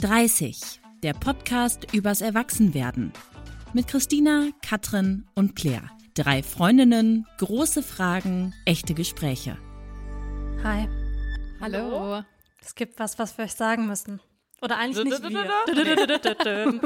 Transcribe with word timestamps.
30, 0.00 0.80
der 1.02 1.12
Podcast 1.12 1.92
übers 1.92 2.22
Erwachsenwerden. 2.22 3.12
Mit 3.74 3.86
Christina, 3.86 4.48
Katrin 4.66 5.26
und 5.34 5.56
Claire. 5.56 5.90
Drei 6.14 6.42
Freundinnen, 6.42 7.26
große 7.36 7.82
Fragen, 7.82 8.54
echte 8.64 8.94
Gespräche. 8.94 9.58
Hi. 10.64 10.88
Hallo. 11.60 12.22
Es 12.62 12.74
gibt 12.74 12.98
was, 12.98 13.18
was 13.18 13.36
wir 13.36 13.44
euch 13.44 13.52
sagen 13.52 13.86
müssen. 13.88 14.22
Oder 14.62 14.78
eigentlich 14.78 15.04
nicht 15.04 15.22
wir. 15.22 16.80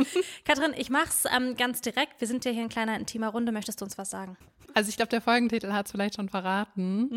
Katrin, 0.44 0.74
ich 0.76 0.90
mach's 0.90 1.22
ähm, 1.32 1.54
ganz 1.56 1.82
direkt. 1.82 2.20
Wir 2.20 2.26
sind 2.26 2.44
ja 2.44 2.50
hier 2.50 2.64
in 2.64 2.68
kleiner 2.68 2.98
intimer 2.98 3.28
Runde. 3.28 3.52
Möchtest 3.52 3.80
du 3.80 3.84
uns 3.84 3.96
was 3.96 4.10
sagen? 4.10 4.36
Also 4.74 4.88
ich 4.88 4.96
glaube, 4.96 5.10
der 5.10 5.20
Folgentitel 5.20 5.72
hat 5.72 5.86
es 5.86 5.92
vielleicht 5.92 6.16
schon 6.16 6.28
verraten. 6.28 7.10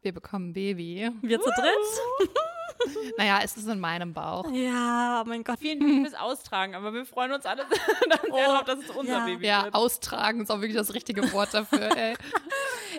Wir 0.00 0.12
bekommen 0.12 0.52
Baby. 0.52 1.10
Wir 1.22 1.40
zu 1.40 1.50
dritt? 1.50 2.30
Naja, 3.18 3.40
es 3.42 3.56
ist 3.56 3.66
in 3.68 3.80
meinem 3.80 4.12
Bauch. 4.12 4.50
Ja, 4.52 5.22
oh 5.24 5.28
mein 5.28 5.42
Gott. 5.44 5.58
Vielen 5.58 5.80
Dank 5.80 6.08
fürs 6.08 6.20
Austragen, 6.20 6.74
aber 6.74 6.92
wir 6.92 7.04
freuen 7.04 7.32
uns 7.32 7.44
alle 7.46 7.64
dann 8.08 8.18
sehr 8.32 8.46
drauf, 8.46 8.64
dass 8.64 8.78
es 8.80 8.90
unser 8.90 9.12
ja. 9.18 9.24
Baby 9.24 9.46
Ja, 9.46 9.64
wird. 9.64 9.74
austragen 9.74 10.40
ist 10.42 10.50
auch 10.50 10.60
wirklich 10.60 10.76
das 10.76 10.94
richtige 10.94 11.32
Wort 11.32 11.52
dafür. 11.54 11.90
Ey. 11.96 12.14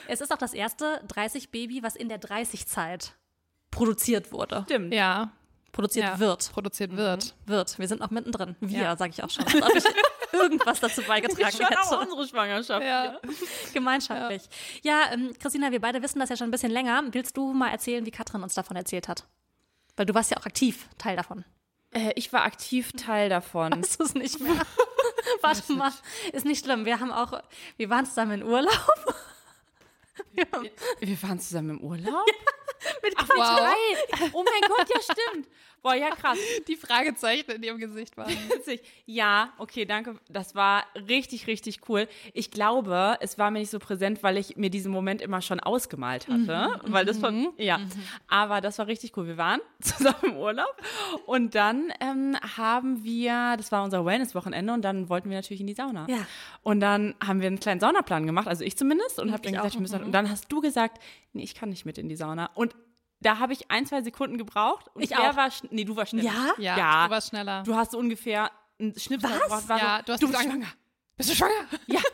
Es 0.07 0.21
ist 0.21 0.33
auch 0.33 0.37
das 0.37 0.53
erste 0.53 1.01
30-Baby, 1.07 1.83
was 1.83 1.95
in 1.95 2.09
der 2.09 2.19
30-Zeit 2.19 3.13
produziert 3.71 4.31
wurde. 4.31 4.63
Stimmt. 4.65 4.93
Ja, 4.93 5.31
Produziert 5.71 6.05
ja. 6.05 6.19
wird. 6.19 6.51
Produziert 6.51 6.97
wird. 6.97 7.35
Wird. 7.45 7.77
Wir 7.77 7.87
sind 7.87 8.01
noch 8.01 8.09
mittendrin. 8.09 8.55
Wir, 8.59 8.79
Ja. 8.81 8.97
sage 8.97 9.11
ich 9.15 9.23
auch 9.23 9.29
schon. 9.29 9.45
Als 9.45 9.55
ob 9.63 9.75
ich 9.75 9.83
irgendwas 10.33 10.79
dazu 10.79 11.03
beigetragen 11.03 11.55
Schon 11.55 11.65
auch 11.67 11.91
hätte. 11.91 11.99
unsere 12.09 12.27
Schwangerschaft. 12.27 12.83
Ja. 12.83 13.19
Gemeinschaftlich. 13.71 14.41
Ja, 14.81 15.11
ähm, 15.13 15.31
Christina, 15.39 15.71
wir 15.71 15.79
beide 15.79 16.01
wissen 16.01 16.19
das 16.19 16.29
ja 16.29 16.37
schon 16.37 16.47
ein 16.47 16.51
bisschen 16.51 16.71
länger. 16.71 17.03
Willst 17.11 17.37
du 17.37 17.53
mal 17.53 17.69
erzählen, 17.69 18.03
wie 18.05 18.09
Katrin 18.11 18.41
uns 18.41 18.55
davon 18.55 18.77
erzählt 18.77 19.07
hat? 19.07 19.25
Weil 19.99 20.05
du 20.05 20.13
warst 20.13 20.31
ja 20.31 20.37
auch 20.37 20.45
aktiv 20.45 20.87
Teil 20.97 21.17
davon. 21.17 21.43
Äh, 21.91 22.13
ich 22.15 22.31
war 22.31 22.43
aktiv 22.43 22.93
Teil 22.93 23.27
davon. 23.27 23.73
Weißt 23.73 23.99
du 23.99 24.05
es 24.05 24.13
nicht 24.13 24.39
mehr? 24.39 24.55
Warte 25.41 25.73
mal, 25.73 25.91
ist 26.31 26.45
nicht 26.45 26.63
schlimm. 26.63 26.85
Wir 26.85 27.01
haben 27.01 27.11
auch, 27.11 27.43
wir 27.75 27.89
waren 27.89 28.05
zusammen 28.05 28.39
in 28.39 28.43
Urlaub. 28.43 28.71
Wir 30.31 30.45
Wir 30.99 31.23
waren 31.23 31.39
zusammen 31.41 31.71
im 31.71 31.81
Urlaub? 31.81 32.25
mit 33.03 33.13
Ach, 33.17 33.27
geil. 33.27 34.29
Oh 34.31 34.43
mein 34.43 34.69
Gott, 34.69 34.87
ja 34.89 35.01
stimmt. 35.01 35.47
Boah, 35.81 35.95
ja 35.95 36.09
krass. 36.09 36.37
Die 36.67 36.75
Fragezeichen 36.75 37.51
in 37.51 37.63
ihrem 37.63 37.77
Gesicht 37.77 38.17
waren. 38.17 38.29
Witzig. 38.49 38.81
Ja, 39.05 39.53
okay, 39.57 39.85
danke. 39.85 40.19
Das 40.29 40.55
war 40.55 40.83
richtig, 41.07 41.47
richtig 41.47 41.81
cool. 41.89 42.07
Ich 42.33 42.51
glaube, 42.51 43.17
es 43.21 43.37
war 43.37 43.51
mir 43.51 43.59
nicht 43.59 43.71
so 43.71 43.79
präsent, 43.79 44.23
weil 44.23 44.37
ich 44.37 44.57
mir 44.57 44.69
diesen 44.69 44.91
Moment 44.91 45.21
immer 45.21 45.41
schon 45.41 45.59
ausgemalt 45.59 46.27
hatte. 46.27 46.81
weil 46.83 47.05
das 47.05 47.17
von, 47.17 47.53
ja. 47.57 47.79
Aber 48.27 48.61
das 48.61 48.77
war 48.79 48.87
richtig 48.87 49.15
cool. 49.17 49.27
Wir 49.27 49.37
waren 49.37 49.61
zusammen 49.81 50.17
im 50.23 50.37
Urlaub 50.37 50.75
und 51.25 51.55
dann 51.55 51.91
ähm, 51.99 52.35
haben 52.57 53.03
wir, 53.03 53.55
das 53.57 53.71
war 53.71 53.83
unser 53.83 54.05
Wellness-Wochenende 54.05 54.73
und 54.73 54.81
dann 54.83 55.09
wollten 55.09 55.29
wir 55.29 55.37
natürlich 55.37 55.61
in 55.61 55.67
die 55.67 55.73
Sauna. 55.73 56.07
Ja. 56.09 56.25
Und 56.61 56.79
dann 56.79 57.15
haben 57.25 57.41
wir 57.41 57.47
einen 57.47 57.59
kleinen 57.59 57.79
Saunaplan 57.79 58.25
gemacht, 58.25 58.47
also 58.47 58.63
ich 58.63 58.77
zumindest, 58.77 59.19
und 59.19 59.31
habe 59.31 59.41
dann 59.41 59.53
gesagt, 59.53 59.73
wir 59.73 59.81
müssen, 59.81 60.03
und 60.03 60.11
dann 60.11 60.29
hast 60.29 60.51
du 60.51 60.61
gesagt, 60.61 61.01
nee, 61.33 61.43
ich 61.43 61.55
kann 61.55 61.69
nicht 61.69 61.85
mit 61.85 61.97
in 61.97 62.09
die 62.09 62.15
Sauna. 62.15 62.49
Und 62.55 62.75
da 63.21 63.39
habe 63.39 63.53
ich 63.53 63.69
ein, 63.71 63.85
zwei 63.85 64.01
Sekunden 64.01 64.37
gebraucht. 64.37 64.87
Und 64.93 65.01
Ich 65.03 65.09
Claire 65.11 65.31
auch. 65.31 65.35
war, 65.35 65.49
nee, 65.71 65.83
du 65.83 65.95
warst 65.95 66.11
schneller. 66.11 66.31
Ja? 66.31 66.53
Ja, 66.57 66.77
Ja. 66.77 67.05
du 67.07 67.11
warst 67.11 67.29
schneller. 67.29 67.63
Du 67.63 67.75
hast 67.75 67.91
so 67.91 67.97
ungefähr 67.99 68.51
einen 68.79 68.97
Schnipsel 68.97 69.29
Was? 69.29 69.41
gebraucht. 69.41 69.69
War 69.69 69.77
ja, 69.77 69.97
so, 69.97 70.03
du 70.05 70.13
hast 70.13 70.23
du 70.23 70.27
bist 70.29 70.41
schwanger. 70.43 70.67
Bist 71.17 71.29
du 71.29 71.35
schwanger? 71.35 71.53
Ja, 71.87 71.99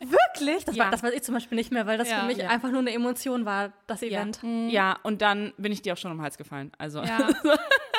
Wirklich? 0.00 0.64
Das, 0.64 0.74
Ja. 0.74 0.84
war, 0.84 0.90
das 0.90 1.02
weiß 1.04 1.14
ich 1.14 1.22
zum 1.22 1.34
Beispiel 1.34 1.54
nicht 1.56 1.70
mehr, 1.70 1.86
weil 1.86 1.96
das 1.96 2.10
Ja. 2.10 2.20
für 2.20 2.26
mich 2.26 2.38
Ja. 2.38 2.48
einfach 2.48 2.70
nur 2.70 2.80
eine 2.80 2.90
Emotion 2.92 3.44
war, 3.44 3.72
das 3.86 4.02
Event. 4.02 4.40
ja, 4.42 4.98
und 5.04 5.22
dann 5.22 5.52
bin 5.58 5.70
ich 5.70 5.80
dir 5.82 5.92
auch 5.92 5.96
schon 5.96 6.10
um 6.10 6.16
den 6.18 6.22
Hals 6.24 6.36
gefallen. 6.36 6.72
Also, 6.76 7.02
Ja. 7.02 7.18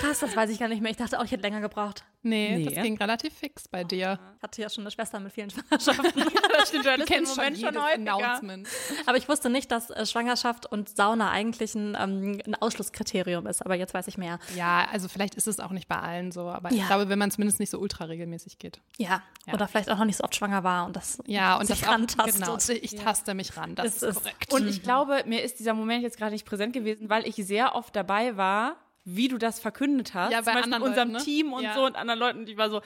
Krass, 0.00 0.18
das 0.20 0.36
weiß 0.36 0.50
ich 0.50 0.58
gar 0.58 0.68
nicht 0.68 0.82
mehr. 0.82 0.90
Ich 0.90 0.96
dachte 0.98 1.18
auch, 1.18 1.24
ich 1.24 1.30
hätte 1.32 1.42
länger 1.42 1.60
gebraucht. 1.60 2.04
Nee, 2.22 2.58
Nee. 2.58 2.64
das 2.74 2.82
ging 2.84 2.98
relativ 2.98 3.32
fix 3.32 3.68
bei 3.68 3.84
dir. 3.84 4.18
Ich 4.36 4.42
hatte 4.42 4.60
ja 4.62 4.68
schon 4.68 4.82
eine 4.82 4.90
Schwester 4.90 5.18
mit 5.20 5.32
vielen 5.32 5.50
Schwangerschaften. 5.50 6.12
das 6.58 6.68
stimmt, 6.68 6.84
du 6.84 6.90
hattest 6.90 7.08
den 7.10 7.24
Moment 7.24 7.56
schon, 7.58 7.64
jedes 7.74 7.82
häufiger. 7.82 8.14
Announcement. 8.14 8.68
Aber 9.06 9.16
ich 9.16 9.28
wusste 9.28 9.48
nicht, 9.50 9.70
dass 9.70 9.90
äh, 9.90 10.04
Schwangerschaft 10.04 10.66
und 10.66 10.94
Sauna 10.96 11.30
eigentlich 11.30 11.74
ein, 11.74 11.96
ähm, 11.98 12.40
ein 12.46 12.54
Ausschlusskriterium 12.56 13.46
ist. 13.46 13.64
Aber 13.64 13.76
jetzt 13.76 13.94
weiß 13.94 14.08
ich 14.08 14.18
mehr. 14.18 14.38
Ja, 14.56 14.86
also 14.92 15.08
vielleicht 15.08 15.36
ist 15.36 15.46
es 15.46 15.58
auch 15.60 15.70
nicht 15.70 15.88
bei 15.88 15.96
allen 15.98 16.32
so, 16.32 16.48
aber 16.48 16.70
Ja. 16.72 16.82
ich 16.82 16.86
glaube, 16.86 17.08
wenn 17.08 17.18
man 17.18 17.30
zumindest 17.30 17.60
nicht 17.60 17.70
so 17.70 17.78
ultra 17.78 18.04
regelmäßig 18.04 18.58
geht. 18.58 18.80
Ja. 18.98 19.22
Ja. 19.46 19.54
Oder 19.54 19.68
vielleicht 19.68 19.90
auch 19.90 19.96
noch 19.98 20.04
nicht 20.04 20.16
so 20.16 20.24
oft 20.24 20.34
schwanger 20.34 20.64
war 20.64 20.84
und 20.86 20.96
das 20.96 21.18
Ja, 21.26 21.56
und 21.56 21.66
sich 21.66 21.80
das 21.80 21.88
auch, 21.88 21.92
rantastet. 21.94 22.34
genau, 22.34 22.58
ich 22.82 22.94
taste 22.96 23.34
mich 23.34 23.56
ran, 23.56 23.74
das 23.74 23.86
Es 23.86 23.94
ist, 23.96 24.02
ist- 24.02 24.16
korrekt. 24.22 24.52
Und 24.52 24.68
ich 24.68 24.82
glaube, 24.82 25.22
mir 25.26 25.42
ist 25.42 25.58
dieser 25.60 25.72
Moment 25.72 26.02
jetzt 26.02 26.18
gerade 26.18 26.32
nicht 26.32 26.44
präsent 26.44 26.72
gewesen, 26.74 27.08
weil 27.08 27.26
ich 27.26 27.36
sehr 27.36 27.74
oft 27.74 27.94
dabei 27.96 28.36
war, 28.36 28.76
wie 29.16 29.28
du 29.28 29.38
das 29.38 29.58
verkündet 29.60 30.14
hast. 30.14 30.32
Ja, 30.32 30.40
bei 30.42 30.52
Zum 30.52 30.62
anderen 30.64 30.82
unserem 30.82 31.08
Leuten, 31.12 31.18
ne? 31.18 31.24
Team 31.24 31.52
und 31.52 31.62
Ja. 31.64 31.74
so 31.74 31.84
und 31.86 31.96
anderen 31.96 32.20
Leuten, 32.20 32.46
die 32.46 32.56
war 32.58 32.68
so, 32.70 32.82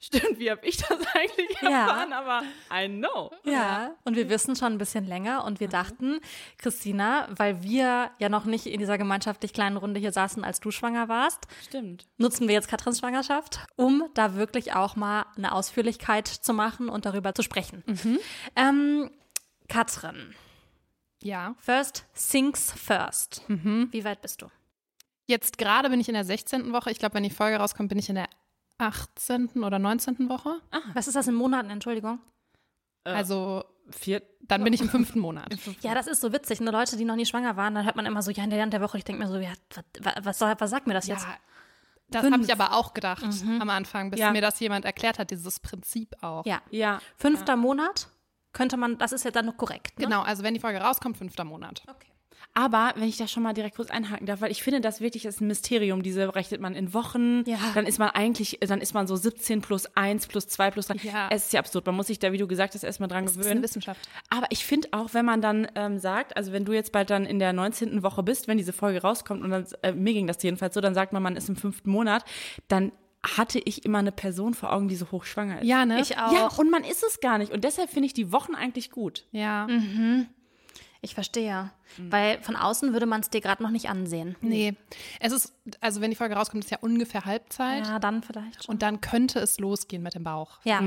stimmt, 0.00 0.38
wie 0.38 0.50
habe 0.50 0.64
ich 0.66 0.76
das 0.76 0.90
eigentlich 1.14 1.60
Ja. 1.62 1.68
erfahren? 1.86 2.12
Aber 2.12 2.42
I 2.72 2.88
know. 2.88 3.30
Ja, 3.44 3.94
und 4.04 4.16
wir 4.16 4.28
wissen 4.28 4.54
schon 4.54 4.72
ein 4.74 4.78
bisschen 4.78 5.06
länger 5.06 5.44
und 5.44 5.60
wir 5.60 5.68
dachten, 5.68 6.20
Christina, 6.58 7.26
weil 7.36 7.62
wir 7.62 8.10
ja 8.18 8.28
noch 8.28 8.44
nicht 8.44 8.66
in 8.66 8.78
dieser 8.78 8.98
gemeinschaftlich 8.98 9.52
kleinen 9.52 9.76
Runde 9.76 9.98
hier 10.00 10.12
saßen, 10.12 10.44
als 10.44 10.60
du 10.60 10.70
schwanger 10.70 11.08
warst, 11.08 11.46
Stimmt. 11.66 12.06
nutzen 12.18 12.46
wir 12.48 12.54
jetzt 12.54 12.68
Katrins 12.68 12.98
Schwangerschaft, 13.00 13.60
um 13.76 14.04
da 14.14 14.34
wirklich 14.36 14.74
auch 14.74 14.94
mal 14.96 15.26
eine 15.36 15.52
Ausführlichkeit 15.52 16.28
zu 16.28 16.52
machen 16.52 16.88
und 16.88 17.04
darüber 17.06 17.34
zu 17.34 17.42
sprechen. 17.42 17.82
Ähm, 18.56 19.10
Katrin, 19.68 20.34
ja, 21.22 21.54
first 21.58 22.04
things 22.30 22.70
first. 22.72 23.42
Wie 23.48 24.04
weit 24.04 24.20
bist 24.20 24.42
du? 24.42 24.48
Jetzt 25.26 25.58
gerade 25.58 25.90
bin 25.90 26.00
ich 26.00 26.08
in 26.08 26.14
der 26.14 26.24
16. 26.24 26.72
Woche. 26.72 26.90
Ich 26.90 26.98
glaube, 26.98 27.14
wenn 27.14 27.22
die 27.22 27.30
Folge 27.30 27.56
rauskommt, 27.56 27.88
bin 27.88 27.98
ich 27.98 28.08
in 28.08 28.14
der 28.16 28.28
18. 28.78 29.62
oder 29.62 29.78
19. 29.78 30.28
Woche. 30.28 30.60
Was 30.94 31.06
ist 31.08 31.14
das 31.14 31.28
in 31.28 31.34
Monaten, 31.34 31.70
Entschuldigung? 31.70 32.20
Also 33.04 33.64
Vier, 33.90 34.22
dann 34.40 34.64
bin 34.64 34.72
ich 34.72 34.80
im 34.80 34.88
fünften 34.88 35.20
Monat. 35.20 35.54
Ja, 35.82 35.94
das 35.94 36.06
ist 36.06 36.22
so 36.22 36.32
witzig. 36.32 36.60
Nur 36.60 36.72
Leute, 36.72 36.96
die 36.96 37.04
noch 37.04 37.16
nie 37.16 37.26
schwanger 37.26 37.56
waren, 37.56 37.74
dann 37.74 37.84
hört 37.84 37.96
man 37.96 38.06
immer 38.06 38.22
so, 38.22 38.30
ja, 38.30 38.42
in 38.42 38.50
der, 38.50 38.62
in 38.64 38.70
der 38.70 38.80
Woche. 38.80 38.96
Ich 38.96 39.04
denke 39.04 39.22
mir 39.22 39.28
so, 39.28 39.36
ja, 39.36 39.52
was, 40.00 40.40
was, 40.40 40.60
was 40.60 40.70
sagt 40.70 40.86
mir 40.86 40.94
das 40.94 41.06
jetzt? 41.06 41.24
Ja, 41.24 41.36
das 42.08 42.30
habe 42.30 42.42
ich 42.42 42.52
aber 42.52 42.72
auch 42.72 42.94
gedacht 42.94 43.24
am 43.60 43.70
Anfang, 43.70 44.10
bis 44.10 44.20
Ja. 44.20 44.30
mir 44.32 44.40
das 44.40 44.58
jemand 44.60 44.84
erklärt 44.84 45.18
hat, 45.18 45.30
dieses 45.30 45.60
Prinzip 45.60 46.16
auch. 46.22 46.46
Ja. 46.46 46.62
ja. 46.70 47.00
Fünfter 47.16 47.56
Monat 47.56 48.08
könnte 48.52 48.76
man, 48.76 48.96
das 48.98 49.12
ist 49.12 49.24
ja 49.24 49.30
dann 49.30 49.46
noch 49.46 49.56
korrekt. 49.56 49.98
Ne? 49.98 50.06
Genau, 50.06 50.22
also 50.22 50.42
wenn 50.42 50.54
die 50.54 50.60
Folge 50.60 50.78
rauskommt, 50.80 51.18
fünfter 51.18 51.44
Monat. 51.44 51.82
Okay. 51.88 52.13
Aber 52.56 52.92
wenn 52.96 53.08
ich 53.08 53.16
da 53.16 53.26
schon 53.26 53.42
mal 53.42 53.52
direkt 53.52 53.74
kurz 53.74 53.90
einhaken 53.90 54.26
darf, 54.26 54.40
weil 54.40 54.52
ich 54.52 54.62
finde, 54.62 54.80
das 54.80 55.00
wirklich 55.00 55.24
ist 55.24 55.40
ein 55.40 55.48
Mysterium. 55.48 56.04
Diese 56.04 56.34
rechnet 56.36 56.60
man 56.60 56.74
in 56.76 56.94
Wochen, 56.94 57.42
Ja. 57.46 57.58
dann 57.74 57.84
ist 57.84 57.98
man 57.98 58.10
eigentlich, 58.10 58.58
dann 58.60 58.80
ist 58.80 58.94
man 58.94 59.08
so 59.08 59.16
17 59.16 59.60
plus 59.60 59.86
1 59.96 60.28
plus 60.28 60.46
2 60.46 60.70
plus 60.70 60.86
3. 60.86 60.94
Ja. 61.02 61.28
Es 61.30 61.46
ist 61.46 61.52
ja 61.52 61.58
absurd. 61.60 61.84
Man 61.86 61.96
muss 61.96 62.06
sich 62.06 62.20
da, 62.20 62.30
wie 62.30 62.38
du 62.38 62.46
gesagt 62.46 62.74
hast, 62.74 62.84
erstmal 62.84 63.08
dran 63.08 63.24
Das 63.24 63.32
ist 63.32 63.38
eine 63.38 63.44
gewöhnen. 63.46 63.62
Wissenschaft. 63.64 64.08
Aber 64.30 64.46
ich 64.50 64.64
finde 64.64 64.88
auch, 64.92 65.14
wenn 65.14 65.24
man 65.24 65.40
dann 65.40 65.66
ähm, 65.74 65.98
sagt, 65.98 66.36
also 66.36 66.52
wenn 66.52 66.64
du 66.64 66.72
jetzt 66.72 66.92
bald 66.92 67.10
dann 67.10 67.26
in 67.26 67.40
der 67.40 67.52
19. 67.52 68.04
Woche 68.04 68.22
bist, 68.22 68.46
wenn 68.46 68.56
diese 68.56 68.72
Folge 68.72 69.02
rauskommt 69.02 69.42
und 69.42 69.50
dann, 69.50 69.66
äh, 69.82 69.90
mir 69.92 70.12
ging 70.12 70.28
das 70.28 70.40
jedenfalls 70.40 70.74
so, 70.74 70.80
dann 70.80 70.94
sagt 70.94 71.12
man, 71.12 71.22
man 71.24 71.34
ist 71.36 71.48
im 71.48 71.56
fünften 71.56 71.90
Monat, 71.90 72.24
dann 72.68 72.92
hatte 73.36 73.58
ich 73.58 73.84
immer 73.84 73.98
eine 73.98 74.12
Person 74.12 74.54
vor 74.54 74.72
Augen, 74.72 74.86
die 74.86 74.96
so 74.96 75.10
hochschwanger 75.10 75.62
ist. 75.62 75.66
Ja, 75.66 75.86
ne? 75.86 76.00
Ich 76.00 76.18
auch. 76.18 76.32
Ja, 76.32 76.46
und 76.58 76.70
man 76.70 76.84
ist 76.84 77.02
es 77.02 77.18
gar 77.20 77.38
nicht. 77.38 77.52
Und 77.52 77.64
deshalb 77.64 77.90
finde 77.90 78.06
ich 78.06 78.12
die 78.14 78.30
Wochen 78.32 78.54
eigentlich 78.54 78.90
gut. 78.92 79.24
Ja. 79.32 79.66
Ich 81.04 81.14
verstehe. 81.14 81.70
Weil 81.98 82.40
von 82.40 82.56
außen 82.56 82.94
würde 82.94 83.04
man 83.04 83.20
es 83.20 83.28
dir 83.28 83.42
gerade 83.42 83.62
noch 83.62 83.68
nicht 83.68 83.90
ansehen. 83.90 84.36
Nee. 84.40 84.74
Es 85.20 85.32
ist, 85.32 85.52
also 85.82 86.00
wenn 86.00 86.08
die 86.10 86.16
Folge 86.16 86.34
rauskommt, 86.34 86.64
ist 86.64 86.70
ja 86.70 86.78
ungefähr 86.80 87.26
Halbzeit. 87.26 87.86
Ja, 87.86 87.98
dann 87.98 88.22
vielleicht 88.22 88.64
schon. 88.64 88.72
Und 88.72 88.80
dann 88.80 89.02
könnte 89.02 89.38
es 89.38 89.60
losgehen 89.60 90.02
mit 90.02 90.14
dem 90.14 90.24
Bauch. 90.24 90.60
Ja, 90.64 90.80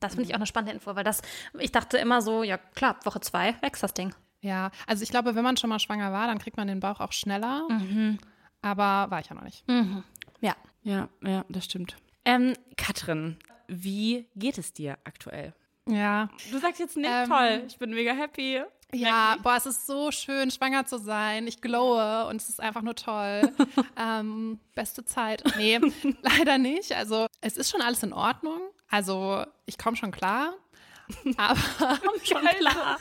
das 0.00 0.14
finde 0.14 0.28
ich 0.28 0.32
auch 0.32 0.38
eine 0.38 0.46
spannende 0.46 0.74
Info, 0.74 0.96
weil 0.96 1.04
das, 1.04 1.22
ich 1.60 1.70
dachte 1.70 1.96
immer 1.96 2.22
so, 2.22 2.42
ja 2.42 2.58
klar, 2.58 2.96
Woche 3.04 3.20
zwei 3.20 3.54
wächst 3.62 3.84
das 3.84 3.94
Ding. 3.94 4.12
Ja, 4.40 4.72
also 4.88 5.04
ich 5.04 5.10
glaube, 5.10 5.36
wenn 5.36 5.44
man 5.44 5.56
schon 5.56 5.70
mal 5.70 5.78
schwanger 5.78 6.12
war, 6.12 6.26
dann 6.26 6.40
kriegt 6.40 6.56
man 6.56 6.66
den 6.66 6.80
Bauch 6.80 6.98
auch 6.98 7.12
schneller. 7.12 7.68
Aber 8.62 9.10
war 9.12 9.20
ich 9.20 9.28
ja 9.28 9.36
noch 9.36 9.44
nicht. 9.44 9.64
Ja. 10.40 10.56
Ja, 10.82 11.08
ja, 11.22 11.44
das 11.48 11.66
stimmt. 11.66 11.94
Ähm, 12.24 12.54
Katrin, 12.76 13.36
wie 13.68 14.26
geht 14.34 14.58
es 14.58 14.72
dir 14.72 14.98
aktuell? 15.04 15.54
Ja. 15.88 16.28
Du 16.50 16.58
sagst 16.58 16.80
jetzt 16.80 16.96
nicht 16.96 17.10
Ähm, 17.10 17.28
toll, 17.28 17.64
ich 17.66 17.78
bin 17.78 17.90
mega 17.90 18.12
happy. 18.12 18.62
Ja, 18.94 19.36
boah, 19.42 19.56
es 19.56 19.64
ist 19.64 19.86
so 19.86 20.10
schön, 20.10 20.50
schwanger 20.50 20.84
zu 20.84 20.98
sein. 20.98 21.46
Ich 21.46 21.62
glowe 21.62 22.26
und 22.28 22.36
es 22.36 22.48
ist 22.50 22.60
einfach 22.60 22.82
nur 22.82 22.94
toll. 22.94 23.50
ähm, 23.96 24.60
beste 24.74 25.04
Zeit. 25.04 25.42
Nee, 25.56 25.80
leider 26.22 26.58
nicht. 26.58 26.92
Also 26.92 27.26
es 27.40 27.56
ist 27.56 27.70
schon 27.70 27.80
alles 27.80 28.02
in 28.02 28.12
Ordnung. 28.12 28.60
Also 28.90 29.44
ich 29.64 29.78
komme 29.78 29.96
schon 29.96 30.10
klar. 30.12 30.52
Aber 31.36 31.56
Schon 32.24 32.42
klar. 32.42 32.98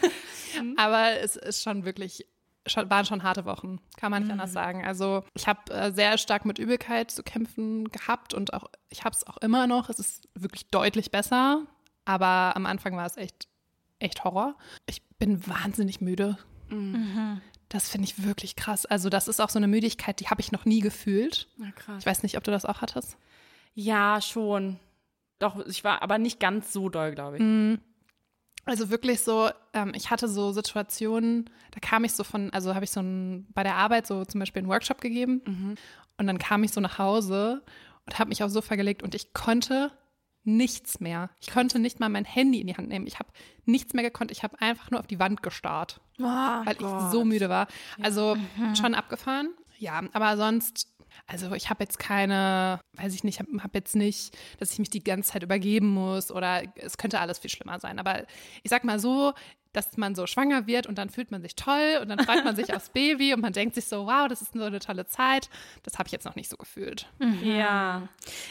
Aber 0.78 1.19
es 1.19 1.36
ist 1.36 1.62
schon 1.63 1.86
wirklich, 1.86 2.25
schon, 2.66 2.89
waren 2.89 3.06
schon 3.06 3.24
harte 3.24 3.45
Wochen, 3.45 3.80
kann 3.98 4.12
man 4.12 4.24
nicht 4.24 4.31
anders 4.31 4.51
sagen. 4.54 4.86
Also 4.86 5.24
ich 5.33 5.48
habe 5.48 5.72
äh, 5.74 5.92
sehr 5.92 6.18
stark 6.18 6.44
mit 6.45 6.57
Übelkeit 6.57 7.12
zu 7.12 7.22
kämpfen 7.24 7.89
gehabt 7.89 8.33
und 8.33 8.54
auch 8.54 8.66
ich 8.89 9.04
habe 9.04 9.16
es 9.16 9.28
auch 9.28 9.38
immer 9.38 9.68
noch. 9.68 9.89
Es 9.89 10.00
ist 10.00 10.28
wirklich 10.33 10.68
deutlich 10.68 11.12
besser, 11.12 11.68
aber 12.06 12.56
am 12.56 12.65
Anfang 12.65 12.95
war 12.98 13.06
es 13.06 13.18
echt, 13.18 13.48
echt 14.00 14.24
Horror. 14.24 14.56
Ich 14.86 15.01
bin 15.19 15.45
wahnsinnig 15.48 16.01
müde. 16.01 16.38
Das 17.69 17.89
finde 17.89 18.06
ich 18.06 18.24
wirklich 18.24 18.56
krass. 18.56 18.86
Also 18.86 19.09
das 19.09 19.27
ist 19.27 19.39
auch 19.39 19.50
so 19.50 19.59
eine 19.59 19.68
Müdigkeit, 19.68 20.19
die 20.19 20.27
habe 20.27 20.42
ich 20.42 20.51
noch 20.51 20.65
nie 20.65 20.80
gefühlt. 20.80 21.48
Na 21.57 21.71
krass. 21.71 21.98
Ich 22.00 22.06
weiß 22.06 22.24
nicht, 22.24 22.38
ob 22.38 22.44
du 22.44 22.51
das 22.51 22.65
auch 22.65 22.81
hattest. 22.81 23.18
Ja, 23.74 24.19
schon. 24.21 24.80
Doch, 25.39 25.65
ich 25.65 25.83
war 25.83 26.01
aber 26.01 26.18
nicht 26.18 26.39
ganz 26.39 26.74
so 26.74 26.89
doll, 26.89 27.13
glaube 27.13 27.38
ich. 27.38 27.44
Also 28.65 28.89
wirklich 28.92 29.21
so, 29.21 29.50
ähm, 29.74 29.94
ich 29.95 30.12
hatte 30.12 30.27
so 30.27 30.51
Situationen, 30.51 31.50
da 31.71 31.80
kam 31.80 32.04
ich 32.04 32.13
so 32.13 32.24
von, 32.24 32.54
also 32.54 32.75
habe 32.75 32.86
ich 32.86 32.92
so 32.92 33.00
ein, 33.00 33.47
bei 33.54 33.63
der 33.63 33.75
Arbeit 33.75 34.06
so 34.06 34.24
zum 34.24 34.39
Beispiel 34.39 34.59
einen 34.59 34.69
Workshop 34.69 35.01
gegeben 35.01 35.42
und 36.18 36.27
dann 36.27 36.38
kam 36.38 36.63
ich 36.63 36.71
so 36.71 36.80
nach 36.80 37.00
Hause 37.00 37.63
und 38.06 38.19
habe 38.19 38.30
mich 38.30 38.44
aufs 38.44 38.54
Sofa 38.54 38.75
gelegt 38.75 39.01
und 39.01 39.15
ich 39.15 39.33
konnte 39.33 39.92
nichts 40.43 40.99
mehr. 40.99 41.29
Ich 41.39 41.51
konnte 41.51 41.79
nicht 41.79 41.99
mal 41.99 42.09
mein 42.09 42.25
Handy 42.25 42.61
in 42.61 42.67
die 42.67 42.75
Hand 42.75 42.88
nehmen. 42.89 43.07
Ich 43.07 43.19
habe 43.19 43.29
nichts 43.65 43.93
mehr 43.93 44.03
gekonnt. 44.03 44.31
Ich 44.31 44.43
habe 44.43 44.59
einfach 44.61 44.91
nur 44.91 44.99
auf 44.99 45.07
die 45.07 45.19
Wand 45.19 45.43
gestarrt, 45.43 46.01
weil 46.17 46.75
ich 46.79 47.11
so 47.11 47.23
müde 47.25 47.49
war. 47.49 47.67
Also 48.01 48.38
schon 48.79 48.95
abgefahren. 48.95 49.53
Ja, 49.77 50.01
aber 50.13 50.38
sonst, 50.38 50.88
also 51.27 51.53
ich 51.53 51.69
habe 51.69 51.83
jetzt 51.83 51.97
keine, 51.97 52.79
weiß 52.93 53.13
ich 53.15 53.23
nicht, 53.23 53.39
habe 53.39 53.63
hab 53.63 53.73
jetzt 53.73 53.95
nicht, 53.95 54.38
dass 54.59 54.71
ich 54.71 54.79
mich 54.79 54.89
die 54.89 55.03
ganze 55.03 55.31
Zeit 55.31 55.43
übergeben 55.43 55.88
muss 55.88 56.31
oder 56.31 56.63
es 56.75 56.97
könnte 56.97 57.19
alles 57.19 57.39
viel 57.39 57.49
schlimmer 57.49 57.79
sein. 57.79 57.99
Aber 57.99 58.25
ich 58.63 58.69
sag 58.69 58.83
mal 58.83 58.99
so, 58.99 59.33
dass 59.73 59.95
man 59.97 60.15
so 60.15 60.27
schwanger 60.27 60.68
wird 60.68 60.85
und 60.88 60.97
dann 60.97 61.09
fühlt 61.09 61.31
man 61.31 61.41
sich 61.41 61.56
toll 61.56 62.00
und 62.01 62.09
dann 62.09 62.19
freut 62.19 62.44
man 62.44 62.56
sich 62.56 62.73
aufs 62.75 62.89
Baby 62.89 63.33
und 63.33 63.41
man 63.41 63.53
denkt 63.53 63.75
sich 63.75 63.85
so, 63.85 64.06
wow, 64.06 64.27
das 64.27 64.41
ist 64.41 64.53
so 64.53 64.63
eine 64.63 64.79
tolle 64.79 65.06
Zeit. 65.06 65.50
Das 65.83 65.97
habe 65.97 66.07
ich 66.07 66.12
jetzt 66.12 66.25
noch 66.25 66.35
nicht 66.35 66.50
so 66.50 66.57
gefühlt. 66.57 67.07
Ja. 67.44 68.07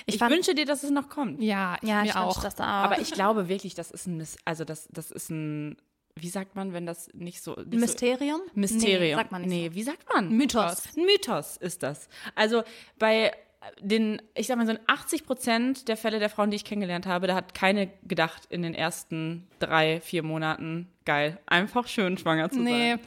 Ich, 0.07 0.19
fand- 0.19 0.33
wünsche 0.35 0.55
dir, 0.55 0.65
dass 0.65 0.83
es 0.83 0.91
noch 0.91 1.09
kommt. 1.09 1.43
Ja, 1.43 1.77
ich 1.83 1.89
Ja, 1.89 2.01
mir 2.03 2.09
ich 2.11 2.17
auch. 2.17 2.29
wünsche 2.37 2.41
das 2.43 2.59
auch. 2.61 2.65
Aber 2.65 2.99
ich 3.01 3.13
glaube 3.13 3.49
wirklich, 3.49 3.75
das 3.75 3.91
ist 3.91 4.07
ein, 4.07 4.17
Miss 4.17 4.37
also 4.45 4.65
das, 4.65 4.89
das 4.91 5.11
ist 5.11 5.31
ein, 5.31 5.77
wie 6.17 6.29
sagt 6.29 6.57
man, 6.57 6.73
wenn 6.73 6.87
das 6.87 7.09
nicht 7.15 7.41
so. 7.43 7.55
Nicht 7.55 7.73
Mysterium? 7.81 8.41
So, 8.47 8.61
Mysterium. 8.61 9.01
Nee, 9.01 9.15
sagt 9.15 9.33
man 9.33 9.43
nicht 9.43 9.51
Nee, 9.51 9.71
wie 9.75 9.83
sagt 9.83 10.13
man? 10.13 10.29
Mythos. 10.31 10.83
Ein 10.97 11.05
Mythos 11.05 11.57
ist 11.59 11.83
das. 11.83 12.09
Also 12.35 12.63
bei 12.99 13.33
den, 13.81 14.21
ich 14.35 14.47
sag 14.47 14.57
mal 14.57 14.67
so 14.67 14.73
in 14.73 14.79
80 14.87 15.27
Prozent 15.27 15.89
der 15.89 15.97
Fälle 15.97 16.19
der 16.19 16.31
Frauen, 16.31 16.51
die 16.51 16.57
ich 16.57 16.65
kennengelernt 16.65 17.07
habe, 17.07 17.27
da 17.27 17.35
hat 17.35 17.55
keine 17.55 17.89
gedacht 18.05 18.47
in 18.49 18.63
den 18.63 18.75
ersten 18.75 19.47
drei, 19.59 20.01
vier 20.01 20.23
Monaten, 20.23 20.89
geil, 21.05 21.39
einfach 21.47 21.87
schön 21.87 22.17
schwanger 22.19 22.51
zu 22.51 22.61
Nee, 22.61 22.93
sein. 22.93 23.01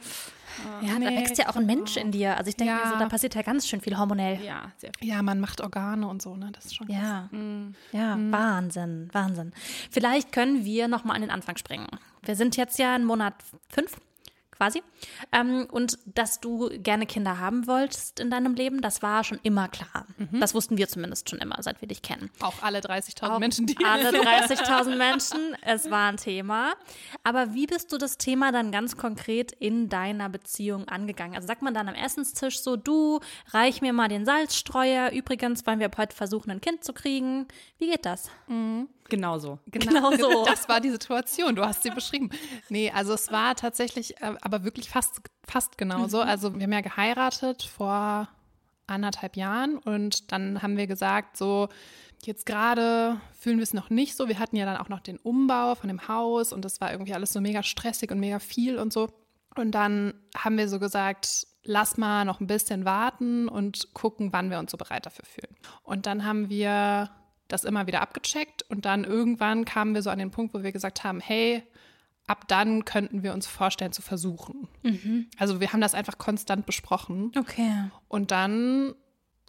Ja, 0.82 0.92
da 0.92 0.98
Nee, 1.10 1.16
wächst 1.18 1.36
ja 1.38 1.48
auch 1.48 1.56
ein 1.56 1.66
Mensch 1.66 1.96
in 1.96 2.12
dir. 2.12 2.36
Also 2.38 2.48
ich 2.48 2.54
denke 2.56 2.72
Ja. 2.72 2.88
so, 2.92 2.96
da 2.96 3.08
passiert 3.08 3.34
ja 3.34 3.42
ganz 3.42 3.66
schön 3.66 3.80
viel 3.80 3.98
hormonell. 3.98 4.38
Ja, 4.44 4.70
sehr 4.76 4.92
viel. 4.96 5.08
ja, 5.08 5.20
man 5.20 5.40
macht 5.40 5.60
Organe 5.60 6.06
und 6.06 6.22
so, 6.22 6.36
ne? 6.36 6.50
Das 6.52 6.66
ist 6.66 6.76
schon. 6.76 6.88
Ja, 6.88 7.28
ja, 7.90 8.16
Wahnsinn, 8.30 9.08
Wahnsinn. 9.12 9.52
Vielleicht 9.90 10.30
können 10.30 10.64
wir 10.64 10.86
noch 10.86 11.02
mal 11.02 11.14
an 11.14 11.22
den 11.22 11.30
Anfang 11.30 11.56
springen. 11.56 11.88
Wir 12.22 12.36
sind 12.36 12.56
jetzt 12.56 12.78
ja 12.78 12.94
in 12.94 13.04
Monat 13.04 13.34
fünf, 13.68 13.96
quasi. 14.56 14.82
Ähm, 15.32 15.66
und 15.70 15.98
dass 16.06 16.40
du 16.40 16.70
gerne 16.78 17.06
Kinder 17.06 17.38
haben 17.38 17.66
wolltest 17.66 18.20
in 18.20 18.30
deinem 18.30 18.54
Leben, 18.54 18.80
das 18.80 19.02
war 19.02 19.24
schon 19.24 19.38
immer 19.42 19.68
klar. 19.68 20.06
Das 20.40 20.54
wussten 20.54 20.76
wir 20.76 20.88
zumindest 20.88 21.28
schon 21.30 21.38
immer, 21.38 21.56
seit 21.62 21.80
wir 21.80 21.88
dich 21.88 22.02
kennen. 22.02 22.30
Auch 22.40 22.62
alle 22.62 22.80
30.000 22.80 23.30
Auch 23.30 23.38
Menschen, 23.38 23.66
die 23.66 23.76
alle 23.84 24.10
30.000 24.20 24.96
Menschen, 24.96 25.56
es 25.62 25.90
war 25.90 26.08
ein 26.08 26.16
Thema. 26.16 26.74
Aber 27.22 27.54
wie 27.54 27.66
bist 27.66 27.92
du 27.92 27.98
das 27.98 28.18
Thema 28.18 28.52
dann 28.52 28.70
ganz 28.72 28.96
konkret 28.96 29.52
in 29.52 29.88
deiner 29.88 30.28
Beziehung 30.28 30.88
angegangen? 30.88 31.34
Also 31.34 31.46
sagt 31.46 31.62
man 31.62 31.74
dann 31.74 31.88
am 31.88 31.94
Essenstisch 31.94 32.60
so, 32.60 32.76
du, 32.76 33.20
reich 33.52 33.82
mir 33.82 33.92
mal 33.92 34.08
den 34.08 34.24
Salzstreuer. 34.24 35.10
Übrigens 35.12 35.66
wollen 35.66 35.78
wir 35.78 35.86
ab 35.86 35.98
heute 35.98 36.14
versuchen, 36.14 36.50
ein 36.50 36.60
Kind 36.60 36.84
zu 36.84 36.92
kriegen. 36.92 37.46
Wie 37.78 37.90
geht 37.90 38.06
das? 38.06 38.30
Genau 39.08 39.38
so. 39.38 39.58
Genau 39.66 40.12
so. 40.16 40.44
Das 40.54 40.68
war 40.68 40.80
die 40.80 40.90
Situation, 40.90 41.54
du 41.56 41.64
hast 41.64 41.82
sie 41.82 41.90
beschrieben. 41.90 42.30
Nee, 42.68 42.90
also 42.90 43.12
es 43.12 43.30
war 43.30 43.54
tatsächlich, 43.54 44.20
äh, 44.20 44.34
aber 44.40 44.64
wirklich 44.64 44.88
fast, 44.88 45.20
fast 45.46 45.78
genauso. 45.78 46.20
Also 46.20 46.54
wir 46.54 46.62
haben 46.62 46.72
ja 46.72 46.80
geheiratet 46.80 47.62
vor 47.62 48.28
anderthalb 48.86 49.36
Jahren 49.36 49.78
und 49.78 50.32
dann 50.32 50.62
haben 50.62 50.76
wir 50.76 50.86
gesagt, 50.86 51.36
so 51.36 51.68
jetzt 52.26 52.46
gerade 52.46 53.20
fühlen 53.38 53.58
wir 53.58 53.62
es 53.62 53.74
noch 53.74 53.90
nicht 53.90 54.16
so. 54.16 54.28
Wir 54.28 54.38
hatten 54.38 54.56
ja 54.56 54.64
dann 54.64 54.76
auch 54.76 54.88
noch 54.88 55.00
den 55.00 55.18
Umbau 55.18 55.74
von 55.74 55.88
dem 55.88 56.08
Haus 56.08 56.52
und 56.52 56.64
das 56.64 56.80
war 56.80 56.92
irgendwie 56.92 57.14
alles 57.14 57.32
so 57.32 57.40
mega 57.40 57.62
stressig 57.62 58.10
und 58.10 58.20
mega 58.20 58.38
viel 58.38 58.78
und 58.78 58.92
so. 58.92 59.10
Und 59.56 59.72
dann 59.72 60.14
haben 60.36 60.58
wir 60.58 60.68
so 60.68 60.78
gesagt, 60.78 61.46
lass 61.62 61.96
mal 61.96 62.24
noch 62.24 62.40
ein 62.40 62.46
bisschen 62.46 62.84
warten 62.84 63.48
und 63.48 63.94
gucken, 63.94 64.32
wann 64.32 64.50
wir 64.50 64.58
uns 64.58 64.70
so 64.70 64.76
bereit 64.76 65.06
dafür 65.06 65.24
fühlen. 65.24 65.56
Und 65.82 66.06
dann 66.06 66.24
haben 66.24 66.48
wir 66.48 67.10
das 67.48 67.64
immer 67.64 67.86
wieder 67.86 68.00
abgecheckt 68.00 68.62
und 68.70 68.84
dann 68.84 69.04
irgendwann 69.04 69.64
kamen 69.64 69.94
wir 69.94 70.02
so 70.02 70.10
an 70.10 70.18
den 70.18 70.30
Punkt, 70.30 70.54
wo 70.54 70.62
wir 70.62 70.72
gesagt 70.72 71.04
haben, 71.04 71.20
hey, 71.20 71.62
ab 72.26 72.48
dann 72.48 72.84
könnten 72.84 73.22
wir 73.22 73.34
uns 73.34 73.46
vorstellen 73.46 73.92
zu 73.92 74.00
versuchen. 74.02 74.66
Also 75.38 75.60
wir 75.60 75.72
haben 75.72 75.80
das 75.80 75.94
einfach 75.94 76.16
konstant 76.18 76.64
besprochen 76.66 77.32
Okay. 77.38 77.90
und 78.08 78.30
dann, 78.30 78.94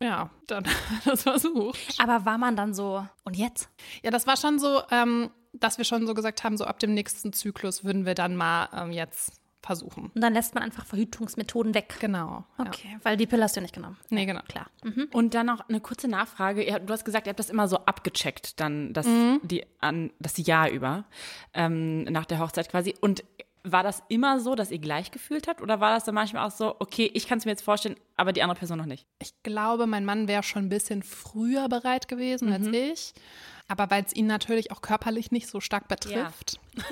ja, 0.01 0.30
dann 0.47 0.65
das 1.06 1.24
versucht. 1.24 1.80
Aber 2.00 2.25
war 2.25 2.38
man 2.38 2.56
dann 2.57 2.74
so, 2.74 3.07
und 3.24 3.38
jetzt? 3.38 3.69
Ja, 4.03 4.12
das 4.12 4.27
war 4.27 4.36
schon 4.36 4.59
so, 4.59 4.81
ähm, 4.91 5.30
dass 5.53 5.77
wir 5.77 5.86
schon 5.86 6.06
so 6.06 6.13
gesagt 6.13 6.44
haben, 6.44 6.57
so 6.57 6.65
ab 6.65 6.80
dem 6.80 6.94
nächsten 6.94 7.31
Zyklus 7.31 7.86
würden 7.86 8.06
wir 8.06 8.13
dann 8.13 8.36
mal 8.36 8.68
ähm, 8.74 8.91
jetzt 8.91 9.39
versuchen. 9.65 10.12
Und 10.13 10.21
dann 10.21 10.33
lässt 10.33 10.53
man 10.53 10.63
einfach 10.63 10.85
Verhütungsmethoden 10.85 11.73
weg. 11.73 11.95
Genau. 12.00 12.45
Ja. 12.57 12.65
Okay, 12.67 12.97
weil 13.03 13.17
die 13.17 13.25
Pille 13.25 13.44
hast 13.44 13.57
du 13.57 13.62
nicht 13.62 13.73
genommen. 13.73 13.97
Nee, 14.09 14.25
genau. 14.25 14.41
Klar. 14.47 14.67
Und 15.12 15.33
dann 15.33 15.47
noch 15.47 15.67
eine 15.67 15.79
kurze 15.79 16.07
Nachfrage. 16.07 16.81
Du 16.85 16.94
hast 16.94 17.06
gesagt, 17.06 17.27
ihr 17.27 17.31
habt 17.31 17.39
das 17.39 17.50
immer 17.50 17.67
so 17.67 17.77
abgecheckt, 17.77 18.59
dann 18.59 18.94
das, 18.94 19.07
die, 19.44 19.65
an, 19.79 20.12
das 20.19 20.38
Jahr 20.38 20.69
über, 20.69 21.06
ähm, 21.53 22.03
nach 22.03 22.25
der 22.25 22.39
Hochzeit 22.39 22.69
quasi. 22.69 22.95
Und 23.01 23.23
war 23.65 23.83
das 23.83 24.03
immer 24.09 24.39
so, 24.39 24.56
dass 24.56 24.71
ihr 24.71 24.79
gleich 24.79 25.12
gefühlt 25.12 25.47
habt? 25.47 25.62
Oder 25.62 25.79
war 25.79 25.94
das 25.94 26.03
dann 26.03 26.15
manchmal 26.15 26.45
auch 26.45 26.51
so, 26.51 26.75
okay, 26.79 27.09
ich 27.13 27.27
kann 27.27 27.39
es 27.39 27.45
mir 27.45 27.51
jetzt 27.51 27.63
vorstellen, 27.63 27.95
aber 28.15 28.31
die 28.31 28.44
andere 28.44 28.59
Person 28.59 28.77
noch 28.77 28.85
nicht? 28.85 29.07
Ich 29.19 29.31
glaube, 29.44 29.88
mein 29.88 30.06
Mann 30.06 30.27
wäre 30.27 30.44
schon 30.44 30.65
ein 30.65 30.69
bisschen 30.69 31.01
früher 31.01 31.67
bereit 31.67 32.07
gewesen 32.07 32.53
als 32.53 32.67
ich. 32.67 33.13
Aber 33.67 33.89
weil 33.89 34.03
es 34.03 34.15
ihn 34.15 34.27
natürlich 34.27 34.71
auch 34.71 34.81
körperlich 34.81 35.31
nicht 35.31 35.47
so 35.47 35.59
stark 35.59 35.88
betrifft. 35.88 36.59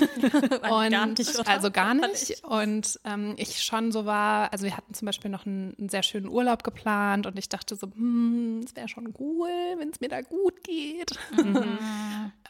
Und 0.70 0.92
gar 0.92 1.06
nicht, 1.06 1.48
also 1.48 1.72
gar 1.72 1.94
nicht. 1.94 2.44
Und 2.44 3.00
ähm, 3.04 3.36
ich 3.38 3.62
schon 3.64 3.92
so 3.92 4.06
war, 4.06 4.52
also 4.52 4.66
wir 4.66 4.76
hatten 4.76 4.94
zum 4.94 5.06
Beispiel 5.06 5.30
noch 5.30 5.46
einen, 5.46 5.76
einen 5.78 5.90
sehr 5.90 6.04
schönen 6.04 6.28
Urlaub 6.28 6.64
geplant 6.64 7.28
und 7.28 7.38
ich 7.38 7.50
dachte 7.50 7.76
so, 7.76 7.88
hm, 7.88 8.62
es 8.66 8.76
wäre 8.76 8.88
schon 8.88 9.14
cool, 9.20 9.50
wenn 9.78 9.90
es 9.90 10.00
mir 10.00 10.08
da 10.08 10.22
gut 10.22 10.64
geht. 10.64 11.12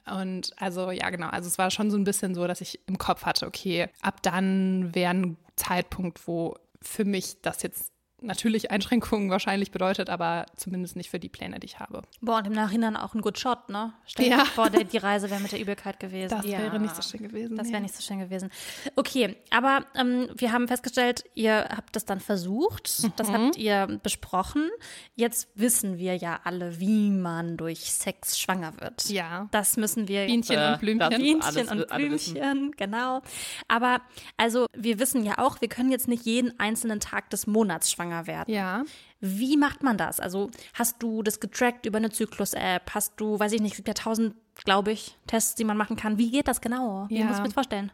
Und 0.06 0.52
also 0.58 0.92
ja, 0.92 1.10
genau. 1.10 1.30
Also 1.30 1.48
es 1.48 1.58
war 1.58 1.72
schon 1.72 1.90
so 1.90 1.98
ein 1.98 2.04
bisschen 2.04 2.36
so, 2.36 2.46
dass 2.46 2.60
ich 2.60 2.81
im 2.88 2.98
Kopf 2.98 3.24
hatte, 3.24 3.48
okay, 3.48 3.88
ab 4.02 4.22
dann 4.22 4.94
wäre 4.94 5.14
ein 5.14 5.38
Zeitpunkt, 5.56 6.28
wo 6.28 6.58
für 6.81 7.06
mich 7.06 7.42
das 7.42 7.64
jetzt 7.64 7.93
natürlich 8.24 8.72
Einschränkungen 8.72 9.30
wahrscheinlich 9.30 9.72
bedeutet, 9.72 10.10
aber 10.10 10.46
zumindest 10.56 10.96
nicht 10.96 11.10
für 11.10 11.20
die 11.20 11.30
Pläne, 11.30 11.60
die 11.60 11.66
ich 11.66 11.80
habe. 11.80 12.02
Boah, 12.22 12.38
und 12.40 12.48
im 12.48 12.54
Nachhinein 12.54 12.96
auch 12.96 13.14
ein 13.14 13.22
Good 13.22 13.38
Shot, 13.39 13.70
ne? 13.70 13.94
Stell 14.06 14.25
dir 14.30 14.38
Ja. 14.38 14.46
vor, 14.46 14.70
der, 14.70 14.84
die 14.86 14.98
Reise 14.98 15.30
wäre 15.30 15.39
mit 15.42 15.51
der 15.51 15.60
Übelkeit 15.60 16.00
gewesen. 16.00 16.30
Das 16.30 16.44
wäre 16.46 16.80
nicht 16.80 16.96
so 16.96 17.01
schön 17.01 17.22
gewesen. 17.27 17.56
Das 17.58 17.68
nee. 17.68 17.74
wäre 17.74 17.82
nicht 17.84 17.96
so 17.96 18.01
schön 18.01 18.20
gewesen. 18.20 18.50
Okay, 18.96 19.36
aber 19.51 19.86
ähm, 19.96 20.30
wir 20.36 20.51
haben 20.51 20.68
festgestellt, 20.68 21.24
ihr 21.34 21.68
habt 21.75 21.96
das 21.96 22.06
dann 22.06 22.20
versucht, 22.20 23.03
das 23.20 23.27
Mhm. 23.30 23.34
habt 23.34 23.58
ihr 23.58 24.00
besprochen. 24.01 24.70
Jetzt 25.15 25.50
wissen 25.56 25.98
wir 25.98 26.15
ja 26.15 26.39
alle, 26.44 26.80
wie 26.80 27.10
man 27.10 27.58
durch 27.58 27.92
Sex 27.92 28.39
schwanger 28.39 28.80
wird. 28.80 29.10
Ja. 29.10 29.48
Das 29.51 29.77
müssen 29.77 30.08
wir 30.08 30.25
Bienchen 30.25 30.58
Äh, 30.58 30.74
und 30.74 30.80
Blümchen. 30.80 31.10
das- 31.10 31.20
Bienchen 31.20 31.42
alles- 31.42 31.72
und. 31.72 31.88
Blümchen, 31.88 32.72
genau. 32.77 33.22
Aber 33.68 34.01
also 34.38 34.68
wir 34.74 35.00
wissen 35.00 35.24
ja 35.25 35.38
auch, 35.39 35.62
wir 35.62 35.68
können 35.70 35.92
jetzt 35.92 36.08
nicht 36.08 36.25
jeden 36.25 36.60
einzelnen 36.60 37.00
Tag 37.00 37.30
des 37.30 37.48
Monats 37.48 37.92
schwanger 37.92 38.12
werden. 38.27 38.53
Ja. 38.53 38.84
Wie 39.20 39.58
macht 39.58 39.84
man 39.84 39.98
das? 39.98 40.20
Also 40.20 40.50
hast 40.74 41.01
du 41.01 41.24
das 41.24 41.39
getrackt 41.39 41.86
über 41.86 41.98
eine 41.98 42.10
Zyklus-App? 42.10 42.93
Hast 42.93 43.13
du, 43.20 43.39
weiß 43.39 43.51
ich 43.53 43.62
nicht, 43.62 43.72
es 43.72 43.77
gibt 43.77 43.88
ja 43.88 43.93
tausend, 43.93 44.36
glaube 44.65 44.91
ich, 44.91 45.17
Tests, 45.27 45.55
die 45.55 45.63
man 45.63 45.77
machen 45.77 45.96
kann. 45.96 46.17
Wie 46.17 46.32
geht 46.32 46.48
das 46.48 46.62
genau? 46.62 47.05
Wie 47.10 47.20
Ja. 47.20 47.25
muss 47.25 47.36
ich 47.36 47.41
mir 47.41 47.48
das 47.48 47.53
vorstellen? 47.53 47.91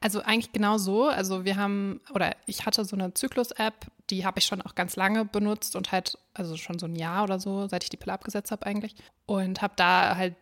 Also 0.00 0.22
eigentlich 0.22 0.52
genau 0.52 0.78
so. 0.78 1.08
Also 1.08 1.44
wir 1.44 1.56
haben, 1.56 2.00
oder 2.14 2.34
ich 2.46 2.64
hatte 2.64 2.84
so 2.86 2.96
eine 2.96 3.12
Zyklus-App, 3.12 3.86
die 4.08 4.24
habe 4.24 4.38
ich 4.38 4.46
schon 4.46 4.62
auch 4.62 4.74
ganz 4.74 4.96
lange 4.96 5.24
benutzt 5.26 5.76
und 5.76 5.92
halt, 5.92 6.16
also 6.32 6.56
schon 6.56 6.78
so 6.78 6.86
ein 6.86 6.96
Jahr 6.96 7.24
oder 7.24 7.38
so, 7.38 7.68
seit 7.68 7.84
ich 7.84 7.90
die 7.90 7.98
Pille 7.98 8.12
abgesetzt 8.14 8.50
habe 8.50 8.64
eigentlich. 8.64 8.94
Und 9.26 9.60
habe 9.60 9.74
da 9.76 10.16
halt 10.16 10.34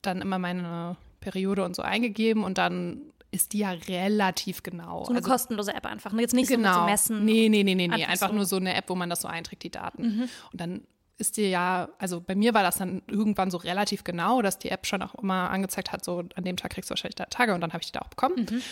dann 0.00 0.22
immer 0.22 0.38
meine 0.38 0.96
Periode 1.20 1.64
und 1.64 1.76
so 1.76 1.82
eingegeben 1.82 2.42
und 2.44 2.56
dann 2.56 3.02
ist 3.30 3.52
die 3.52 3.58
ja 3.58 3.70
relativ 3.70 4.62
genau. 4.62 5.04
So 5.04 5.10
eine 5.10 5.18
also, 5.18 5.30
kostenlose 5.30 5.74
App 5.74 5.86
einfach. 5.86 6.12
ne? 6.12 6.22
Jetzt 6.22 6.34
nicht 6.34 6.48
genau. 6.48 6.80
so 6.80 6.84
messen. 6.84 7.24
Nee, 7.24 7.48
nee, 7.48 7.64
nee, 7.64 7.74
nee, 7.74 7.88
nee. 7.88 8.04
Einfach 8.04 8.28
so. 8.28 8.32
Mhm. 8.32 8.36
nur 8.36 8.46
so 8.46 8.56
eine 8.56 8.74
App, 8.74 8.88
wo 8.88 8.94
man 8.94 9.10
das 9.10 9.22
so 9.22 9.28
einträgt, 9.28 9.62
die 9.62 9.70
Daten. 9.70 10.28
Und 10.52 10.60
dann 10.60 10.82
ist 11.18 11.36
dir 11.36 11.48
ja, 11.48 11.88
also 11.98 12.20
bei 12.20 12.34
mir 12.34 12.54
war 12.54 12.62
das 12.62 12.76
dann 12.76 13.02
irgendwann 13.06 13.50
so 13.50 13.56
relativ 13.58 14.04
genau, 14.04 14.42
dass 14.42 14.58
die 14.58 14.70
App 14.70 14.86
schon 14.86 15.02
auch 15.02 15.14
immer 15.14 15.50
angezeigt 15.50 15.92
hat, 15.92 16.04
so 16.04 16.24
an 16.34 16.44
dem 16.44 16.56
Tag 16.56 16.72
kriegst 16.72 16.90
du 16.90 16.92
wahrscheinlich 16.92 17.14
drei 17.14 17.26
Tage 17.26 17.54
und 17.54 17.60
dann 17.60 17.72
habe 17.72 17.82
ich 17.82 17.86
die 17.86 17.92
da 17.92 18.00
auch 18.00 18.08
bekommen. 18.08 18.46
Mhm. 18.50 18.62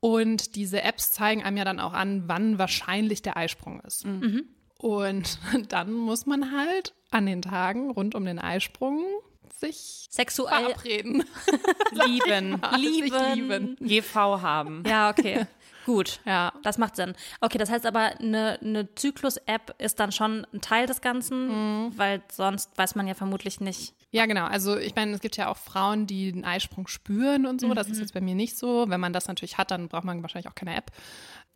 Und 0.00 0.56
diese 0.56 0.82
Apps 0.82 1.12
zeigen 1.12 1.42
einem 1.42 1.56
ja 1.56 1.64
dann 1.64 1.80
auch 1.80 1.92
an, 1.92 2.24
wann 2.26 2.58
wahrscheinlich 2.58 3.22
der 3.22 3.36
Eisprung 3.36 3.80
ist. 3.80 4.06
Mhm. 4.06 4.44
Und 4.78 5.38
dann 5.68 5.92
muss 5.92 6.26
man 6.26 6.52
halt 6.52 6.94
an 7.10 7.26
den 7.26 7.42
Tagen 7.42 7.90
rund 7.90 8.14
um 8.14 8.24
den 8.24 8.38
Eisprung 8.38 9.04
sich 9.58 10.06
Sexuell 10.10 10.64
verabreden. 10.66 11.24
Lieben. 11.92 12.60
Sich 12.72 13.02
lieben. 13.02 13.34
lieben. 13.34 13.76
GV 13.80 14.14
haben. 14.42 14.82
Ja, 14.86 15.10
okay. 15.10 15.46
Gut, 15.86 16.20
Ja. 16.24 16.50
das 16.62 16.78
macht 16.78 16.96
Sinn. 16.96 17.14
Okay, 17.42 17.58
das 17.58 17.68
heißt 17.70 17.84
aber, 17.84 18.18
eine, 18.18 18.58
eine 18.62 18.94
Zyklus-App 18.94 19.74
ist 19.78 20.00
dann 20.00 20.12
schon 20.12 20.46
ein 20.54 20.62
Teil 20.62 20.86
des 20.86 21.02
Ganzen, 21.02 21.48
Mhm. 21.88 21.98
weil 21.98 22.22
sonst 22.32 22.70
weiß 22.78 22.94
man 22.94 23.06
ja 23.06 23.12
vermutlich 23.12 23.60
nicht. 23.60 23.92
Ja, 24.10 24.24
genau. 24.24 24.46
Also 24.46 24.78
ich 24.78 24.94
meine, 24.94 25.12
es 25.12 25.20
gibt 25.20 25.36
ja 25.36 25.48
auch 25.50 25.58
Frauen, 25.58 26.06
die 26.06 26.32
den 26.32 26.44
Eisprung 26.46 26.86
spüren 26.86 27.44
und 27.44 27.60
so. 27.60 27.74
Das 27.74 27.88
ist 27.88 27.98
jetzt 27.98 28.14
bei 28.14 28.22
mir 28.22 28.34
nicht 28.34 28.56
so. 28.56 28.86
Wenn 28.88 29.00
man 29.00 29.12
das 29.12 29.28
natürlich 29.28 29.58
hat, 29.58 29.70
dann 29.72 29.88
braucht 29.88 30.04
man 30.04 30.22
wahrscheinlich 30.22 30.48
auch 30.48 30.54
keine 30.54 30.74
App. 30.74 30.90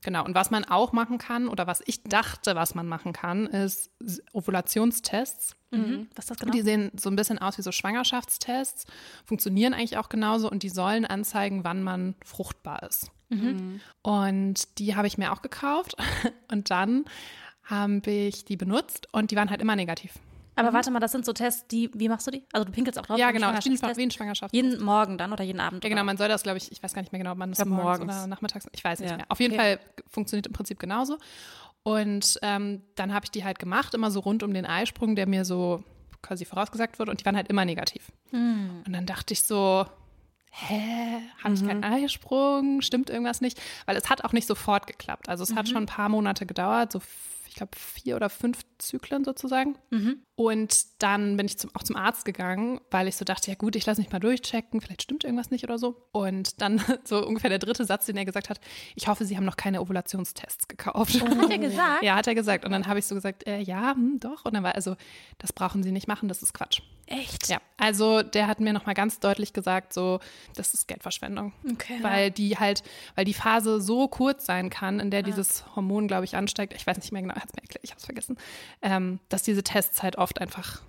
Genau. 0.02 0.25
Und 0.25 0.35
was 0.35 0.50
man 0.50 0.64
auch 0.64 0.93
machen 0.93 1.17
kann 1.19 1.49
oder 1.49 1.67
was 1.67 1.83
ich 1.87 2.02
dachte, 2.02 2.55
was 2.55 2.75
man 2.75 2.87
machen 2.87 3.12
kann, 3.14 3.47
ist 3.47 3.90
S- 4.05 4.23
Ovulationstests. 5.72 6.16
Was 6.16 6.25
ist 6.25 6.30
das 6.30 6.38
genau? 6.38 6.52
Die 6.52 6.62
sehen 6.62 6.90
so 6.96 7.10
ein 7.10 7.16
bisschen 7.16 7.38
aus 7.38 7.58
wie 7.58 7.62
so 7.62 7.72
Schwangerschaftstests, 7.72 8.87
funktionieren 9.25 9.75
eigentlich 9.75 9.96
auch 9.98 10.08
genauso 10.08 10.50
und 10.50 10.62
die 10.62 10.68
sollen 10.70 11.04
anzeigen, 11.04 11.64
wann 11.64 11.82
man 11.82 12.14
fruchtbar 12.25 12.82
ist. 12.84 13.10
Und 14.02 14.78
die 14.78 14.96
habe 14.96 15.06
ich 15.06 15.18
mir 15.18 15.32
auch 15.32 15.42
gekauft 15.42 15.94
und 16.50 16.70
dann 16.70 17.04
habe 17.64 18.10
ich 18.10 18.44
die 18.46 18.56
benutzt 18.56 19.08
und 19.12 19.30
die 19.30 19.37
waren 19.37 19.50
halt 19.50 19.60
immer 19.60 19.76
negativ. 19.76 20.14
aber 20.56 20.72
warte 20.72 20.90
mal, 20.90 20.98
das 21.00 21.12
sind 21.12 21.26
so 21.26 21.34
Tests, 21.34 21.66
die, 21.68 21.90
wie 21.92 22.08
machst 22.08 22.26
du 22.26 22.30
die? 22.30 22.42
Also 22.52 22.64
du 22.64 22.72
pinkelst 22.72 22.98
auch 22.98 23.04
drauf? 23.04 23.18
Ja, 23.18 23.30
genau, 23.30 23.48
wie 23.48 23.56
ein 23.56 23.62
Schwangerschaftstest? 23.62 24.14
Schwangerschaft. 24.14 24.54
Jeden 24.54 24.82
Morgen 24.82 25.18
dann 25.18 25.32
oder 25.34 25.44
jeden 25.44 25.60
Abend? 25.60 25.84
Ja, 25.84 25.90
genau, 25.90 26.04
man 26.04 26.16
soll 26.16 26.28
das, 26.28 26.42
glaube 26.42 26.56
ich, 26.56 26.72
ich 26.72 26.82
weiß 26.82 26.94
gar 26.94 27.02
nicht 27.02 27.12
mehr 27.12 27.18
genau, 27.18 27.32
ob 27.32 27.38
man 27.38 27.50
das 27.52 27.62
morgens, 27.66 27.98
morgens. 27.98 28.02
oder 28.16 28.26
nachmittags, 28.26 28.66
ich 28.72 28.82
weiß 28.82 29.00
nicht 29.00 29.10
Ja. 29.10 29.16
mehr. 29.18 29.26
Auf 29.28 29.38
jeden 29.40 29.52
Okay. 29.54 29.76
Fall 29.76 29.80
funktioniert 30.08 30.46
im 30.46 30.54
Prinzip 30.54 30.78
genauso. 30.78 31.18
Und 31.82 32.38
ähm, 32.42 32.82
dann 32.97 33.14
habe 33.14 33.25
ich 33.25 33.30
die 33.30 33.44
halt 33.44 33.58
gemacht, 33.58 33.94
immer 33.94 34.11
so 34.11 34.20
rund 34.20 34.42
um 34.42 34.52
den 34.52 34.66
Eisprung, 34.66 35.16
der 35.16 35.26
mir 35.26 35.44
so 35.44 35.82
quasi 36.23 36.44
vorausgesagt 36.44 36.99
wurde 36.99 37.11
und 37.11 37.20
die 37.20 37.25
waren 37.25 37.37
halt 37.37 37.49
immer 37.49 37.64
negativ. 37.64 38.12
Hm. 38.30 38.82
Und 38.87 38.92
dann 38.92 39.06
dachte 39.06 39.32
ich 39.32 39.44
so, 39.44 39.87
hä, 40.50 41.20
habe 41.42 41.54
ich 41.54 41.66
keinen 41.66 41.85
Eisprung? 41.85 42.82
Stimmt 42.82 43.11
irgendwas 43.11 43.40
nicht? 43.40 43.61
Weil 43.87 43.97
es 43.97 44.11
hat 44.11 44.25
auch 44.25 44.32
nicht 44.32 44.47
sofort 44.47 44.87
geklappt. 44.87 45.28
Also 45.28 45.44
es 45.44 45.54
hat 45.54 45.68
schon 45.68 45.85
ein 45.85 45.87
paar 45.87 46.08
Monate 46.08 46.47
gedauert, 46.47 46.92
so 46.92 47.00
glaube 47.59 47.77
vier 47.77 48.17
oder 48.17 48.31
fünf 48.31 48.61
Zyklen 48.79 49.25
sozusagen. 49.25 49.77
Und 50.35 51.03
dann 51.03 51.37
bin 51.37 51.47
ich 51.47 51.59
zum, 51.59 51.71
auch 51.75 51.83
zum 51.83 51.97
Arzt 51.97 52.25
gegangen, 52.25 52.81
weil 52.91 53.09
ich 53.09 53.17
so 53.17 53.25
dachte, 53.25 53.50
ja 53.50 53.57
gut, 53.57 53.77
ich 53.77 53.85
lasse 53.85 54.00
mich 54.00 54.11
mal 54.11 54.21
durchchecken, 54.21 54.81
vielleicht 54.81 55.03
stimmt 55.03 55.25
irgendwas 55.25 55.50
nicht 55.50 55.65
oder 55.65 55.79
so. 55.79 56.09
Und 56.12 56.62
dann 56.62 56.81
so 57.05 57.27
ungefähr 57.27 57.50
der 57.50 57.59
dritte 57.59 57.85
Satz, 57.85 58.07
den 58.07 58.17
er 58.17 58.25
gesagt 58.25 58.49
hat, 58.49 58.61
ich 58.95 59.09
hoffe, 59.09 59.25
Sie 59.25 59.37
haben 59.37 59.45
noch 59.45 59.57
keine 59.57 59.81
Ovulationstests 59.81 60.69
gekauft. 60.69 61.21
Hat 61.21 61.50
er 61.50 61.59
gesagt? 61.59 62.03
Ja, 62.03 62.17
hat 62.17 62.27
er 62.27 62.35
gesagt. 62.35 62.65
Und 62.65 62.71
dann 62.73 62.87
habe 62.87 62.99
ich 62.99 63.07
so 63.07 63.15
gesagt, 63.15 63.47
äh, 63.47 63.59
ja, 63.59 63.95
hm, 63.95 64.21
doch. 64.21 64.45
Und 64.45 64.55
dann 64.55 64.62
war 64.62 64.75
also, 64.75 64.97
das 65.38 65.53
brauchen 65.53 65.83
Sie 65.83 65.93
nicht 65.93 66.09
machen, 66.09 66.29
das 66.29 66.43
ist 66.43 66.55
Quatsch. 66.55 66.81
Echt? 67.09 67.49
Ja, 67.49 67.59
also 67.79 68.23
der 68.23 68.47
hat 68.47 68.61
mir 68.61 68.73
nochmal 68.73 68.95
ganz 68.95 69.19
deutlich 69.19 69.53
gesagt, 69.53 69.93
so, 69.95 70.21
das 70.55 70.75
ist 70.75 70.88
Geldverschwendung. 70.88 71.53
Okay. 71.73 71.99
Weil 72.03 72.31
die 72.31 72.59
halt, 72.59 72.83
weil 73.15 73.25
die 73.25 73.35
Phase 73.35 73.81
so 73.81 74.09
kurz 74.09 74.45
sein 74.45 74.69
kann, 74.71 75.00
in 75.00 75.11
der 75.11 75.23
dieses 75.23 75.65
Hormon, 75.75 76.07
glaube 76.07 76.25
ich, 76.25 76.37
ansteigt. 76.37 76.75
Ich 76.75 76.87
weiß 76.87 76.99
nicht 76.99 77.11
mehr 77.12 77.23
genau, 77.23 77.35
er 77.35 77.41
hat 77.43 77.49
es 77.49 77.57
mir 77.57 77.62
erklärt, 77.62 77.83
ich 77.85 77.91
habe 77.91 77.99
es 77.99 78.05
vergessen, 78.05 78.37
ähm, 78.83 79.21
dass 79.29 79.43
diese 79.43 79.62
Tests 79.62 80.03
halt 80.03 80.17
oft 80.17 80.41
einfach 80.41 80.83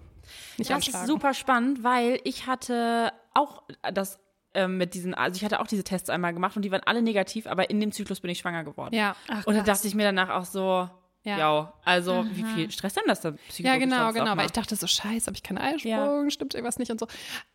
nicht 0.58 0.70
Das 0.70 0.76
anschlagen. 0.76 1.04
ist 1.04 1.08
super 1.08 1.34
spannend, 1.34 1.84
weil 1.84 2.20
ich 2.26 2.48
hatte 2.48 3.14
auch 3.34 3.64
das 3.94 4.20
ähm, 4.54 4.78
mit 4.78 4.94
diesen, 4.96 5.14
also 5.14 5.38
ich 5.38 5.46
hatte 5.46 5.60
auch 5.60 5.68
diese 5.68 5.84
Tests 5.84 6.10
einmal 6.10 6.34
gemacht 6.34 6.56
und 6.56 6.64
die 6.64 6.72
waren 6.72 6.82
alle 6.86 7.02
negativ, 7.02 7.48
aber 7.48 7.70
in 7.70 7.80
dem 7.80 7.92
Zyklus 7.92 8.20
bin 8.20 8.30
ich 8.32 8.40
schwanger 8.40 8.64
geworden. 8.64 8.94
Ja. 8.94 9.16
Ach, 9.28 9.46
und 9.46 9.56
da 9.56 9.62
dachte 9.62 9.88
ich 9.88 9.96
mir 9.96 10.04
danach 10.04 10.30
auch 10.30 10.46
so, 10.46 10.90
Ja. 11.24 11.38
ja, 11.38 11.74
also 11.84 12.26
wie 12.32 12.44
viel 12.44 12.72
Stress 12.72 12.94
denn 12.94 13.04
das 13.08 13.20
dann 13.22 13.38
psychologisch 13.50 13.90
Ja, 13.90 14.08
genau, 14.08 14.14
genau. 14.14 14.38
Weil 14.38 14.46
ich 14.46 14.54
dachte 14.54 14.76
so, 14.76 14.88
scheiße, 14.88 15.28
habe 15.28 15.36
ich 15.36 15.44
keinen 15.44 15.58
Eisprung, 15.58 16.30
stimmt 16.30 16.54
irgendwas 16.54 16.80
nicht 16.80 16.92
und 16.92 17.00
so. 17.00 17.08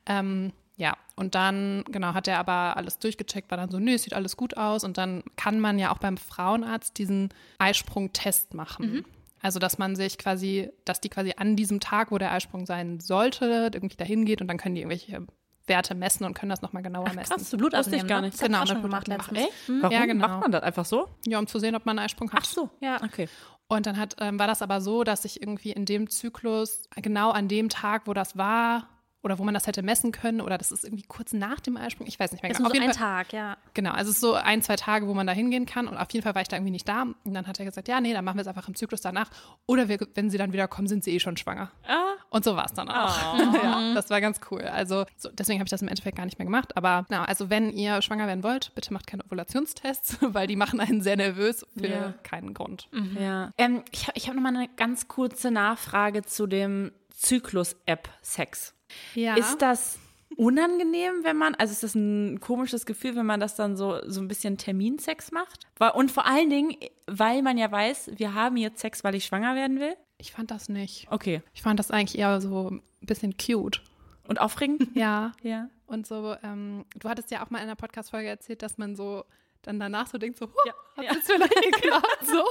Ähm, 0.06 0.52
ja, 0.76 0.97
und 1.16 1.35
dann, 1.35 1.85
genau, 1.88 2.14
hat 2.14 2.28
er 2.28 2.38
aber 2.38 2.76
alles 2.76 2.99
durchgecheckt, 2.99 3.50
war 3.50 3.56
dann 3.56 3.71
so, 3.71 3.78
nö, 3.78 3.94
es 3.94 4.02
sieht 4.02 4.14
alles 4.14 4.37
gut 4.37 4.56
aus. 4.56 4.85
Und 4.85 4.99
dann 4.99 5.23
kann 5.37 5.61
man 5.61 5.78
ja 5.78 5.92
auch 5.92 5.99
beim 5.99 6.16
Frauenarzt 6.16 6.99
diesen 6.99 7.33
Eisprung-Test 7.59 8.54
machen. 8.54 9.04
Also, 9.40 9.59
dass 9.59 9.78
man 9.78 9.94
sich 9.94 10.18
quasi, 10.18 10.71
dass 10.85 11.00
die 11.00 11.11
quasi 11.11 11.35
an 11.37 11.54
diesem 11.54 11.78
Tag, 11.78 12.11
wo 12.11 12.18
der 12.18 12.33
Eisprung 12.33 12.66
sein 12.66 12.99
sollte, 13.00 13.71
irgendwie 13.73 13.97
dahin 13.97 14.25
geht 14.25 14.40
und 14.40 14.49
dann 14.49 14.56
können 14.56 14.75
die 14.75 14.80
irgendwelche 14.80 15.26
Werte 15.66 15.94
messen 15.94 16.25
und 16.25 16.35
können 16.35 16.50
das 16.50 16.62
nochmal 16.62 16.83
genauer 16.83 17.12
messen. 17.14 17.37
Krass, 17.37 17.50
du 17.50 17.56
Blut 17.56 17.73
Wusste 17.73 17.97
ich 17.97 18.02
abnehmen, 18.02 18.09
gar 18.09 18.21
ne? 18.21 18.26
nicht. 18.26 18.35
Das 18.35 18.42
ich 18.42 18.47
Genau, 18.47 18.75
mit 18.75 18.83
gemacht 18.83 19.09
letztens. 19.09 19.38
Echt? 19.38 19.52
Warum 19.68 19.92
Ja, 19.92 20.06
genau. 20.06 20.28
macht 20.28 20.40
man 20.40 20.52
das 20.52 20.62
einfach 20.62 20.85
so? 20.85 21.09
Ja, 21.26 21.38
um 21.38 21.47
zu 21.47 21.59
sehen, 21.59 21.75
ob 21.75 21.87
man 21.87 21.99
einen 21.99 22.06
Eisprung 22.06 22.30
hat. 22.33 22.40
Ach 22.42 22.44
so. 22.44 22.71
Ja. 22.80 23.02
Okay. 23.02 23.28
Und 23.68 23.87
dann 23.87 23.97
hat, 23.97 24.16
ähm, 24.21 24.38
war 24.38 24.47
das 24.47 24.62
aber 24.62 24.80
so, 24.80 25.04
dass 25.04 25.25
ich 25.25 25.40
irgendwie 25.40 25.73
in 25.73 25.87
dem 25.87 26.11
Zyklus, 26.11 26.83
genau 26.97 27.30
an 27.30 27.49
dem 27.49 27.68
Tag, 27.68 28.06
wo 28.06 28.12
das 28.12 28.37
war, 28.37 28.88
oder 29.24 29.38
wo 29.38 29.44
man 29.44 29.54
das 29.54 29.66
hätte 29.66 29.82
messen 29.82 30.12
können, 30.12 30.40
oder 30.40 30.58
das 30.58 30.70
ist 30.70 30.84
irgendwie 30.84 31.04
kurz 31.04 31.32
nach 31.32 31.58
dem 31.60 31.76
Eisprung, 31.76 32.06
ich 32.06 32.20
weiß 32.20 32.32
nicht 32.32 32.42
mehr 32.42 32.50
Ist 32.50 32.58
genau. 32.58 32.68
nur 32.68 32.76
so 32.76 32.78
Auf 32.78 32.82
jeden 32.82 32.92
ein 32.92 32.98
Fall, 32.98 33.24
Tag, 33.24 33.32
ja. 33.32 33.56
Genau, 33.72 33.90
also 33.92 34.10
es 34.10 34.16
ist 34.16 34.20
so 34.20 34.34
ein, 34.34 34.62
zwei 34.62 34.76
Tage, 34.76 35.08
wo 35.08 35.14
man 35.14 35.26
da 35.26 35.32
hingehen 35.32 35.66
kann. 35.66 35.88
Und 35.88 35.96
auf 35.96 36.10
jeden 36.12 36.22
Fall 36.22 36.34
war 36.34 36.42
ich 36.42 36.48
da 36.48 36.56
irgendwie 36.56 36.70
nicht 36.72 36.88
da. 36.88 37.02
Und 37.02 37.34
dann 37.34 37.46
hat 37.46 37.58
er 37.58 37.64
gesagt, 37.64 37.88
ja, 37.88 38.00
nee, 38.00 38.12
dann 38.12 38.24
machen 38.24 38.36
wir 38.36 38.42
es 38.42 38.46
einfach 38.48 38.68
im 38.68 38.74
Zyklus 38.74 39.00
danach. 39.00 39.30
Oder 39.66 39.88
wir, 39.88 39.98
wenn 40.14 40.30
sie 40.30 40.38
dann 40.38 40.52
wieder 40.52 40.68
kommen, 40.68 40.86
sind 40.88 41.02
sie 41.04 41.12
eh 41.12 41.20
schon 41.20 41.36
schwanger. 41.36 41.70
Ah. 41.88 42.12
Und 42.30 42.44
so 42.44 42.54
war 42.56 42.66
es 42.66 42.72
dann 42.74 42.88
auch. 42.90 43.16
ja, 43.62 43.94
das 43.94 44.10
war 44.10 44.20
ganz 44.20 44.40
cool. 44.50 44.62
Also 44.62 45.04
so, 45.16 45.30
deswegen 45.32 45.58
habe 45.60 45.66
ich 45.66 45.70
das 45.70 45.82
im 45.82 45.88
Endeffekt 45.88 46.16
gar 46.16 46.24
nicht 46.26 46.38
mehr 46.38 46.46
gemacht. 46.46 46.76
Aber 46.76 47.06
genau, 47.08 47.22
also 47.22 47.48
wenn 47.50 47.70
ihr 47.70 48.02
schwanger 48.02 48.26
werden 48.26 48.42
wollt, 48.44 48.74
bitte 48.74 48.92
macht 48.92 49.06
keine 49.06 49.24
Ovulationstests, 49.24 50.18
weil 50.20 50.46
die 50.46 50.56
machen 50.56 50.80
einen 50.80 51.00
sehr 51.00 51.16
nervös 51.16 51.64
für 51.78 51.86
Ja. 51.88 52.14
keinen 52.24 52.52
Grund. 52.54 52.88
Ja. 53.18 53.52
Ähm, 53.56 53.82
ich 53.90 54.06
habe 54.08 54.18
ich 54.18 54.28
hab 54.28 54.34
noch 54.34 54.42
mal 54.42 54.54
eine 54.54 54.68
ganz 54.76 55.08
kurze 55.08 55.50
Nachfrage 55.50 56.22
zu 56.22 56.46
dem 56.46 56.92
Zyklus-App-Sex. 57.16 58.73
Ja. 59.14 59.36
Ist 59.36 59.58
das 59.58 59.98
unangenehm, 60.36 61.22
wenn 61.22 61.36
man, 61.36 61.54
also 61.54 61.72
ist 61.72 61.82
das 61.82 61.94
ein 61.94 62.40
komisches 62.40 62.86
Gefühl, 62.86 63.16
wenn 63.16 63.26
man 63.26 63.40
das 63.40 63.54
dann 63.54 63.76
so, 63.76 64.00
so 64.06 64.20
ein 64.20 64.28
bisschen 64.28 64.58
Terminsex 64.58 65.32
macht? 65.32 65.66
Und 65.94 66.10
vor 66.10 66.26
allen 66.26 66.50
Dingen, 66.50 66.76
weil 67.06 67.42
man 67.42 67.58
ja 67.58 67.70
weiß, 67.70 68.12
wir 68.16 68.34
haben 68.34 68.56
jetzt 68.56 68.80
Sex, 68.80 69.04
weil 69.04 69.14
ich 69.14 69.24
schwanger 69.24 69.54
werden 69.54 69.80
will. 69.80 69.96
ich 70.18 70.32
fand 70.32 70.50
das 70.50 70.68
nicht. 70.68 71.06
Okay. 71.10 71.42
Ich 71.52 71.62
fand 71.62 71.78
das 71.78 71.90
eigentlich 71.90 72.18
eher 72.18 72.40
so 72.40 72.70
ein 72.70 72.82
bisschen 73.00 73.36
cute. 73.36 73.82
Und 74.26 74.40
aufregend? 74.40 74.88
Ja. 74.94 75.32
ja. 75.42 75.68
Und 75.86 76.06
so, 76.06 76.34
ähm, 76.42 76.84
du 76.96 77.08
hattest 77.08 77.30
ja 77.30 77.44
auch 77.44 77.50
mal 77.50 77.58
in 77.58 77.64
einer 77.64 77.76
Podcast-Folge 77.76 78.28
erzählt, 78.28 78.62
dass 78.62 78.78
man 78.78 78.96
so 78.96 79.24
dann 79.62 79.80
danach 79.80 80.06
so 80.06 80.18
denkt, 80.18 80.38
so, 80.38 80.46
huh, 80.46 80.72
hat 80.96 81.04
ja. 81.04 81.14
das 81.14 81.24
vielleicht 81.24 81.54
geklappt? 81.62 82.18
So. 82.22 82.44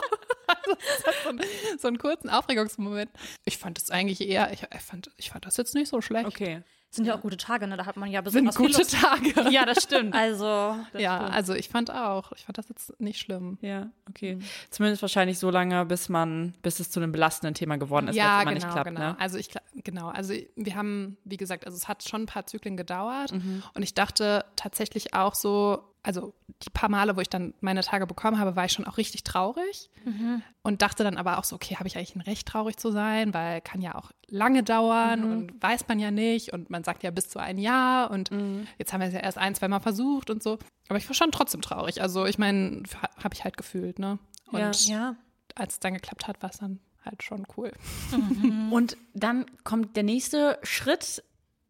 Also, 0.48 0.76
das 0.76 1.06
hat 1.06 1.16
so, 1.23 1.23
einen, 1.40 1.80
so 1.80 1.88
einen 1.88 1.98
kurzen 1.98 2.30
Aufregungsmoment. 2.30 3.10
Ich 3.46 3.58
fand 3.58 3.78
das 3.78 3.92
eigentlich 3.92 4.22
eher, 4.28 4.52
ich, 4.54 4.64
ich, 4.64 4.82
fand, 4.82 5.12
ich 5.18 5.30
fand 5.32 5.46
das 5.46 5.58
jetzt 5.58 5.76
nicht 5.76 5.90
so 5.90 6.02
schlecht. 6.02 6.28
Okay. 6.28 6.62
Sind 6.90 7.06
ja 7.06 7.16
auch 7.16 7.22
gute 7.22 7.38
Tage, 7.38 7.66
ne? 7.66 7.76
Da 7.76 7.88
hat 7.88 7.98
man 7.98 8.12
ja 8.12 8.22
Sind 8.24 8.46
besonders 8.46 8.56
viel 8.56 8.86
gute. 8.86 9.34
Tage. 9.34 9.50
Ja, 9.52 9.66
das 9.66 9.82
stimmt. 9.82 10.14
Also, 10.14 10.76
ja, 10.96 11.22
also 11.26 11.56
ich 11.56 11.68
fand 11.70 11.90
auch, 11.90 12.32
ich 12.34 12.46
fand 12.46 12.60
das 12.60 12.70
jetzt 12.70 13.00
nicht 13.02 13.20
schlimm. 13.20 13.58
Ja, 13.62 13.90
okay. 14.08 14.38
Zumindest 14.70 15.02
wahrscheinlich 15.02 15.40
so 15.40 15.50
lange, 15.50 15.88
bis 15.88 16.08
man, 16.08 16.54
bis 16.62 16.80
es 16.80 16.92
zu 16.92 17.00
einem 17.00 17.12
belastenden 17.12 17.56
Thema 17.56 17.78
geworden 17.78 18.10
ist, 18.10 18.16
ja, 18.16 18.42
genau, 18.44 18.54
nicht 18.54 18.70
klappt, 18.70 18.90
genau. 18.90 19.00
ne? 19.00 19.20
Also 19.20 19.40
ich 19.40 19.50
genau, 19.74 20.10
also 20.10 20.36
wir 20.56 20.76
haben, 20.76 21.18
wie 21.24 21.38
gesagt, 21.38 21.66
also 21.66 21.76
es 21.76 21.88
hat 21.88 22.08
schon 22.08 22.24
ein 22.24 22.28
paar 22.28 22.46
Zyklen 22.46 22.78
gedauert 22.78 23.32
Mhm. 23.32 23.64
und 23.74 23.82
ich 23.82 23.96
dachte 23.96 24.46
tatsächlich 24.56 25.16
auch 25.16 25.34
so, 25.34 25.82
also 26.04 26.34
die 26.64 26.70
paar 26.70 26.90
Male, 26.90 27.16
wo 27.16 27.22
ich 27.22 27.30
dann 27.30 27.54
meine 27.62 27.82
Tage 27.82 28.06
bekommen 28.06 28.38
habe, 28.38 28.56
war 28.58 28.66
ich 28.66 28.74
schon 28.74 28.86
auch 28.86 28.98
richtig 28.98 29.24
traurig 29.24 29.90
Mhm. 30.06 30.42
und 30.62 30.82
dachte 30.82 31.04
dann 31.04 31.18
aber 31.18 31.40
auch 31.40 31.46
so, 31.46 31.56
okay, 31.56 31.78
habe 31.78 31.88
ich 31.88 31.96
eigentlich 31.98 32.16
ein 32.16 32.22
Recht 32.22 32.46
traurig 32.48 32.76
zu 32.78 32.92
sein, 32.92 33.34
weil 33.34 33.62
kann 33.62 33.82
ja 33.82 33.96
auch 33.96 34.12
lange 34.28 34.64
dauern 34.64 35.22
Mhm. 35.22 35.32
und 35.32 35.64
weiß 35.64 35.88
man 35.88 36.00
ja 36.00 36.12
nicht 36.12 36.52
und 36.54 36.70
man 36.70 36.84
sagt 36.84 37.04
ja 37.04 37.12
bis 37.12 37.30
zu 37.30 37.40
ein 37.40 37.58
Jahr 37.58 38.12
und 38.12 38.32
Mhm. 38.32 38.68
jetzt 38.78 38.92
haben 38.94 39.00
wir 39.02 39.08
es 39.08 39.14
ja 39.14 39.22
erst 39.22 39.38
ein, 39.38 39.56
zwei 39.56 39.70
Mal 39.70 39.80
versucht 39.80 40.30
und 40.30 40.44
so, 40.44 40.60
aber 40.90 40.98
ich 40.98 41.08
war 41.08 41.16
schon 41.16 41.32
trotzdem 41.32 41.62
traurig. 41.62 42.02
Also 42.02 42.26
ich 42.26 42.38
meine, 42.38 42.84
habe 43.24 43.34
ich 43.34 43.44
halt 43.46 43.56
gefühlt, 43.58 43.98
ne? 43.98 44.20
Und 44.52 44.60
Ja. 44.60 44.72
ja. 44.94 45.16
als 45.56 45.74
es 45.76 45.80
dann 45.80 45.94
geklappt 45.94 46.28
hat, 46.28 46.42
war 46.44 46.50
es 46.50 46.58
dann 46.58 46.80
halt 47.06 47.24
schon 47.24 47.46
cool. 47.58 47.72
Und 48.72 48.98
dann 49.14 49.46
kommt 49.64 49.96
der 49.96 50.04
nächste 50.04 50.58
Schritt. 50.64 51.24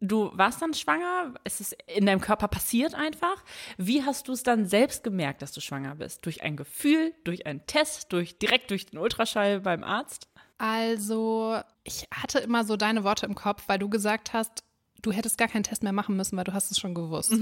Du 0.06 0.32
warst 0.34 0.62
dann 0.62 0.74
schwanger, 0.74 1.34
es 1.46 1.62
ist 1.62 1.78
in 1.88 2.06
deinem 2.06 2.20
Körper 2.20 2.50
passiert 2.50 2.94
einfach. 2.94 3.42
Wie 3.78 4.04
hast 4.04 4.28
du 4.28 4.34
es 4.34 4.44
dann 4.44 4.66
selbst 4.66 5.02
gemerkt, 5.06 5.42
dass 5.42 5.54
du 5.54 5.62
schwanger 5.62 5.96
bist? 5.96 6.26
Durch 6.26 6.44
ein 6.44 6.58
Gefühl, 6.58 7.14
durch 7.24 7.46
einen 7.46 7.66
Test, 7.68 8.12
durch 8.12 8.38
direkt 8.38 8.70
durch 8.70 8.86
den 8.88 9.00
Ultraschall 9.00 9.62
beim 9.62 9.82
Arzt? 9.82 10.28
Also, 10.58 11.58
ich 11.86 12.06
hatte 12.14 12.40
immer 12.40 12.66
so 12.66 12.76
deine 12.76 13.06
Worte 13.06 13.26
im 13.26 13.34
Kopf, 13.34 13.64
weil 13.68 13.80
du 13.80 13.88
gesagt 13.90 14.34
hast, 14.34 14.66
du 15.02 15.14
hättest 15.14 15.38
gar 15.38 15.48
keinen 15.48 15.64
Test 15.64 15.84
mehr 15.84 15.94
machen 15.94 16.18
müssen, 16.18 16.36
weil 16.36 16.44
du 16.44 16.54
hast 16.54 16.70
es 16.70 16.80
schon 16.80 16.94
gewusst. 16.94 17.34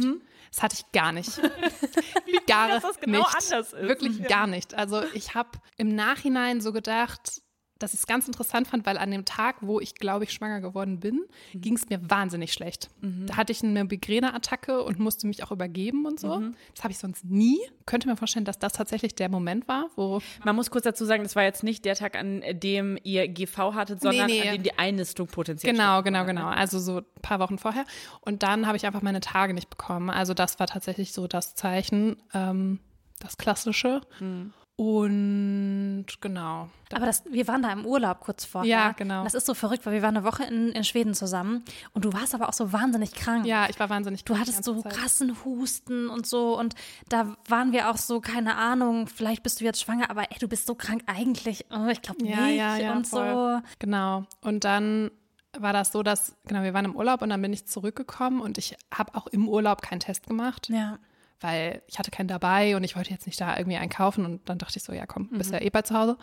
Das 0.51 0.61
hatte 0.61 0.75
ich 0.77 0.91
gar 0.91 1.11
nicht. 1.11 1.41
gar 2.47 2.67
dass 2.67 2.83
das 2.83 2.99
genau 2.99 3.19
nicht. 3.19 3.51
anders 3.51 3.73
ist. 3.73 3.81
Wirklich 3.81 4.27
gar 4.27 4.45
nicht. 4.45 4.75
Also, 4.75 5.01
ich 5.13 5.33
habe 5.33 5.49
im 5.77 5.95
Nachhinein 5.95 6.61
so 6.61 6.71
gedacht, 6.71 7.41
dass 7.81 7.93
ich 7.93 8.01
es 8.01 8.07
ganz 8.07 8.27
interessant 8.27 8.67
fand, 8.67 8.85
weil 8.85 8.97
an 8.97 9.11
dem 9.11 9.25
Tag, 9.25 9.57
wo 9.61 9.79
ich, 9.79 9.95
glaube 9.95 10.23
ich, 10.23 10.31
schwanger 10.31 10.61
geworden 10.61 11.00
bin, 11.00 11.25
ging 11.53 11.75
es 11.75 11.89
mir 11.89 12.00
wahnsinnig 12.09 12.53
schlecht. 12.53 12.89
Da 13.27 13.38
hatte 13.38 13.51
ich 13.51 13.63
eine 13.63 13.83
Migräneattacke 13.83 14.83
und 14.83 15.00
musste 15.00 15.27
mich 15.27 15.43
auch 15.43 15.51
übergeben 15.51 16.05
und 16.05 16.19
so. 16.19 16.41
Das 16.75 16.83
habe 16.83 16.91
ich 16.91 16.97
sonst 16.97 17.25
nie. 17.25 17.59
Könnte 17.85 18.07
mir 18.07 18.15
vorstellen, 18.15 18.45
dass 18.45 18.59
das 18.59 18.73
tatsächlich 18.73 19.15
der 19.15 19.29
Moment 19.29 19.67
war, 19.67 19.89
wo 19.95 20.21
Man 20.43 20.55
muss 20.55 20.69
kurz 20.71 20.83
dazu 20.83 21.05
sagen, 21.05 21.23
das 21.23 21.35
war 21.35 21.43
jetzt 21.43 21.63
nicht 21.63 21.85
der 21.85 21.95
Tag, 21.95 22.15
an 22.15 22.43
dem 22.53 22.97
ihr 23.03 23.27
GV 23.27 23.73
hattet, 23.73 24.01
sondern 24.01 24.27
nee. 24.27 24.41
an 24.41 24.55
dem 24.55 24.63
die 24.63 24.77
Einnistung 24.77 25.27
potenziell 25.27 25.73
Genau, 25.73 26.03
genau, 26.03 26.25
genau. 26.25 26.47
Also 26.47 26.79
so 26.79 26.97
ein 26.97 27.05
paar 27.21 27.39
Wochen 27.39 27.57
vorher. 27.57 27.85
Und 28.21 28.43
dann 28.43 28.67
habe 28.67 28.77
ich 28.77 28.85
einfach 28.85 29.01
meine 29.01 29.19
Tage 29.19 29.53
nicht 29.53 29.69
bekommen. 29.69 30.09
Also 30.09 30.33
das 30.33 30.59
war 30.59 30.67
tatsächlich 30.67 31.13
so 31.13 31.27
das 31.27 31.55
Zeichen, 31.55 32.17
ähm, 32.33 32.79
das 33.19 33.38
Klassische. 33.38 34.01
Hm. 34.19 34.53
Und 34.81 36.05
genau. 36.21 36.67
Aber 36.93 37.05
das, 37.05 37.23
wir 37.29 37.47
waren 37.47 37.61
da 37.61 37.71
im 37.71 37.85
Urlaub 37.85 38.19
kurz 38.19 38.45
vorher. 38.45 38.69
Ja, 38.69 38.91
genau. 38.91 39.23
Das 39.23 39.33
ist 39.33 39.45
so 39.45 39.53
verrückt, 39.53 39.85
weil 39.85 39.93
wir 39.93 40.01
waren 40.01 40.17
eine 40.17 40.25
Woche 40.25 40.43
in, 40.43 40.69
in 40.69 40.83
Schweden 40.83 41.13
zusammen 41.13 41.63
und 41.93 42.03
du 42.03 42.11
warst 42.13 42.33
aber 42.35 42.50
auch 42.50 42.53
so 42.53 42.73
wahnsinnig 42.73 43.13
krank. 43.13 43.45
Ja, 43.45 43.69
ich 43.69 43.79
war 43.79 43.89
wahnsinnig 43.89 44.23
Du 44.25 44.33
krank 44.33 44.45
die 44.45 44.51
hattest 44.51 44.63
so 44.65 44.81
Zeit. 44.81 44.93
krassen 44.93 45.35
Husten 45.45 46.09
und 46.09 46.25
so 46.25 46.59
und 46.59 46.75
da 47.09 47.35
waren 47.47 47.71
wir 47.71 47.89
auch 47.89 47.97
so, 47.97 48.19
keine 48.21 48.55
Ahnung, 48.55 49.07
vielleicht 49.07 49.43
bist 49.43 49.61
du 49.61 49.65
jetzt 49.65 49.81
schwanger, 49.81 50.09
aber 50.09 50.23
ey, 50.31 50.38
du 50.39 50.47
bist 50.47 50.65
so 50.67 50.75
krank 50.75 51.03
eigentlich. 51.05 51.65
Oh, 51.69 51.88
ich 51.89 52.01
glaube 52.01 52.25
Ja, 52.25 52.41
nicht 52.47 52.57
ja, 52.57 52.77
ja, 52.77 52.93
und 52.93 53.07
voll. 53.07 53.61
so. 53.61 53.67
Genau. 53.79 54.25
Und 54.41 54.63
dann 54.63 55.11
war 55.57 55.73
das 55.73 55.91
so, 55.91 56.01
dass, 56.01 56.35
genau, 56.47 56.63
wir 56.63 56.73
waren 56.73 56.85
im 56.85 56.95
Urlaub 56.95 57.21
und 57.21 57.29
dann 57.29 57.41
bin 57.41 57.53
ich 57.53 57.67
zurückgekommen 57.67 58.41
und 58.41 58.57
ich 58.57 58.75
habe 58.93 59.15
auch 59.15 59.27
im 59.27 59.47
Urlaub 59.47 59.81
keinen 59.81 60.00
Test 60.00 60.25
gemacht, 60.27 60.69
Ja. 60.69 60.97
Weil 61.41 61.81
ich 61.88 62.00
hatte 62.00 62.12
keinen 62.12 62.27
dabei 62.27 62.75
und 62.75 62.83
ich 62.83 62.95
wollte 62.95 63.12
jetzt 63.12 63.25
nicht 63.25 63.41
da 63.41 63.57
irgendwie 63.57 63.77
einkaufen 63.77 64.25
und 64.25 64.48
dann 64.48 64.57
dachte 64.57 64.77
ich 64.77 64.83
so, 64.83 64.93
ja 64.93 65.05
komm, 65.05 65.29
bist 65.29 65.51
ja 65.51 65.62
eh 65.62 65.69
bei 65.69 65.81
zu 65.81 65.95
Hause. 65.95 66.17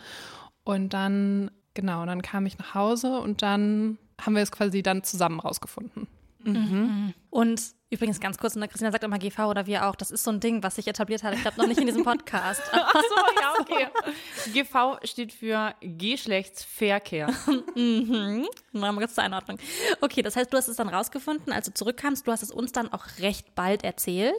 Und 0.63 0.93
dann, 0.93 1.51
genau, 1.73 2.05
dann 2.05 2.21
kam 2.21 2.45
ich 2.45 2.57
nach 2.57 2.73
Hause 2.73 3.19
und 3.19 3.41
dann 3.41 3.97
haben 4.19 4.35
wir 4.35 4.41
es 4.43 4.51
quasi 4.51 4.83
dann 4.83 5.03
zusammen 5.03 5.39
rausgefunden. 5.39 6.07
Und 6.43 7.61
übrigens 7.89 8.19
ganz 8.19 8.37
kurz, 8.37 8.55
ne, 8.55 8.67
Christina 8.67 8.91
sagt 8.91 9.03
immer 9.03 9.19
GV 9.19 9.49
oder 9.49 9.65
wir 9.65 9.87
auch, 9.87 9.95
das 9.95 10.11
ist 10.11 10.23
so 10.23 10.31
ein 10.31 10.39
Ding, 10.39 10.63
was 10.63 10.75
sich 10.75 10.87
etabliert 10.87 11.23
hat. 11.23 11.33
Ich 11.33 11.41
glaube 11.41 11.57
noch 11.57 11.67
nicht 11.67 11.79
in 11.79 11.85
diesem 11.85 12.03
Podcast. 12.03 12.61
Ach 12.71 12.93
so, 12.93 13.41
ja, 13.41 13.53
okay. 13.59 13.87
GV 14.53 14.99
steht 15.03 15.33
für 15.33 15.73
Geschlechtsverkehr. 15.81 17.27
Mal 18.71 18.95
kurz 18.95 19.15
zur 19.15 19.23
Einordnung. 19.23 19.57
Okay, 20.01 20.21
das 20.21 20.35
heißt, 20.35 20.51
du 20.51 20.57
hast 20.57 20.67
es 20.67 20.77
dann 20.77 20.89
rausgefunden, 20.89 21.51
als 21.51 21.65
du 21.65 21.73
zurückkamst. 21.73 22.25
Du 22.25 22.31
hast 22.31 22.43
es 22.43 22.51
uns 22.51 22.71
dann 22.71 22.91
auch 22.91 23.05
recht 23.19 23.53
bald 23.55 23.83
erzählt. 23.83 24.35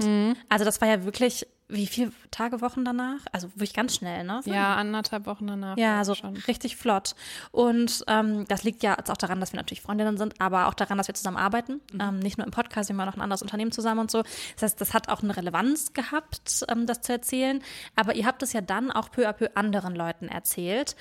Also 0.49 0.65
das 0.65 0.81
war 0.81 0.89
ja 0.89 1.05
wirklich, 1.05 1.47
wie 1.71 1.87
viele 1.87 2.13
Tage, 2.31 2.61
Wochen 2.61 2.85
danach? 2.85 3.21
Also 3.33 3.49
wirklich 3.51 3.75
ganz 3.75 3.95
schnell, 3.95 4.25
ne? 4.25 4.41
Ja, 4.45 4.75
anderthalb 4.75 5.27
Wochen 5.27 5.47
danach. 5.47 5.77
Ja, 5.77 6.05
so 6.05 6.15
schon. 6.15 6.37
richtig 6.37 6.77
flott. 6.77 7.15
Und 7.53 8.05
ähm, 8.09 8.47
das 8.49 8.65
liegt 8.65 8.83
ja 8.83 8.97
auch 9.09 9.17
daran, 9.17 9.41
dass 9.41 9.53
wir 9.53 9.59
natürlich 9.59 9.81
Freundinnen 9.81 10.17
sind, 10.17 10.41
aber 10.41 10.67
auch 10.67 10.75
daran, 10.75 10.99
dass 10.99 11.09
wir 11.09 11.15
zusammen 11.15 11.37
arbeiten. 11.37 11.81
Ähm, 11.99 12.19
nicht 12.19 12.39
nur 12.39 12.47
im 12.47 12.51
Podcast, 12.51 12.89
wir 12.89 12.97
haben 12.97 13.09
auch 13.09 13.15
ein 13.15 13.21
anderes 13.21 13.43
Unternehmen 13.43 13.73
zusammen 13.73 14.01
und 14.01 14.11
so. 14.11 14.23
Das 14.55 14.63
heißt, 14.63 14.81
das 14.81 14.95
hat 14.95 15.09
auch 15.09 15.23
eine 15.23 15.37
Relevanz 15.37 15.93
gehabt, 15.93 16.65
ähm, 16.69 16.87
das 16.87 17.01
zu 17.01 17.13
erzählen. 17.13 17.63
Aber 17.97 18.15
ihr 18.15 18.27
habt 18.27 18.43
es 18.43 18.53
ja 18.53 18.61
dann 18.61 18.91
auch 18.91 19.11
peu 19.11 19.29
à 19.29 19.33
peu 19.33 19.49
anderen 19.55 19.95
Leuten 19.95 20.29
erzählt. 20.29 20.97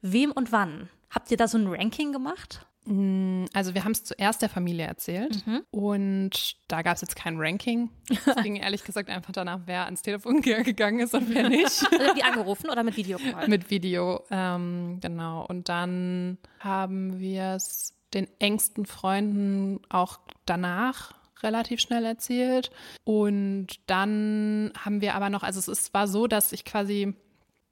Wem 0.00 0.32
und 0.32 0.52
wann? 0.52 0.88
Habt 1.10 1.30
ihr 1.30 1.36
da 1.36 1.46
so 1.46 1.58
ein 1.58 1.66
Ranking 1.66 2.12
gemacht? 2.12 2.66
Also 2.84 3.74
wir 3.74 3.84
haben 3.84 3.92
es 3.92 4.02
zuerst 4.02 4.42
der 4.42 4.48
Familie 4.48 4.86
erzählt 4.86 5.46
Mhm. 5.46 5.62
und 5.70 6.56
da 6.66 6.82
gab 6.82 6.96
es 6.96 7.00
jetzt 7.00 7.14
kein 7.14 7.36
Ranking. 7.38 7.90
Es 8.26 8.42
ging 8.42 8.56
ehrlich 8.56 8.82
gesagt 8.82 9.08
einfach 9.08 9.32
danach, 9.32 9.60
wer 9.66 9.84
ans 9.84 10.02
Telefon 10.02 10.40
ge- 10.42 10.64
gegangen 10.64 10.98
ist 11.00 11.14
und 11.14 11.32
wer 11.32 11.48
nicht. 11.48 11.82
Also 11.92 12.14
die 12.14 12.24
angerufen 12.24 12.70
oder 12.70 12.82
mit 12.82 12.96
Videocall? 12.96 13.46
Mit 13.48 13.70
Video, 13.70 14.24
ähm, 14.32 14.98
genau. 15.00 15.46
Und 15.46 15.68
dann 15.68 16.38
haben 16.58 17.20
wir 17.20 17.54
es 17.54 17.94
den 18.14 18.26
engsten 18.40 18.84
Freunden 18.84 19.80
auch 19.88 20.18
danach 20.44 21.14
relativ 21.42 21.80
schnell 21.80 22.04
erzählt. 22.04 22.70
Und 23.04 23.68
dann 23.86 24.72
haben 24.76 25.00
wir 25.00 25.14
aber 25.14 25.30
noch, 25.30 25.44
also 25.44 25.58
es 25.60 25.68
ist, 25.68 25.94
war 25.94 26.08
so, 26.08 26.26
dass 26.26 26.52
ich 26.52 26.64
quasi 26.64 27.14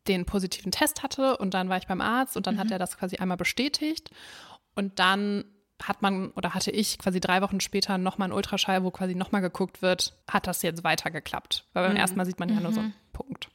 den 0.08 0.24
positiven 0.24 0.72
Test 0.72 1.02
hatte 1.02 1.36
und 1.36 1.52
dann 1.52 1.68
war 1.68 1.76
ich 1.76 1.86
beim 1.86 2.00
Arzt 2.00 2.36
und 2.36 2.46
dann 2.46 2.58
hat 2.58 2.70
er 2.70 2.78
das 2.78 2.96
quasi 2.96 3.16
einmal 3.16 3.36
bestätigt. 3.36 4.10
Und 4.80 4.98
dann 4.98 5.44
hat 5.82 6.02
man 6.02 6.30
oder 6.32 6.54
hatte 6.54 6.70
ich 6.70 6.98
quasi 6.98 7.20
drei 7.20 7.42
Wochen 7.42 7.60
später 7.60 7.98
nochmal 7.98 8.26
einen 8.26 8.34
Ultraschall, 8.34 8.82
wo 8.84 8.90
quasi 8.90 9.14
nochmal 9.14 9.40
geguckt 9.40 9.82
wird, 9.82 10.14
hat 10.28 10.46
das 10.46 10.62
jetzt 10.62 10.84
weiter 10.84 11.10
geklappt? 11.10 11.64
Weil 11.72 11.88
beim 11.88 11.96
ersten 11.96 12.16
Mal 12.16 12.26
sieht 12.26 12.40
man 12.40 12.48
ja 12.48 12.60
nur 12.60 12.72
so 12.72 12.80
einen 12.80 12.94
Punkt. 13.12 13.48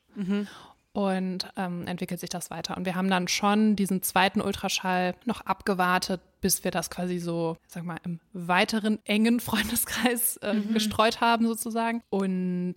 Und 0.94 1.50
ähm, 1.58 1.86
entwickelt 1.88 2.22
sich 2.22 2.30
das 2.30 2.50
weiter. 2.52 2.78
Und 2.78 2.86
wir 2.86 2.96
haben 2.96 3.10
dann 3.10 3.28
schon 3.28 3.76
diesen 3.76 4.02
zweiten 4.02 4.40
Ultraschall 4.40 5.14
noch 5.26 5.42
abgewartet, 5.42 6.22
bis 6.40 6.64
wir 6.64 6.72
das 6.72 6.90
quasi 6.90 7.20
so, 7.20 7.58
ich 7.68 7.74
sag 7.74 7.84
mal, 7.84 7.98
im 8.06 8.22
weiteren 8.32 9.00
engen 9.04 9.40
Freundeskreis 9.42 10.38
äh, 10.38 10.56
gestreut 10.74 11.20
haben 11.20 11.48
sozusagen. 11.48 12.02
Und 12.10 12.76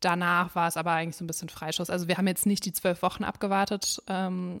danach 0.00 0.54
war 0.54 0.68
es 0.68 0.76
aber 0.76 0.92
eigentlich 0.92 1.16
so 1.16 1.24
ein 1.24 1.26
bisschen 1.26 1.48
Freischuss. 1.48 1.90
Also 1.90 2.08
wir 2.08 2.16
haben 2.16 2.26
jetzt 2.26 2.46
nicht 2.46 2.64
die 2.64 2.72
zwölf 2.72 3.02
Wochen 3.02 3.24
abgewartet, 3.24 4.02
ähm, 4.06 4.58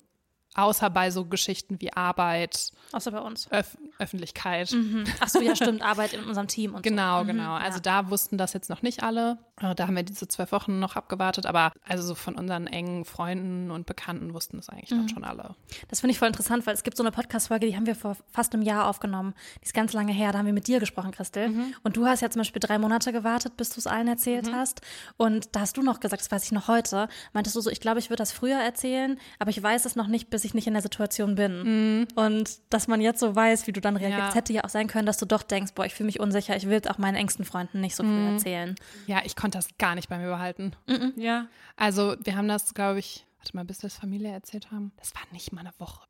außer 0.58 0.90
bei 0.90 1.10
so 1.10 1.24
Geschichten 1.24 1.80
wie 1.80 1.92
Arbeit, 1.92 2.72
Außer 2.92 3.10
bei 3.10 3.20
uns. 3.20 3.50
Öff 3.52 3.76
Öffentlichkeit. 3.98 4.74
Ach 5.20 5.28
so, 5.28 5.40
ja, 5.40 5.54
stimmt. 5.56 5.82
Arbeit 5.82 6.12
in 6.12 6.24
unserem 6.24 6.46
Team 6.48 6.74
und 6.74 6.82
Genau, 6.82 7.18
so. 7.18 7.24
Mhm, 7.24 7.28
genau. 7.28 7.54
Also 7.54 7.80
da 7.80 8.10
wussten 8.10 8.38
das 8.38 8.52
jetzt 8.52 8.70
noch 8.70 8.82
nicht 8.82 9.02
alle. 9.02 9.38
Äh, 9.60 9.74
Da 9.74 9.86
haben 9.86 9.96
wir 9.96 10.02
diese 10.04 10.26
zwölf 10.28 10.52
Wochen 10.52 10.78
noch 10.78 10.96
abgewartet, 10.96 11.46
aber 11.46 11.72
also 11.86 12.02
so 12.06 12.14
von 12.14 12.34
unseren 12.36 12.66
engen 12.66 13.04
Freunden 13.04 13.70
und 13.70 13.86
Bekannten 13.86 14.34
wussten 14.34 14.56
das 14.56 14.68
eigentlich 14.68 14.90
Mhm. 14.90 14.96
dann 14.98 15.08
schon 15.08 15.24
alle. 15.24 15.54
Das 15.88 16.00
finde 16.00 16.12
ich 16.12 16.18
voll 16.18 16.28
interessant, 16.28 16.66
weil 16.66 16.74
es 16.74 16.82
gibt 16.82 16.96
so 16.96 17.02
eine 17.02 17.10
Podcast-Folge, 17.12 17.66
die 17.66 17.76
haben 17.76 17.86
wir 17.86 17.94
vor 17.96 18.16
fast 18.30 18.54
einem 18.54 18.62
Jahr 18.62 18.86
aufgenommen. 18.88 19.34
Die 19.60 19.66
ist 19.66 19.74
ganz 19.74 19.92
lange 19.92 20.12
her. 20.12 20.32
Da 20.32 20.38
haben 20.38 20.46
wir 20.46 20.52
mit 20.52 20.66
dir 20.68 20.80
gesprochen, 20.80 21.10
Christel. 21.10 21.52
Und 21.82 21.96
du 21.96 22.06
hast 22.06 22.20
ja 22.20 22.30
zum 22.30 22.40
Beispiel 22.40 22.60
drei 22.60 22.78
Monate 22.78 23.12
gewartet, 23.12 23.56
bis 23.56 23.70
du 23.70 23.80
es 23.80 23.86
allen 23.86 24.08
erzählt 24.08 24.50
hast. 24.52 24.80
Und 25.16 25.54
da 25.54 25.60
hast 25.60 25.76
du 25.76 25.82
noch 25.82 26.00
gesagt, 26.00 26.22
das 26.22 26.30
weiß 26.30 26.44
ich 26.44 26.52
noch 26.52 26.68
heute, 26.68 27.08
meintest 27.32 27.56
du 27.56 27.60
so, 27.60 27.70
ich 27.70 27.80
glaube, 27.80 27.98
ich 27.98 28.10
würde 28.10 28.22
das 28.22 28.32
früher 28.32 28.58
erzählen, 28.58 29.18
aber 29.38 29.50
ich 29.50 29.62
weiß 29.62 29.84
es 29.84 29.96
noch 29.96 30.06
nicht, 30.06 30.30
bis 30.30 30.44
ich 30.44 30.47
nicht 30.54 30.66
in 30.66 30.74
der 30.74 30.82
Situation 30.82 31.34
bin. 31.34 32.06
Und 32.14 32.60
dass 32.70 32.88
man 32.88 33.00
jetzt 33.00 33.20
so 33.20 33.34
weiß, 33.34 33.66
wie 33.66 33.72
du 33.72 33.80
dann 33.80 33.96
reagierst. 33.96 34.20
Ja. 34.20 34.28
Es 34.28 34.34
hätte 34.34 34.52
ja 34.52 34.64
auch 34.64 34.68
sein 34.68 34.86
können, 34.86 35.06
dass 35.06 35.18
du 35.18 35.26
doch 35.26 35.42
denkst, 35.42 35.72
boah, 35.74 35.86
ich 35.86 35.94
fühle 35.94 36.06
mich 36.06 36.20
unsicher, 36.20 36.56
ich 36.56 36.68
will 36.68 36.80
es 36.82 36.88
auch 36.88 36.98
meinen 36.98 37.16
engsten 37.16 37.44
Freunden 37.44 37.80
nicht 37.80 37.96
so 37.96 38.02
früh 38.02 38.32
erzählen. 38.32 38.74
Ja, 39.06 39.22
ich 39.24 39.36
konnte 39.36 39.58
das 39.58 39.68
gar 39.78 39.94
nicht 39.94 40.08
bei 40.08 40.18
mir 40.18 40.28
behalten. 40.28 40.72
Ja. 41.16 41.48
Also 41.76 42.16
wir 42.22 42.36
haben 42.36 42.48
das, 42.48 42.74
glaube 42.74 42.98
ich, 42.98 43.26
warte 43.38 43.56
mal, 43.56 43.64
bis 43.64 43.82
wir 43.82 43.86
es 43.86 43.94
Familie 43.94 44.30
erzählt 44.30 44.70
haben. 44.70 44.92
Das 44.96 45.14
war 45.14 45.22
nicht 45.30 45.52
mal 45.52 45.60
eine 45.60 45.72
Woche. 45.78 46.06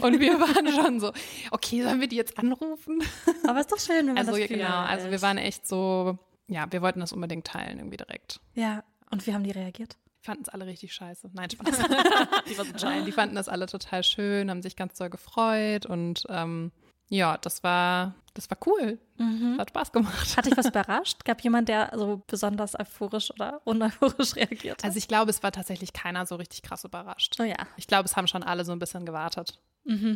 Und 0.00 0.20
wir 0.20 0.40
waren 0.40 0.68
schon 0.72 1.00
so, 1.00 1.12
okay, 1.50 1.82
sollen 1.82 2.00
wir 2.00 2.08
die 2.08 2.16
jetzt 2.16 2.38
anrufen? 2.38 3.02
Aber 3.46 3.60
ist 3.60 3.72
doch 3.72 3.78
schön, 3.78 4.06
wenn 4.06 4.14
man 4.14 4.18
Also 4.18 4.32
das 4.32 4.40
ja, 4.40 4.46
genau, 4.46 4.78
also 4.78 5.10
wir 5.10 5.20
waren 5.22 5.38
echt 5.38 5.66
so, 5.66 6.18
ja, 6.46 6.66
wir 6.70 6.82
wollten 6.82 7.00
das 7.00 7.12
unbedingt 7.12 7.46
teilen 7.46 7.78
irgendwie 7.78 7.96
direkt. 7.96 8.40
Ja, 8.54 8.84
und 9.10 9.26
wie 9.26 9.34
haben 9.34 9.42
die 9.42 9.50
reagiert? 9.50 9.96
Fanden 10.22 10.42
es 10.42 10.48
alle 10.48 10.66
richtig 10.66 10.92
scheiße. 10.94 11.30
Nein, 11.32 11.50
Spaß. 11.50 11.78
Nein, 12.82 13.04
die 13.04 13.12
fanden 13.12 13.34
das 13.34 13.48
alle 13.48 13.66
total 13.66 14.02
schön, 14.04 14.50
haben 14.50 14.62
sich 14.62 14.76
ganz 14.76 14.94
doll 14.98 15.10
gefreut 15.10 15.86
und 15.86 16.24
ähm, 16.28 16.72
ja, 17.08 17.38
das 17.38 17.64
war, 17.64 18.14
das 18.34 18.48
war 18.50 18.58
cool. 18.66 18.98
Das 19.18 19.58
hat 19.58 19.70
Spaß 19.70 19.92
gemacht. 19.92 20.36
Hat 20.36 20.46
dich 20.46 20.56
was 20.56 20.66
überrascht? 20.68 21.24
Gab 21.24 21.40
jemand, 21.42 21.68
der 21.68 21.90
so 21.96 22.22
besonders 22.26 22.78
euphorisch 22.78 23.32
oder 23.32 23.60
uneuphorisch 23.64 24.36
reagiert 24.36 24.78
hat? 24.78 24.84
Also 24.84 24.98
ich 24.98 25.08
glaube, 25.08 25.30
es 25.30 25.42
war 25.42 25.50
tatsächlich 25.50 25.92
keiner 25.92 26.24
so 26.26 26.36
richtig 26.36 26.62
krass 26.62 26.84
überrascht. 26.84 27.36
oh 27.40 27.42
ja, 27.42 27.56
Ich 27.76 27.88
glaube, 27.88 28.04
es 28.04 28.16
haben 28.16 28.28
schon 28.28 28.44
alle 28.44 28.64
so 28.64 28.70
ein 28.72 28.78
bisschen 28.78 29.04
gewartet. 29.06 29.60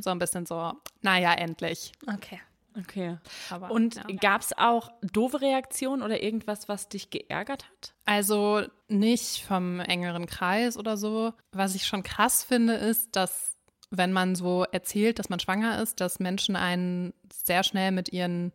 So 0.01 0.11
ein 0.11 0.19
bisschen 0.21 0.47
so, 0.47 0.73
naja, 1.01 1.33
endlich. 1.33 1.91
okay. 2.07 2.41
Okay. 2.77 3.19
Aber, 3.51 3.71
Und 3.71 3.97
ja. 3.97 4.03
gab 4.21 4.41
es 4.41 4.57
auch 4.57 4.91
doofe 5.03 5.41
Reaktionen 5.41 6.03
oder 6.03 6.23
irgendwas, 6.23 6.69
was 6.69 6.89
dich 6.89 7.11
geärgert 7.11 7.65
hat? 7.65 7.95
Also 8.05 8.63
nicht 8.89 9.45
vom 9.45 9.81
engeren 9.81 10.27
Kreis 10.27 10.77
oder 10.77 10.97
so. 10.97 11.33
Was 11.53 11.75
ich 11.75 11.87
schon 11.87 12.03
krass 12.03 12.43
finde, 12.45 12.75
ist, 12.75 13.17
dass 13.17 13.57
wenn 13.91 14.13
man 14.13 14.35
so 14.35 14.65
erzählt, 14.65 15.19
dass 15.19 15.29
man 15.29 15.39
schwanger 15.39 15.81
ist, 15.81 16.01
dass 16.01 16.19
Menschen 16.19 16.57
einen 16.57 17.15
sehr 17.33 17.63
schnell 17.63 17.93
mit 17.93 18.13
ihren 18.13 18.53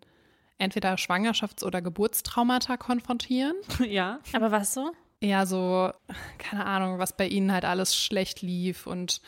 entweder 0.57 0.95
Schwangerschafts- 0.95 1.63
oder 1.63 1.81
Geburtstraumata 1.81 2.77
konfrontieren. 2.77 3.55
ja. 3.85 4.19
Aber 4.33 4.51
was 4.51 4.73
so? 4.73 4.91
Eher 5.21 5.45
so, 5.45 5.91
keine 6.37 6.65
Ahnung, 6.65 6.99
was 6.99 7.15
bei 7.15 7.27
ihnen 7.27 7.51
halt 7.51 7.65
alles 7.65 7.95
schlecht 7.95 8.41
lief 8.41 8.87
und 8.87 9.21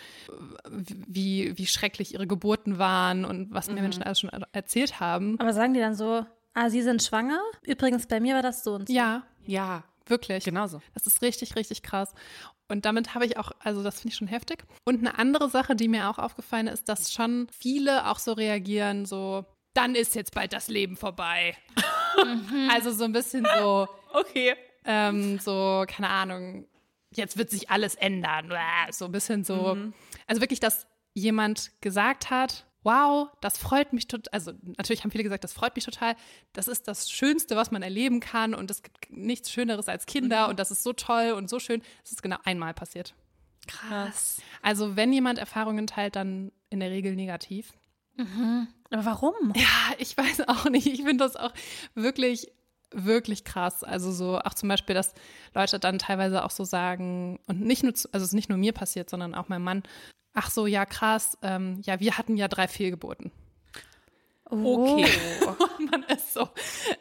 wie, 0.70 1.58
wie 1.58 1.68
schrecklich 1.68 2.14
ihre 2.14 2.28
Geburten 2.28 2.78
waren 2.78 3.26
und 3.26 3.54
was 3.54 3.68
mir 3.70 3.82
Menschen 3.82 4.04
alles 4.04 4.20
schon 4.20 4.30
erzählt 4.54 5.00
haben. 5.00 5.40
Aber 5.40 5.54
sagen 5.54 5.74
die 5.74 5.80
dann 5.80 5.96
so, 5.96 6.26
ah, 6.54 6.70
sie 6.70 6.82
sind 6.82 7.04
schwanger? 7.04 7.40
Übrigens, 7.64 8.08
bei 8.08 8.20
mir 8.20 8.36
war 8.36 8.42
das 8.42 8.64
so 8.64 8.74
und 8.76 8.88
so. 8.88 8.94
Ja, 8.94 9.24
Ja. 9.46 9.84
wirklich. 10.08 10.44
Genauso. 10.46 10.82
Das 10.94 11.08
ist 11.08 11.22
richtig, 11.22 11.56
richtig 11.56 11.84
krass. 11.84 12.14
Und 12.70 12.86
damit 12.86 13.14
habe 13.16 13.26
ich 13.26 13.38
auch, 13.38 13.52
also 13.60 13.84
das 13.84 14.00
finde 14.00 14.10
ich 14.14 14.16
schon 14.16 14.28
heftig. 14.30 14.64
Und 14.86 15.00
eine 15.00 15.18
andere 15.20 15.50
Sache, 15.50 15.76
die 15.76 15.90
mir 15.90 16.10
auch 16.10 16.20
aufgefallen 16.20 16.68
ist, 16.68 16.88
dass 16.88 17.12
schon 17.12 17.48
viele 17.52 18.08
auch 18.10 18.18
so 18.20 18.32
reagieren, 18.34 19.06
so, 19.06 19.46
dann 19.74 19.94
ist 19.96 20.16
jetzt 20.16 20.34
bald 20.34 20.54
das 20.54 20.70
Leben 20.70 20.96
vorbei. 20.96 21.56
also 22.72 22.92
so 22.92 23.04
ein 23.04 23.12
bisschen 23.12 23.46
so, 23.58 23.88
Okay. 24.14 24.56
Ähm, 24.86 25.40
so, 25.40 25.86
keine 25.88 26.10
Ahnung, 26.10 26.68
jetzt 27.14 27.38
wird 27.38 27.50
sich 27.50 27.70
alles 27.70 27.96
ändern. 27.96 28.52
So 28.92 29.06
ein 29.06 29.12
bisschen 29.12 29.44
so. 29.44 29.78
Also 30.28 30.42
wirklich, 30.42 30.60
dass 30.60 30.88
jemand 31.14 31.72
gesagt 31.82 32.30
hat, 32.30 32.66
wow, 32.84 33.30
das 33.42 33.58
freut 33.58 33.94
mich 33.94 34.08
total. 34.08 34.32
Also 34.32 34.54
natürlich 34.64 35.04
haben 35.04 35.12
viele 35.12 35.24
gesagt, 35.24 35.44
das 35.44 35.54
freut 35.54 35.76
mich 35.76 35.86
total. 35.86 36.16
Das 36.54 36.68
ist 36.68 36.88
das 36.88 37.12
Schönste, 37.12 37.56
was 37.56 37.70
man 37.70 37.84
erleben 37.84 38.20
kann 38.20 38.56
und 38.56 38.72
es 38.72 38.82
gibt 38.82 39.12
nichts 39.12 39.52
Schöneres 39.52 39.88
als 39.88 40.06
Kinder 40.06 40.50
und 40.50 40.58
das 40.58 40.72
ist 40.72 40.84
so 40.84 40.94
toll 40.94 41.32
und 41.32 41.50
so 41.50 41.60
schön. 41.60 41.84
Das 42.02 42.14
ist 42.14 42.24
genau 42.24 42.38
einmal 42.44 42.74
passiert. 42.74 43.14
Krass. 43.68 44.42
Also 44.64 44.96
wenn 44.96 45.14
jemand 45.14 45.38
Erfahrungen 45.38 45.86
teilt, 45.86 46.16
dann 46.16 46.52
in 46.70 46.80
der 46.80 46.90
Regel 46.90 47.16
negativ. 47.16 47.74
Aber 48.90 49.06
warum? 49.06 49.54
Ja, 49.56 49.96
ich 49.98 50.18
weiß 50.18 50.48
auch 50.48 50.66
nicht. 50.70 50.88
Ich 50.88 51.04
finde 51.04 51.24
das 51.24 51.36
auch 51.36 51.54
wirklich 51.94 52.52
wirklich 52.94 53.44
krass. 53.44 53.84
Also 53.84 54.12
so 54.12 54.40
auch 54.40 54.54
zum 54.54 54.70
Beispiel, 54.70 54.96
dass 54.96 55.14
Leute 55.54 55.80
dann 55.80 56.00
teilweise 56.00 56.44
auch 56.44 56.52
so 56.52 56.64
sagen, 56.64 57.40
und 57.48 57.62
nicht 57.62 57.84
nur, 57.84 57.92
also 57.94 58.08
es 58.18 58.24
ist 58.24 58.34
nicht 58.34 58.50
nur 58.50 58.58
mir 58.58 58.74
passiert, 58.74 59.10
sondern 59.10 59.34
auch 59.36 59.48
mein 59.50 59.62
Mann, 59.64 59.84
ach 60.34 60.50
so, 60.50 60.66
ja 60.68 60.86
krass, 60.86 61.38
ähm, 61.42 61.82
ja, 61.84 62.00
wir 62.00 62.18
hatten 62.18 62.38
ja 62.38 62.48
drei 62.48 62.68
Fehlgeburten. 62.68 63.32
Okay. 64.50 65.08
Und 65.80 65.92
man 65.92 66.04
ist 66.04 66.34
so, 66.34 66.50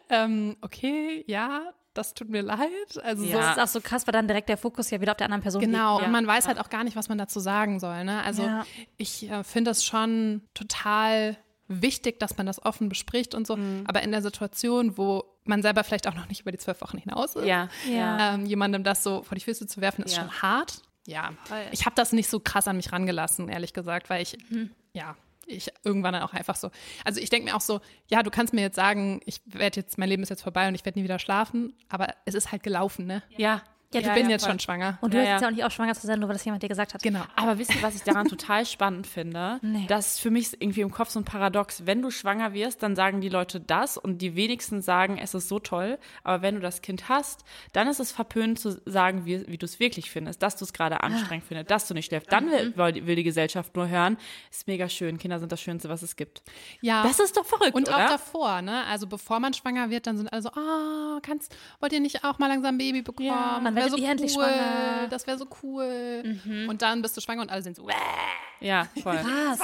ähm, 0.09 0.57
okay, 0.61 1.24
ja, 1.26 1.72
das 1.94 2.14
tut 2.14 2.29
mir 2.29 2.42
leid. 2.42 2.68
Also 3.03 3.24
Das 3.24 3.33
so, 3.33 3.38
ist 3.50 3.59
auch 3.59 3.66
so 3.66 3.81
krass, 3.81 4.07
weil 4.07 4.12
dann 4.12 4.29
direkt 4.29 4.48
der 4.48 4.57
Fokus 4.57 4.90
ja 4.90 5.00
wieder 5.00 5.12
auf 5.12 5.16
der 5.16 5.26
anderen 5.26 5.42
Person 5.42 5.61
Genau, 5.61 5.96
liegt. 5.96 6.07
und 6.07 6.12
man 6.12 6.26
weiß 6.26 6.46
halt 6.46 6.61
auch 6.61 6.68
gar 6.70 6.85
nicht, 6.85 6.96
was 6.96 7.09
man 7.09 7.18
dazu 7.18 7.40
sagen 7.40 7.81
soll. 7.81 8.05
Ne? 8.05 8.22
Also 8.22 8.44
Ja. 8.44 8.64
ich 8.96 9.29
äh, 9.29 9.42
finde 9.42 9.72
es 9.72 9.85
schon 9.85 10.42
total 10.55 11.37
wichtig, 11.70 12.18
dass 12.20 12.37
man 12.37 12.46
das 12.46 12.62
offen 12.64 12.88
bespricht 12.88 13.35
und 13.35 13.46
so. 13.46 13.56
Mhm. 13.56 13.85
Aber 13.87 14.02
in 14.02 14.11
der 14.11 14.22
Situation, 14.22 14.98
wo 14.98 15.24
man 15.44 15.62
selber 15.62 15.85
vielleicht 15.85 16.06
auch 16.09 16.14
noch 16.14 16.28
nicht 16.28 16.40
über 16.42 16.52
die 16.52 16.59
zwölf 16.59 16.80
Wochen 16.80 16.98
hinaus 16.98 17.37
ist, 17.37 17.46
Ja, 17.46 17.68
Ja. 17.88 18.35
ähm, 18.35 18.44
jemandem 18.46 18.85
das 18.85 19.02
so 19.02 19.22
vor 19.22 19.35
die 19.37 19.40
Füße 19.44 19.66
zu 19.66 19.80
werfen, 19.80 20.04
ist 20.04 20.16
Ja. 20.16 20.22
schon 20.22 20.42
hart. 20.42 20.83
Ja, 21.06 21.30
ich 21.72 21.87
habe 21.87 21.94
das 21.96 22.12
nicht 22.12 22.28
so 22.28 22.40
krass 22.40 22.68
an 22.68 22.76
mich 22.76 22.92
rangelassen, 22.92 23.48
ehrlich 23.48 23.72
gesagt, 23.72 24.11
weil 24.11 24.22
ich, 24.22 24.37
Mhm. 24.50 24.70
ja, 24.92 25.16
ich 25.46 25.68
irgendwann 25.83 26.12
dann 26.12 26.22
auch 26.22 26.35
einfach 26.35 26.54
so, 26.56 26.70
also 27.04 27.20
ich 27.20 27.30
denke 27.30 27.50
mir 27.50 27.56
auch 27.56 27.61
so, 27.62 27.80
ja, 28.09 28.22
du 28.22 28.30
kannst 28.30 28.52
mir 28.52 28.61
jetzt 28.61 28.76
sagen, 28.76 29.20
ich 29.24 29.40
werde 29.46 29.80
jetzt, 29.80 29.96
mein 29.98 30.09
Leben 30.09 30.22
ist 30.22 30.28
jetzt 30.28 30.42
vorbei 30.42 30.68
und 30.68 30.74
ich 30.74 30.85
werde 30.85 30.98
nie 30.98 31.04
wieder 31.04 31.18
schlafen, 31.18 31.72
aber 31.88 32.09
es 32.26 32.35
ist 32.35 32.52
halt 32.52 32.62
gelaufen, 32.62 33.06
ne? 33.06 33.22
Ja. 33.37 33.62
Ja, 33.92 33.98
Ich 34.00 34.07
du 34.07 34.14
bin 34.14 34.24
ja, 34.26 34.31
jetzt 34.31 34.42
voll. 34.44 34.53
schon 34.53 34.61
schwanger. 34.61 34.98
Und 35.00 35.12
du 35.14 35.18
Ja, 35.18 35.24
ja, 35.24 35.31
jetzt 35.33 35.40
ja. 35.40 35.46
ja 35.48 35.48
auch 35.48 35.57
nicht 35.57 35.64
auch 35.64 35.70
schwanger 35.72 35.94
zu 35.96 36.07
sein, 36.07 36.20
nur 36.20 36.29
weil 36.29 36.37
das 36.37 36.44
jemand 36.44 36.62
dir 36.62 36.68
gesagt 36.68 36.94
hat. 36.94 37.03
Genau. 37.03 37.24
Aber 37.35 37.59
wisst 37.59 37.74
ihr, 37.74 37.83
was 37.83 37.96
ich 37.96 38.03
daran 38.05 38.29
total 38.29 38.64
spannend 38.64 39.05
finde? 39.09 39.59
Nee. 39.62 39.87
Das 39.88 40.12
ist 40.12 40.20
für 40.20 40.31
mich 40.31 40.53
irgendwie 40.62 40.83
im 40.83 40.92
Kopf 40.92 41.11
so 41.11 41.18
ein 41.18 41.24
Paradox. 41.24 41.87
Wenn 41.87 42.00
du 42.00 42.12
schwanger 42.12 42.53
wirst, 42.53 42.85
dann 42.85 42.94
sagen 42.94 43.20
die 43.20 43.29
Leute 43.29 43.59
das 43.59 43.96
und 43.96 44.18
die 44.22 44.37
wenigsten 44.37 44.81
sagen, 44.81 45.18
es 45.18 45.35
ist 45.35 45.48
so 45.48 45.59
toll. 45.59 45.98
Aber 46.22 46.40
wenn 46.40 46.55
du 46.55 46.61
das 46.61 46.83
Kind 46.83 47.09
hast, 47.09 47.44
dann 47.72 47.88
ist 47.88 47.98
es 47.98 48.12
verpönt 48.12 48.61
zu 48.61 48.81
sagen, 48.87 49.26
wie, 49.26 49.44
wie 49.48 49.59
du 49.59 49.66
es 49.66 49.81
wirklich 49.81 50.09
findest, 50.09 50.40
dass 50.40 50.55
du 50.55 50.64
es 50.64 50.72
gerade 50.72 51.03
anstrengend 51.03 51.46
findest, 51.46 51.70
dass 51.72 51.88
du 51.88 51.94
nicht 51.94 52.07
schläfst. 52.07 52.31
Dann 52.31 52.48
will, 52.48 52.76
will 53.07 53.16
die 53.16 53.24
Gesellschaft 53.24 53.74
nur 53.74 53.88
hören, 53.88 54.18
ist 54.53 54.68
mega 54.68 54.88
schön, 54.88 55.18
Kinder 55.18 55.40
sind 55.40 55.50
das 55.50 55.61
Schönste, 55.61 55.88
was 55.88 56.03
es 56.03 56.14
gibt. 56.14 56.42
Ja. 56.81 57.03
Das 57.03 57.18
ist 57.18 57.37
doch 57.37 57.44
verrückt, 57.44 57.74
Und 57.74 57.88
oder? 57.88 57.96
auch 58.05 58.09
davor, 58.09 58.62
ne? 58.62 58.85
Also 58.87 59.09
bevor 59.09 59.40
man 59.40 59.53
schwanger 59.53 59.90
wird, 59.90 60.07
dann 60.07 60.16
sind 60.16 60.33
alle 60.33 60.42
so, 60.42 60.50
ah, 60.50 61.18
kannst, 61.22 61.57
wollt 61.81 61.92
ihr 61.92 61.98
nicht 61.98 62.22
auch 62.22 62.38
mal 62.38 62.46
langsam 62.46 62.76
ein 62.76 62.79
Baby 62.79 63.03
bekommen? 63.03 63.26
Ja, 63.29 63.59
dann 63.80 63.90
Das 63.90 64.00
wär 64.00 64.06
werdet 64.08 64.20
ihr 64.20 64.26
endlich 64.26 64.36
cool. 64.36 65.08
Das 65.10 65.26
wäre 65.26 65.38
so 65.38 65.46
cool. 65.62 66.38
Und 66.68 66.82
dann 66.82 67.02
bist 67.02 67.16
du 67.16 67.20
schwanger 67.20 67.42
und 67.42 67.50
alle 67.50 67.62
sind 67.62 67.76
so, 67.76 67.86
"Wäh." 67.86 67.94
Ja, 68.60 68.86
voll. 69.02 69.16
Krass. 69.22 69.58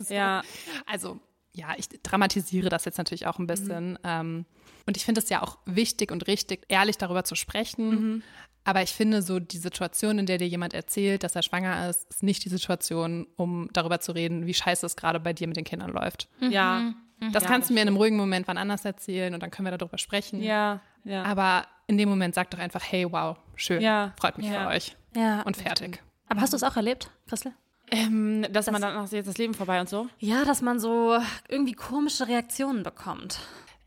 so. 0.00 0.12
Ja. 0.14 0.42
Also, 0.86 1.20
ja, 1.52 1.68
ich 1.76 1.88
dramatisiere 2.02 2.68
das 2.68 2.84
jetzt 2.84 2.98
natürlich 2.98 3.26
auch 3.26 3.38
ein 3.38 3.46
bisschen. 3.46 3.98
Ähm, 4.04 4.44
und 4.86 4.96
ich 4.96 5.04
finde 5.04 5.20
es 5.20 5.28
ja 5.30 5.42
auch 5.42 5.58
wichtig 5.64 6.10
und 6.12 6.26
richtig, 6.26 6.64
ehrlich 6.68 6.98
darüber 6.98 7.24
zu 7.24 7.34
sprechen. 7.34 8.22
Aber 8.64 8.82
ich 8.82 8.92
finde 8.92 9.22
so 9.22 9.38
die 9.38 9.58
Situation, 9.58 10.18
in 10.18 10.26
der 10.26 10.38
dir 10.38 10.48
jemand 10.48 10.74
erzählt, 10.74 11.22
dass 11.22 11.36
er 11.36 11.42
schwanger 11.42 11.88
ist, 11.88 12.04
ist 12.10 12.22
nicht 12.24 12.44
die 12.44 12.48
Situation, 12.48 13.26
um 13.36 13.68
darüber 13.72 14.00
zu 14.00 14.10
reden, 14.12 14.46
wie 14.46 14.54
scheiße 14.54 14.84
es 14.84 14.96
gerade 14.96 15.20
bei 15.20 15.32
dir 15.32 15.46
mit 15.46 15.56
den 15.56 15.64
Kindern 15.64 15.90
läuft. 15.92 16.28
Ja. 16.40 16.92
Das 17.32 17.44
Ja, 17.44 17.48
kannst 17.48 17.70
du 17.70 17.74
mir 17.74 17.82
in 17.82 17.88
einem 17.88 17.96
ruhigen 17.96 18.16
Moment 18.16 18.46
wann 18.48 18.58
anders 18.58 18.84
erzählen 18.84 19.32
und 19.34 19.42
dann 19.42 19.50
können 19.50 19.66
wir 19.70 19.78
darüber 19.78 19.98
sprechen. 19.98 20.42
Ja. 20.42 20.80
Ja. 21.06 21.22
Aber 21.22 21.66
in 21.86 21.96
dem 21.98 22.08
Moment 22.08 22.34
sag 22.34 22.50
doch 22.50 22.58
einfach, 22.58 22.82
hey, 22.82 23.10
wow, 23.10 23.36
schön, 23.54 23.80
Ja. 23.80 24.12
freut 24.20 24.36
mich 24.38 24.46
Ja. 24.48 24.62
für 24.64 24.68
euch. 24.76 24.96
Ja. 25.14 25.42
Und 25.42 25.56
fertig. 25.56 26.02
Aber 26.28 26.40
hast 26.40 26.52
du 26.52 26.56
es 26.56 26.62
auch 26.64 26.76
erlebt, 26.76 27.10
Christel? 27.28 27.52
ähm, 27.92 28.44
dass 28.50 28.68
man 28.70 28.82
dann 28.82 28.96
ach, 28.96 29.10
jetzt 29.12 29.28
das 29.28 29.38
Leben 29.38 29.54
vorbei 29.54 29.80
und 29.80 29.88
so. 29.88 30.08
Ja, 30.18 30.44
dass 30.44 30.60
man 30.60 30.80
so 30.80 31.16
irgendwie 31.48 31.72
komische 31.74 32.26
Reaktionen 32.26 32.82
bekommt. 32.82 33.38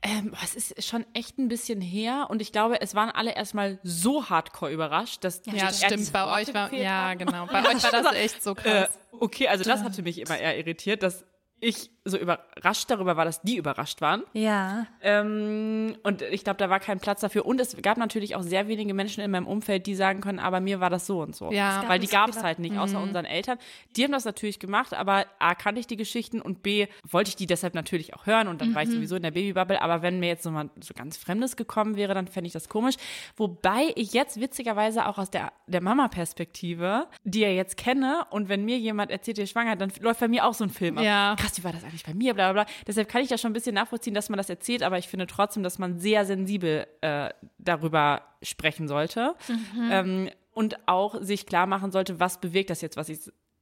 Ähm, 0.01 0.33
es 0.41 0.55
ist 0.55 0.85
schon 0.87 1.05
echt 1.13 1.37
ein 1.37 1.49
bisschen 1.49 1.81
her 1.81 2.27
und 2.29 2.41
ich 2.41 2.53
glaube, 2.53 2.79
es 2.79 2.95
waren 2.95 3.09
alle 3.09 3.35
erstmal 3.35 3.77
so 3.83 4.29
hardcore 4.29 4.71
überrascht, 4.71 5.25
dass 5.25 5.41
Ja, 5.45 5.51
die 5.51 5.59
ersten 5.59 5.85
stimmt. 5.87 6.13
Bei 6.13 6.39
euch 6.41 6.53
war, 6.53 6.73
ja, 6.73 7.13
genau. 7.15 7.45
Bei 7.51 7.67
euch 7.67 7.83
war 7.83 7.91
das 7.91 8.13
echt 8.15 8.41
so 8.41 8.51
Äh, 8.51 8.55
krass. 8.55 8.89
okay, 9.19 9.49
also 9.49 9.65
das 9.65 9.83
hatte 9.83 10.01
mich 10.01 10.17
immer 10.19 10.37
eher 10.37 10.57
irritiert, 10.57 11.03
dass 11.03 11.25
ich 11.61 11.91
so 12.05 12.17
überrascht 12.17 12.89
darüber 12.89 13.17
war, 13.17 13.25
dass 13.25 13.41
die 13.41 13.57
überrascht 13.57 14.01
waren. 14.01 14.23
Ja. 14.33 14.87
Ähm, 15.01 15.95
und 16.03 16.21
ich 16.21 16.43
glaube, 16.43 16.57
da 16.57 16.69
war 16.69 16.79
kein 16.79 16.99
Platz 16.99 17.21
dafür. 17.21 17.45
Und 17.45 17.59
es 17.61 17.77
gab 17.81 17.97
natürlich 17.97 18.35
auch 18.35 18.41
sehr 18.41 18.67
wenige 18.67 18.93
Menschen 18.93 19.23
in 19.23 19.31
meinem 19.31 19.47
Umfeld, 19.47 19.85
die 19.85 19.95
sagen 19.95 20.21
können, 20.21 20.39
aber 20.39 20.59
mir 20.59 20.79
war 20.79 20.89
das 20.89 21.05
so 21.05 21.21
und 21.21 21.35
so. 21.35 21.51
Ja. 21.51 21.83
Weil 21.87 21.99
die 21.99 22.07
gab 22.07 22.29
es 22.29 22.41
halt 22.41 22.59
nicht, 22.59 22.77
außer 22.77 22.99
unseren 22.99 23.25
Eltern. 23.25 23.57
Die 23.95 24.03
haben 24.03 24.11
das 24.11 24.25
natürlich 24.25 24.59
gemacht, 24.59 24.93
aber 24.93 25.25
A, 25.39 25.55
kannte 25.55 25.79
ich 25.79 25.87
die 25.87 25.97
Geschichten 25.97 26.41
und 26.41 26.63
B, 26.63 26.87
wollte 27.07 27.29
ich 27.29 27.35
die 27.35 27.47
deshalb 27.47 27.75
natürlich 27.75 28.13
auch 28.13 28.25
hören 28.25 28.47
und 28.47 28.61
dann 28.61 28.73
war 28.73 28.83
ich 28.83 28.89
sowieso 28.89 29.15
in 29.15 29.23
der 29.23 29.31
Babybubble. 29.31 29.81
Aber 29.81 30.01
wenn 30.01 30.19
mir 30.19 30.27
jetzt 30.27 30.43
so 30.43 30.51
mal 30.51 30.69
so 30.81 30.93
ganz 30.93 31.17
Fremdes 31.17 31.55
gekommen 31.55 31.95
wäre, 31.95 32.13
dann 32.13 32.27
fände 32.27 32.47
ich 32.47 32.53
das 32.53 32.69
komisch. 32.69 32.95
Wobei 33.37 33.91
ich 33.95 34.13
jetzt 34.13 34.39
witzigerweise 34.39 35.05
auch 35.07 35.17
aus 35.17 35.29
der, 35.29 35.51
der 35.67 35.81
Mama-Perspektive, 35.81 37.07
die 37.23 37.41
ja 37.41 37.49
jetzt 37.49 37.77
kenne 37.77 38.25
und 38.29 38.49
wenn 38.49 38.65
mir 38.65 38.77
jemand 38.77 39.11
erzählt, 39.11 39.37
ihr 39.37 39.43
ist 39.43 39.51
schwanger, 39.51 39.75
dann 39.75 39.91
läuft 40.01 40.19
bei 40.19 40.27
mir 40.27 40.45
auch 40.45 40.53
so 40.53 40.63
ein 40.63 40.69
Film 40.69 40.97
ab. 40.97 41.03
Ja. 41.03 41.35
Krass, 41.37 41.48
wie 41.57 41.63
war 41.63 41.71
das 41.71 41.83
eigentlich 41.83 42.05
bei 42.05 42.13
mir, 42.13 42.33
bla 42.33 42.51
bla 42.51 42.63
bla. 42.63 42.73
Deshalb 42.87 43.09
kann 43.09 43.21
ich 43.21 43.29
das 43.29 43.41
schon 43.41 43.51
ein 43.51 43.53
bisschen 43.53 43.75
nachvollziehen, 43.75 44.13
dass 44.13 44.29
man 44.29 44.37
das 44.37 44.49
erzählt, 44.49 44.83
aber 44.83 44.97
ich 44.97 45.07
finde 45.07 45.27
trotzdem, 45.27 45.63
dass 45.63 45.79
man 45.79 45.99
sehr 45.99 46.25
sensibel 46.25 46.87
äh, 47.01 47.29
darüber 47.57 48.21
sprechen 48.41 48.87
sollte. 48.87 49.35
Ähm, 49.91 50.29
und 50.53 50.77
auch 50.87 51.21
sich 51.21 51.45
klar 51.45 51.67
machen 51.67 51.91
sollte, 51.91 52.19
was 52.19 52.41
bewegt 52.41 52.69
das 52.69 52.81
jetzt, 52.81 52.97
was 52.97 53.07
ich 53.07 53.19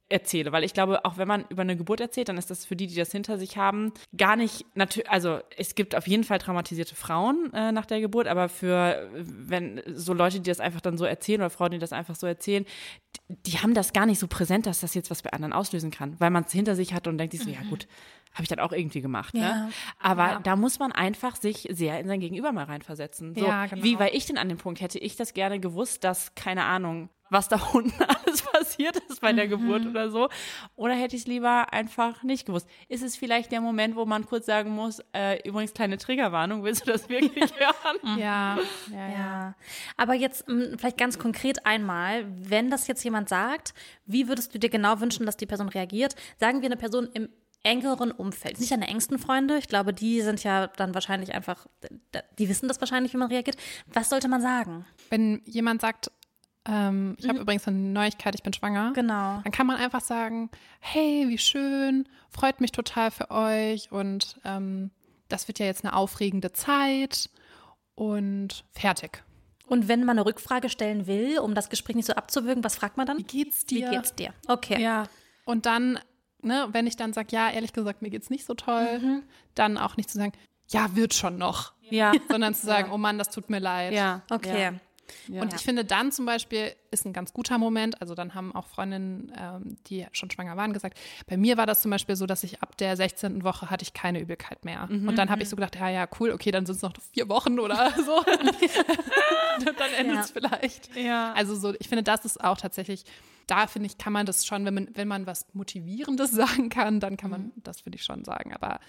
erzähle. 0.08 0.52
Weil 0.52 0.64
ich 0.64 0.74
glaube, 0.74 1.04
auch 1.04 1.18
wenn 1.18 1.28
man 1.28 1.44
über 1.48 1.62
eine 1.62 1.76
Geburt 1.76 2.00
erzählt, 2.00 2.28
dann 2.28 2.38
ist 2.38 2.50
das 2.50 2.64
für 2.64 2.76
die, 2.76 2.86
die 2.86 2.94
das 2.94 3.12
hinter 3.12 3.38
sich 3.38 3.56
haben, 3.56 3.92
gar 4.16 4.36
nicht 4.36 4.64
natürlich, 4.74 5.10
also 5.10 5.40
es 5.56 5.74
gibt 5.74 5.94
auf 5.94 6.06
jeden 6.06 6.24
Fall 6.24 6.38
traumatisierte 6.38 6.94
Frauen 6.94 7.52
äh, 7.52 7.72
nach 7.72 7.86
der 7.86 8.00
Geburt, 8.00 8.26
aber 8.26 8.48
für 8.48 9.08
wenn 9.12 9.82
so 9.86 10.14
Leute, 10.14 10.40
die 10.40 10.48
das 10.48 10.60
einfach 10.60 10.80
dann 10.80 10.98
so 10.98 11.04
erzählen 11.04 11.40
oder 11.40 11.50
Frauen, 11.50 11.72
die 11.72 11.78
das 11.78 11.92
einfach 11.92 12.16
so 12.16 12.26
erzählen, 12.26 12.64
die, 12.64 13.50
die 13.50 13.58
haben 13.58 13.74
das 13.74 13.92
gar 13.92 14.06
nicht 14.06 14.18
so 14.18 14.26
präsent, 14.26 14.66
dass 14.66 14.80
das 14.80 14.94
jetzt 14.94 15.10
was 15.10 15.22
bei 15.22 15.30
anderen 15.30 15.52
auslösen 15.52 15.90
kann, 15.90 16.18
weil 16.18 16.30
man 16.30 16.44
es 16.44 16.52
hinter 16.52 16.74
sich 16.74 16.94
hat 16.94 17.06
und 17.06 17.18
denkt 17.18 17.32
sich 17.32 17.42
so, 17.42 17.50
ja 17.50 17.60
gut, 17.68 17.86
habe 18.32 18.42
ich 18.42 18.48
dann 18.48 18.60
auch 18.60 18.72
irgendwie 18.72 19.00
gemacht. 19.00 19.34
Ja. 19.34 19.66
Ne? 19.66 19.72
Aber 19.98 20.40
da 20.42 20.56
muss 20.56 20.78
man 20.78 20.92
einfach 20.92 21.36
sich 21.36 21.68
sehr 21.70 21.98
in 22.00 22.06
sein 22.06 22.20
Gegenüber 22.20 22.52
mal 22.52 22.64
reinversetzen. 22.64 23.34
So, 23.34 23.46
Ja, 23.46 23.66
genau. 23.66 23.82
Wie 23.82 23.98
war 23.98 24.12
ich 24.12 24.26
denn 24.26 24.38
an 24.38 24.48
dem 24.48 24.58
Punkt? 24.58 24.80
Hätte 24.80 24.98
ich 24.98 25.16
das 25.16 25.34
gerne 25.34 25.60
gewusst, 25.60 26.04
dass, 26.04 26.34
keine 26.34 26.64
Ahnung, 26.64 27.08
was 27.30 27.48
da 27.48 27.56
unten 27.74 27.92
alles 28.02 28.42
passiert 28.42 28.96
ist 29.08 29.20
bei 29.20 29.32
der 29.32 29.48
Geburt 29.48 29.84
oder 29.86 30.10
so? 30.10 30.28
Oder 30.76 30.94
hätte 30.94 31.14
ich 31.14 31.22
es 31.22 31.28
lieber 31.28 31.72
einfach 31.72 32.22
nicht 32.22 32.46
gewusst? 32.46 32.68
Ist 32.88 33.02
es 33.02 33.16
vielleicht 33.16 33.52
der 33.52 33.60
Moment, 33.60 33.96
wo 33.96 34.06
man 34.06 34.24
kurz 34.24 34.46
sagen 34.46 34.70
muss, 34.70 35.02
äh, 35.12 35.46
übrigens 35.46 35.74
kleine 35.74 35.98
Triggerwarnung, 35.98 36.64
willst 36.64 36.86
du 36.86 36.92
das 36.92 37.08
wirklich 37.10 37.52
hören? 37.58 38.18
Ja, 38.18 38.58
ja, 38.90 39.08
ja. 39.08 39.08
Ja. 39.18 39.54
Aber 39.96 40.14
jetzt 40.14 40.48
m, 40.48 40.76
vielleicht 40.78 40.96
ganz 40.98 41.18
konkret 41.18 41.66
einmal, 41.66 42.24
wenn 42.30 42.70
das 42.70 42.86
jetzt 42.86 43.04
jemand 43.04 43.28
sagt, 43.28 43.74
wie 44.06 44.28
würdest 44.28 44.54
du 44.54 44.58
dir 44.58 44.70
genau 44.70 45.00
wünschen, 45.00 45.26
dass 45.26 45.36
die 45.36 45.46
Person 45.46 45.68
reagiert? 45.68 46.14
Sagen 46.38 46.62
wir 46.62 46.66
eine 46.66 46.76
Person 46.76 47.08
im 47.12 47.28
engeren 47.68 48.10
Umfeld, 48.10 48.58
nicht 48.58 48.72
deine 48.72 48.88
engsten 48.88 49.18
Freunde. 49.18 49.58
Ich 49.58 49.68
glaube, 49.68 49.92
die 49.92 50.20
sind 50.22 50.42
ja 50.42 50.66
dann 50.66 50.94
wahrscheinlich 50.94 51.34
einfach, 51.34 51.66
die 52.38 52.48
wissen 52.48 52.68
das 52.68 52.80
wahrscheinlich, 52.80 53.12
wie 53.12 53.18
man 53.18 53.28
reagiert. 53.28 53.56
Was 53.92 54.10
sollte 54.10 54.28
man 54.28 54.40
sagen? 54.42 54.84
Wenn 55.10 55.42
jemand 55.44 55.80
sagt, 55.80 56.10
ähm, 56.66 57.16
ich 57.18 57.28
habe 57.28 57.38
übrigens 57.38 57.66
eine 57.68 57.78
Neuigkeit, 57.78 58.34
ich 58.34 58.42
bin 58.42 58.52
schwanger. 58.52 58.92
Genau. 58.94 59.40
Dann 59.42 59.52
kann 59.52 59.66
man 59.66 59.76
einfach 59.76 60.00
sagen, 60.00 60.50
hey, 60.80 61.26
wie 61.28 61.38
schön, 61.38 62.08
freut 62.30 62.60
mich 62.60 62.72
total 62.72 63.10
für 63.10 63.30
euch 63.30 63.90
und 63.92 64.40
ähm, 64.44 64.90
das 65.28 65.48
wird 65.48 65.58
ja 65.58 65.66
jetzt 65.66 65.84
eine 65.84 65.94
aufregende 65.94 66.52
Zeit 66.52 67.30
und 67.94 68.64
fertig. 68.72 69.22
Und 69.66 69.88
wenn 69.88 70.04
man 70.04 70.18
eine 70.18 70.26
Rückfrage 70.26 70.70
stellen 70.70 71.06
will, 71.06 71.38
um 71.38 71.54
das 71.54 71.68
Gespräch 71.68 71.96
nicht 71.96 72.06
so 72.06 72.14
abzuwürgen, 72.14 72.64
was 72.64 72.76
fragt 72.76 72.96
man 72.96 73.06
dann? 73.06 73.18
Wie 73.18 73.24
geht's 73.24 73.64
Wie 73.68 73.76
dir? 73.76 73.90
geht's 73.90 74.14
dir? 74.14 74.32
Okay. 74.46 74.80
Ja. 74.82 75.04
Und 75.44 75.66
dann, 75.66 75.98
ne, 76.42 76.68
wenn 76.72 76.86
ich 76.86 76.96
dann 76.96 77.12
sage, 77.12 77.28
ja, 77.32 77.50
ehrlich 77.50 77.72
gesagt, 77.72 78.02
mir 78.02 78.10
geht's 78.10 78.30
nicht 78.30 78.44
so 78.46 78.54
toll, 78.54 78.98
Mhm. 79.00 79.22
dann 79.54 79.78
auch 79.78 79.96
nicht 79.96 80.10
zu 80.10 80.18
sagen, 80.18 80.32
ja, 80.70 80.94
wird 80.96 81.14
schon 81.14 81.38
noch, 81.38 81.72
Ja. 81.90 82.12
sondern 82.30 82.54
zu 82.54 82.66
sagen, 82.66 82.90
oh 82.92 82.98
Mann, 82.98 83.18
das 83.18 83.30
tut 83.30 83.48
mir 83.50 83.58
leid. 83.58 83.92
Ja. 83.94 84.22
Okay. 84.30 84.62
Ja. 84.62 84.72
Und 85.28 85.54
ich 85.54 85.60
finde 85.62 85.84
dann 85.84 86.12
zum 86.12 86.26
Beispiel 86.26 86.72
ist 86.90 87.04
ein 87.04 87.12
ganz 87.12 87.32
guter 87.32 87.58
Moment, 87.58 88.00
also 88.00 88.14
dann 88.14 88.34
haben 88.34 88.54
auch 88.54 88.66
Freundinnen, 88.66 89.30
ähm, 89.36 89.76
die 89.88 90.06
schon 90.12 90.30
schwanger 90.30 90.56
waren, 90.56 90.72
gesagt, 90.72 90.98
bei 91.26 91.36
mir 91.36 91.56
war 91.58 91.66
das 91.66 91.82
zum 91.82 91.90
Beispiel 91.90 92.16
so, 92.16 92.24
dass 92.26 92.42
ich 92.44 92.62
ab 92.62 92.76
der 92.78 92.96
16. 92.96 93.44
Woche 93.44 93.68
hatte 93.70 93.82
ich 93.82 93.92
keine 93.92 94.20
Übelkeit 94.20 94.64
mehr. 94.64 94.88
Und 94.90 95.16
dann 95.16 95.28
habe 95.30 95.42
ich 95.42 95.48
so 95.48 95.56
gedacht, 95.56 95.76
ja, 95.76 95.88
ja, 95.90 96.08
cool, 96.18 96.30
okay, 96.30 96.50
dann 96.50 96.64
sind 96.64 96.76
es 96.76 96.82
noch 96.82 96.92
vier 97.12 97.28
Wochen 97.28 97.58
oder 97.58 97.92
so. 98.06 98.22
dann 98.24 99.92
endet 99.98 100.18
es 100.20 100.28
Ja. 100.30 100.40
vielleicht. 100.40 100.96
Ja. 100.96 101.32
Also 101.34 101.54
so, 101.56 101.74
ich 101.78 101.88
finde, 101.88 102.02
das 102.02 102.24
ist 102.24 102.42
auch 102.42 102.56
tatsächlich, 102.56 103.04
da 103.46 103.66
finde 103.66 103.86
ich, 103.86 103.98
kann 103.98 104.12
man 104.12 104.26
das 104.26 104.46
schon, 104.46 104.64
wenn 104.64 104.74
man, 104.74 104.88
wenn 104.94 105.08
man 105.08 105.26
was 105.26 105.46
Motivierendes 105.54 106.30
sagen 106.32 106.68
kann, 106.68 107.00
dann 107.00 107.16
kann 107.16 107.30
man 107.30 107.52
das, 107.56 107.80
finde 107.80 107.96
ich, 107.96 108.04
schon 108.04 108.24
sagen. 108.24 108.54
Aber 108.54 108.80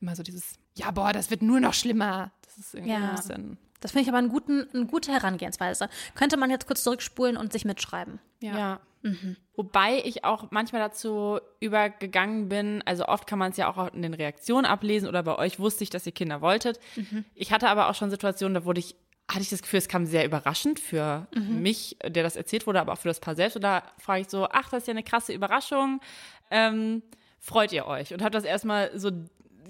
immer 0.00 0.16
so 0.16 0.22
dieses, 0.22 0.54
ja, 0.74 0.90
boah, 0.90 1.12
das 1.12 1.30
wird 1.30 1.42
nur 1.42 1.60
noch 1.60 1.74
schlimmer. 1.74 2.30
Das 2.44 2.58
ist 2.58 2.74
irgendwie 2.74 2.92
Ja. 2.92 3.10
ein 3.10 3.14
bisschen, 3.16 3.58
Das 3.80 3.92
finde 3.92 4.02
ich 4.02 4.08
aber 4.08 4.18
einen 4.18 4.28
guten, 4.28 4.66
eine 4.74 4.86
gute 4.86 5.12
Herangehensweise. 5.12 5.88
Könnte 6.14 6.36
man 6.36 6.50
jetzt 6.50 6.66
kurz 6.66 6.82
zurückspulen 6.82 7.36
und 7.36 7.52
sich 7.52 7.64
mitschreiben. 7.64 8.18
ja. 8.40 8.56
Ja. 8.58 8.80
Wobei 9.56 10.02
ich 10.04 10.24
auch 10.24 10.50
manchmal 10.50 10.82
dazu 10.82 11.38
übergegangen 11.58 12.50
bin, 12.50 12.82
also 12.84 13.06
oft 13.06 13.26
kann 13.26 13.38
man 13.38 13.50
es 13.50 13.56
ja 13.56 13.66
auch 13.74 13.92
in 13.94 14.02
den 14.02 14.12
Reaktionen 14.12 14.66
ablesen 14.66 15.08
oder 15.08 15.22
bei 15.22 15.36
euch 15.38 15.58
wusste 15.58 15.84
ich, 15.84 15.90
dass 15.90 16.04
ihr 16.04 16.12
Kinder 16.12 16.42
wolltet. 16.42 16.78
Ich 17.34 17.50
hatte 17.50 17.68
aber 17.70 17.88
auch 17.88 17.94
schon 17.94 18.10
Situationen, 18.10 18.54
da 18.54 18.64
wurde 18.66 18.80
ich, 18.80 18.94
hatte 19.30 19.40
ich 19.40 19.48
das 19.48 19.62
Gefühl, 19.62 19.78
es 19.78 19.88
kam 19.88 20.04
sehr 20.04 20.26
überraschend 20.26 20.80
für 20.80 21.28
mich, 21.34 21.96
der 22.06 22.22
das 22.22 22.36
erzählt 22.36 22.66
wurde, 22.66 22.78
aber 22.80 22.92
auch 22.92 22.98
für 22.98 23.08
das 23.08 23.20
Paar 23.20 23.34
selbst. 23.34 23.56
Und 23.56 23.62
da 23.62 23.82
frage 23.98 24.20
ich 24.22 24.28
so, 24.28 24.46
ach, 24.50 24.68
das 24.68 24.82
ist 24.82 24.86
ja 24.88 24.92
eine 24.92 25.02
krasse 25.02 25.32
Überraschung. 25.32 26.00
Ähm, 26.50 27.02
freut 27.38 27.72
ihr 27.72 27.86
euch? 27.86 28.12
Und 28.12 28.20
habe 28.20 28.32
das 28.32 28.44
erstmal 28.44 28.90
so 28.98 29.10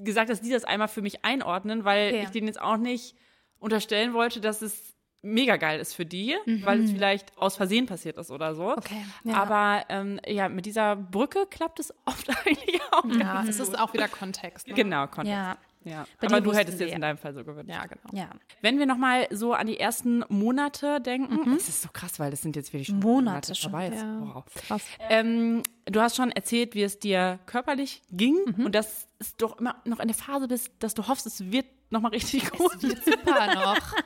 gesagt, 0.04 0.30
dass 0.30 0.40
die 0.40 0.50
das 0.50 0.64
einmal 0.64 0.88
für 0.88 1.02
mich 1.02 1.24
einordnen, 1.24 1.84
weil 1.84 2.08
Okay. 2.10 2.22
ich 2.24 2.30
denen 2.30 2.46
jetzt 2.46 2.60
auch 2.60 2.76
nicht 2.76 3.14
unterstellen 3.58 4.14
wollte, 4.14 4.40
dass 4.40 4.62
es 4.62 4.94
mega 5.22 5.56
geil 5.58 5.80
ist 5.80 5.92
für 5.94 6.06
die, 6.06 6.34
weil 6.64 6.80
es 6.82 6.92
vielleicht 6.92 7.36
aus 7.36 7.54
Versehen 7.56 7.84
passiert 7.84 8.16
ist 8.16 8.30
oder 8.30 8.54
so. 8.54 8.70
Okay, 8.74 9.04
ja. 9.24 9.34
Aber 9.34 9.84
ähm, 9.90 10.18
ja, 10.26 10.48
mit 10.48 10.64
dieser 10.64 10.96
Brücke 10.96 11.46
klappt 11.50 11.78
es 11.78 11.92
oft 12.06 12.28
eigentlich 12.30 12.80
auch. 12.90 13.04
Ja, 13.04 13.44
es 13.46 13.60
ist 13.60 13.78
auch 13.78 13.92
wieder 13.92 14.08
Kontext. 14.08 14.66
Ne? 14.66 14.72
Genau, 14.74 15.06
Kontext. 15.08 15.30
Ja. 15.32 15.58
Ja. 15.84 16.04
Bei 16.20 16.26
Aber 16.26 16.40
du 16.40 16.52
hättest 16.52 16.78
jetzt 16.80 16.92
in 16.92 17.00
deinem 17.00 17.16
Fall 17.16 17.32
so 17.34 17.42
gewünscht. 17.42 17.70
Ja, 17.70 17.86
genau. 17.86 18.02
Ja. 18.12 18.28
Wenn 18.60 18.78
wir 18.78 18.86
nochmal 18.86 19.26
so 19.30 19.54
an 19.54 19.66
die 19.66 19.80
ersten 19.80 20.24
Monate 20.28 21.00
denken, 21.00 21.54
das 21.54 21.68
ist 21.68 21.82
so 21.82 21.88
krass, 21.92 22.18
weil 22.18 22.30
das 22.30 22.42
sind 22.42 22.54
jetzt 22.56 22.72
wirklich 22.72 22.88
schon 22.88 22.96
Mhm. 22.98 23.02
Monate 23.02 23.54
schon, 23.54 23.70
vorbei. 23.70 23.86
Jetzt. 23.86 23.96
Ja. 24.02 24.20
Wow. 24.34 24.44
Krass. 24.66 24.82
Ähm, 25.08 25.62
du 25.86 26.00
hast 26.00 26.16
schon 26.16 26.30
erzählt, 26.32 26.74
wie 26.74 26.82
es 26.82 26.98
dir 26.98 27.38
körperlich 27.46 28.02
ging 28.10 28.36
Mhm. 28.56 28.66
und 28.66 28.74
das 28.74 29.06
ist 29.18 29.40
doch 29.40 29.58
immer 29.58 29.76
noch 29.84 29.98
eine 30.00 30.12
Phase 30.14 30.48
bist, 30.48 30.70
dass 30.80 30.94
du 30.94 31.08
hoffst, 31.08 31.26
es 31.26 31.50
wird 31.50 31.66
nochmal 31.90 32.10
richtig 32.12 32.50
gut. 32.50 32.80
Super 32.80 33.54
noch. 33.54 33.76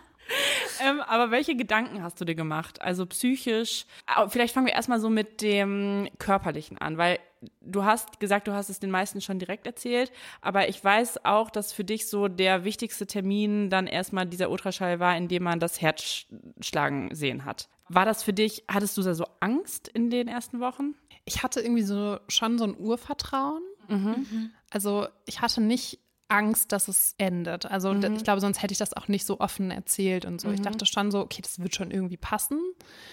Ähm, 0.82 1.02
aber 1.02 1.30
welche 1.30 1.54
Gedanken 1.54 2.02
hast 2.02 2.18
du 2.18 2.24
dir 2.24 2.34
gemacht? 2.34 2.80
Also 2.80 3.04
psychisch. 3.04 3.84
Vielleicht 4.28 4.54
fangen 4.54 4.66
wir 4.66 4.72
erstmal 4.72 4.98
so 4.98 5.10
mit 5.10 5.42
dem 5.42 6.08
Körperlichen 6.18 6.78
an, 6.78 6.96
weil 6.96 7.18
du 7.60 7.84
hast 7.84 8.20
gesagt, 8.20 8.48
du 8.48 8.52
hast 8.52 8.68
es 8.70 8.80
den 8.80 8.90
meisten 8.90 9.20
schon 9.20 9.38
direkt 9.38 9.66
erzählt, 9.66 10.12
aber 10.40 10.68
ich 10.68 10.82
weiß 10.82 11.24
auch, 11.24 11.50
dass 11.50 11.72
für 11.72 11.84
dich 11.84 12.08
so 12.08 12.28
der 12.28 12.64
wichtigste 12.64 13.06
Termin 13.06 13.70
dann 13.70 13.86
erstmal 13.86 14.26
dieser 14.26 14.50
Ultraschall 14.50 15.00
war, 15.00 15.16
in 15.16 15.28
dem 15.28 15.42
man 15.44 15.60
das 15.60 15.80
Herz 15.80 16.00
sch- 16.02 16.26
schlagen 16.62 17.14
sehen 17.14 17.44
hat. 17.44 17.68
War 17.88 18.04
das 18.06 18.22
für 18.22 18.32
dich, 18.32 18.64
hattest 18.68 18.96
du 18.96 19.02
da 19.02 19.14
so 19.14 19.26
Angst 19.40 19.88
in 19.88 20.10
den 20.10 20.28
ersten 20.28 20.60
Wochen? 20.60 20.94
Ich 21.26 21.42
hatte 21.42 21.60
irgendwie 21.60 21.82
so 21.82 22.18
schon 22.28 22.58
so 22.58 22.64
ein 22.64 22.76
Urvertrauen. 22.78 23.62
Mhm. 23.88 24.50
Also 24.70 25.06
ich 25.26 25.40
hatte 25.40 25.60
nicht 25.60 26.00
Angst, 26.28 26.72
dass 26.72 26.88
es 26.88 27.14
endet. 27.18 27.66
Also 27.66 27.92
Mhm. 27.92 28.14
ich 28.16 28.24
glaube, 28.24 28.40
sonst 28.40 28.62
hätte 28.62 28.72
ich 28.72 28.78
das 28.78 28.96
auch 28.96 29.08
nicht 29.08 29.26
so 29.26 29.40
offen 29.40 29.70
erzählt 29.70 30.24
und 30.24 30.40
so. 30.40 30.50
Ich 30.50 30.60
dachte 30.62 30.86
schon 30.86 31.10
so, 31.10 31.20
okay, 31.20 31.42
das 31.42 31.58
wird 31.60 31.74
schon 31.74 31.90
irgendwie 31.90 32.16
passen. 32.16 32.58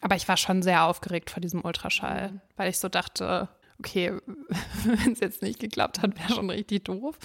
Aber 0.01 0.15
ich 0.15 0.27
war 0.29 0.37
schon 0.37 0.61
sehr 0.63 0.85
aufgeregt 0.85 1.29
vor 1.29 1.41
diesem 1.41 1.63
Ultraschall, 1.63 2.31
Mhm. 2.31 2.41
weil 2.55 2.69
ich 2.69 2.79
so 2.79 2.87
dachte, 2.87 3.49
okay, 3.81 4.13
wenn 4.85 5.13
es 5.13 5.19
jetzt 5.19 5.41
nicht 5.41 5.59
geklappt 5.59 6.01
hat, 6.01 6.17
wäre 6.19 6.33
schon 6.33 6.49
richtig 6.49 6.85
doof. 6.85 7.17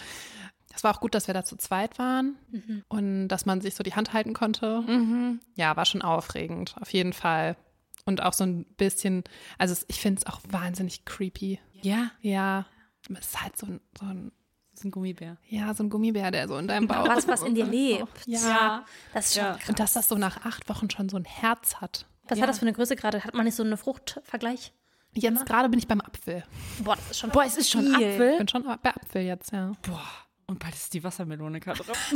Es 0.74 0.84
war 0.84 0.94
auch 0.94 1.00
gut, 1.00 1.14
dass 1.14 1.26
wir 1.26 1.32
da 1.34 1.44
zu 1.44 1.56
zweit 1.56 1.98
waren 1.98 2.36
Mhm. 2.50 2.82
und 2.88 3.28
dass 3.28 3.46
man 3.46 3.60
sich 3.60 3.74
so 3.74 3.82
die 3.82 3.94
Hand 3.94 4.12
halten 4.12 4.34
konnte. 4.34 5.38
Ja, 5.54 5.76
war 5.76 5.84
schon 5.86 6.02
aufregend, 6.02 6.74
auf 6.80 6.92
jeden 6.92 7.12
Fall. 7.12 7.56
Und 8.04 8.22
auch 8.22 8.32
so 8.34 8.44
ein 8.44 8.64
bisschen, 8.76 9.24
also 9.58 9.74
ich 9.88 10.00
finde 10.00 10.20
es 10.20 10.26
auch 10.26 10.40
wahnsinnig 10.48 11.04
creepy. 11.04 11.58
Ja, 11.82 12.10
Ja, 12.20 12.66
es 13.10 13.26
ist 13.28 13.42
halt 13.42 13.56
so 13.56 13.66
ein, 13.66 13.80
so 13.98 14.04
ein, 14.06 14.32
ist 14.74 14.84
ein 14.84 14.90
Gummibär. 14.90 15.38
ja, 15.48 15.72
so 15.72 15.82
ein 15.82 15.88
Gummibär, 15.90 16.30
der 16.30 16.46
so 16.48 16.58
in 16.58 16.68
deinem 16.68 16.86
Bauch 16.88 17.08
Was, 17.08 17.26
was 17.26 17.42
in 17.42 17.54
dir 17.54 17.64
lebt. 17.78 18.26
Ja. 18.26 18.84
Das 19.14 19.26
ist 19.26 19.34
schon 19.36 19.44
Ja. 19.44 19.58
Und 19.68 19.78
dass 19.80 19.94
das 19.94 20.08
so 20.08 20.16
nach 20.16 20.44
acht 20.44 20.68
Wochen 20.68 20.90
schon 20.90 21.08
so 21.08 21.16
ein 21.16 21.24
Herz 21.24 21.76
hat. 21.76 22.06
Was 22.28 22.40
hat 22.40 22.48
das 22.48 22.58
für 22.58 22.66
eine 22.66 22.72
Größe 22.74 22.96
gerade? 22.96 23.24
Hat 23.24 23.34
man 23.34 23.44
nicht 23.46 23.54
so 23.54 23.62
einen 23.62 23.76
Fruchtvergleich? 23.78 24.72
Jetzt 25.16 25.46
gerade 25.46 25.68
bin 25.68 25.78
ich 25.78 25.88
beim 25.88 26.00
Apfel. 26.00 26.44
Boah, 26.80 26.96
das 26.96 27.10
ist 27.10 27.18
schon 27.18 27.30
Boah, 27.30 27.44
es 27.44 27.56
ist 27.56 27.70
schon 27.70 27.82
viel. 27.82 28.00
Ich 28.00 28.14
Apfel. 28.14 28.38
bin 28.38 28.48
schon 28.48 28.62
bei 28.64 28.90
Apfel 28.90 29.22
jetzt, 29.22 29.50
ja. 29.52 29.72
Boah, 29.82 30.02
und 30.46 30.58
bald 30.58 30.74
ist 30.74 30.92
die 30.94 31.02
Wassermelone 31.02 31.60
drauf. 31.60 31.80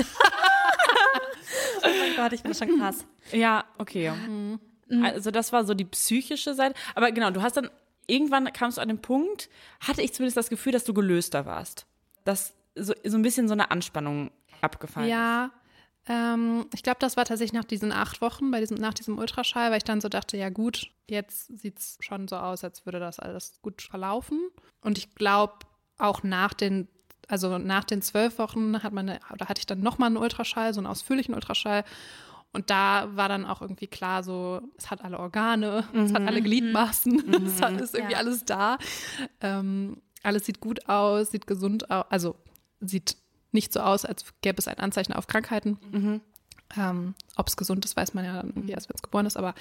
Oh 1.82 1.88
mein 1.88 2.14
Gott, 2.16 2.32
ich 2.32 2.42
bin 2.42 2.54
schon 2.54 2.78
krass. 2.78 3.04
Ja, 3.32 3.64
okay. 3.78 4.12
Also 5.02 5.30
das 5.30 5.52
war 5.52 5.64
so 5.64 5.74
die 5.74 5.84
psychische 5.84 6.54
Seite. 6.54 6.74
Aber 6.94 7.10
genau, 7.10 7.30
du 7.30 7.42
hast 7.42 7.56
dann, 7.56 7.70
irgendwann 8.06 8.52
kamst 8.52 8.78
du 8.78 8.82
an 8.82 8.88
den 8.88 9.00
Punkt, 9.00 9.48
hatte 9.80 10.02
ich 10.02 10.12
zumindest 10.12 10.36
das 10.36 10.48
Gefühl, 10.50 10.72
dass 10.72 10.84
du 10.84 10.94
gelöster 10.94 11.46
warst. 11.46 11.86
Dass 12.24 12.54
so, 12.74 12.92
so 13.04 13.16
ein 13.16 13.22
bisschen 13.22 13.48
so 13.48 13.54
eine 13.54 13.70
Anspannung 13.70 14.30
abgefallen 14.60 15.06
ist. 15.08 15.12
Ja, 15.12 15.50
ähm, 16.10 16.66
ich 16.74 16.82
glaube, 16.82 16.96
das 16.98 17.16
war 17.16 17.24
tatsächlich 17.24 17.52
nach 17.52 17.64
diesen 17.64 17.92
acht 17.92 18.20
Wochen, 18.20 18.50
bei 18.50 18.58
diesem, 18.58 18.78
nach 18.78 18.94
diesem 18.94 19.16
Ultraschall, 19.16 19.70
weil 19.70 19.76
ich 19.78 19.84
dann 19.84 20.00
so 20.00 20.08
dachte, 20.08 20.36
ja 20.36 20.50
gut, 20.50 20.90
jetzt 21.08 21.56
sieht 21.56 21.78
es 21.78 21.98
schon 22.00 22.26
so 22.26 22.36
aus, 22.36 22.64
als 22.64 22.84
würde 22.84 22.98
das 22.98 23.20
alles 23.20 23.60
gut 23.62 23.80
verlaufen. 23.80 24.40
Und 24.80 24.98
ich 24.98 25.14
glaube, 25.14 25.54
auch 25.98 26.24
nach 26.24 26.52
den, 26.52 26.88
also 27.28 27.58
nach 27.58 27.84
den 27.84 28.02
zwölf 28.02 28.38
Wochen 28.38 28.82
hat 28.82 28.92
man, 28.92 29.08
eine, 29.08 29.20
oder 29.32 29.48
hatte 29.48 29.60
ich 29.60 29.66
dann 29.66 29.80
nochmal 29.80 30.08
einen 30.08 30.16
Ultraschall, 30.16 30.74
so 30.74 30.80
einen 30.80 30.88
ausführlichen 30.88 31.32
Ultraschall. 31.34 31.84
Und 32.52 32.70
da 32.70 33.08
war 33.14 33.28
dann 33.28 33.46
auch 33.46 33.62
irgendwie 33.62 33.86
klar, 33.86 34.24
so, 34.24 34.60
es 34.76 34.90
hat 34.90 35.04
alle 35.04 35.20
Organe, 35.20 35.84
es 35.94 36.12
hat 36.12 36.26
alle 36.26 36.42
Gliedmaßen, 36.42 37.32
es 37.46 37.62
hat, 37.62 37.80
ist 37.80 37.94
irgendwie 37.94 38.14
Ja. 38.14 38.18
alles 38.18 38.44
da. 38.44 38.78
Ähm, 39.40 40.02
alles 40.24 40.46
sieht 40.46 40.58
gut 40.58 40.88
aus, 40.88 41.30
sieht 41.30 41.46
gesund 41.46 41.88
aus, 41.92 42.06
also 42.08 42.34
sieht 42.80 43.16
nicht 43.52 43.72
so 43.72 43.80
aus, 43.80 44.04
als 44.04 44.24
gäbe 44.42 44.58
es 44.58 44.68
ein 44.68 44.78
Anzeichen 44.78 45.12
auf 45.12 45.26
Krankheiten. 45.26 46.22
Ähm, 46.76 47.14
Ob 47.36 47.48
es 47.48 47.56
gesund 47.56 47.84
ist, 47.84 47.96
weiß 47.96 48.14
man 48.14 48.24
ja 48.24 48.34
dann 48.34 48.50
irgendwie 48.50 48.72
erst, 48.72 48.88
wenn 48.88 48.94
es 48.94 49.02
geboren 49.02 49.26
ist. 49.26 49.36
Aber 49.36 49.54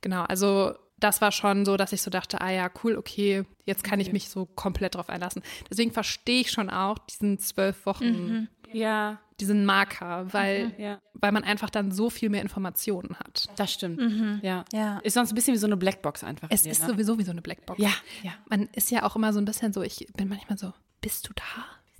genau, 0.00 0.22
also 0.24 0.74
das 0.98 1.20
war 1.22 1.32
schon 1.32 1.64
so, 1.64 1.76
dass 1.78 1.92
ich 1.92 2.02
so 2.02 2.10
dachte, 2.10 2.40
ah 2.40 2.50
ja, 2.50 2.70
cool, 2.84 2.96
okay, 2.96 3.44
jetzt 3.64 3.82
kann 3.84 4.00
ich 4.00 4.12
mich 4.12 4.28
so 4.28 4.44
komplett 4.44 4.94
drauf 4.94 5.08
einlassen. 5.08 5.42
Deswegen 5.70 5.92
verstehe 5.92 6.42
ich 6.42 6.50
schon 6.50 6.68
auch 6.68 6.98
diesen 6.98 7.38
zwölf 7.38 7.86
Wochen, 7.86 8.48
Ja, 8.72 9.18
diesen 9.40 9.64
Marker, 9.64 10.32
weil, 10.32 10.74
ja. 10.78 11.00
weil 11.14 11.32
man 11.32 11.44
einfach 11.44 11.70
dann 11.70 11.90
so 11.90 12.10
viel 12.10 12.28
mehr 12.28 12.42
Informationen 12.42 13.16
hat. 13.18 13.48
Das 13.56 13.72
stimmt. 13.72 14.42
Ja. 14.42 14.64
Ja. 14.72 14.98
Ist 14.98 15.14
sonst 15.14 15.32
ein 15.32 15.34
bisschen 15.34 15.54
wie 15.54 15.58
so 15.58 15.66
eine 15.66 15.78
Blackbox 15.78 16.22
einfach. 16.22 16.48
Es 16.50 16.62
dir, 16.62 16.70
ist 16.70 16.82
ne? 16.82 16.88
sowieso 16.88 17.18
wie 17.18 17.24
so 17.24 17.30
eine 17.30 17.40
Blackbox. 17.42 17.80
Ja, 17.80 17.92
ja. 18.22 18.32
Man 18.50 18.68
ist 18.74 18.90
ja 18.90 19.04
auch 19.04 19.16
immer 19.16 19.32
so 19.32 19.40
ein 19.40 19.46
bisschen 19.46 19.72
so, 19.72 19.82
ich 19.82 20.06
bin 20.14 20.28
manchmal 20.28 20.58
so, 20.58 20.72
bist 21.00 21.26
du 21.28 21.32
da? 21.34 21.42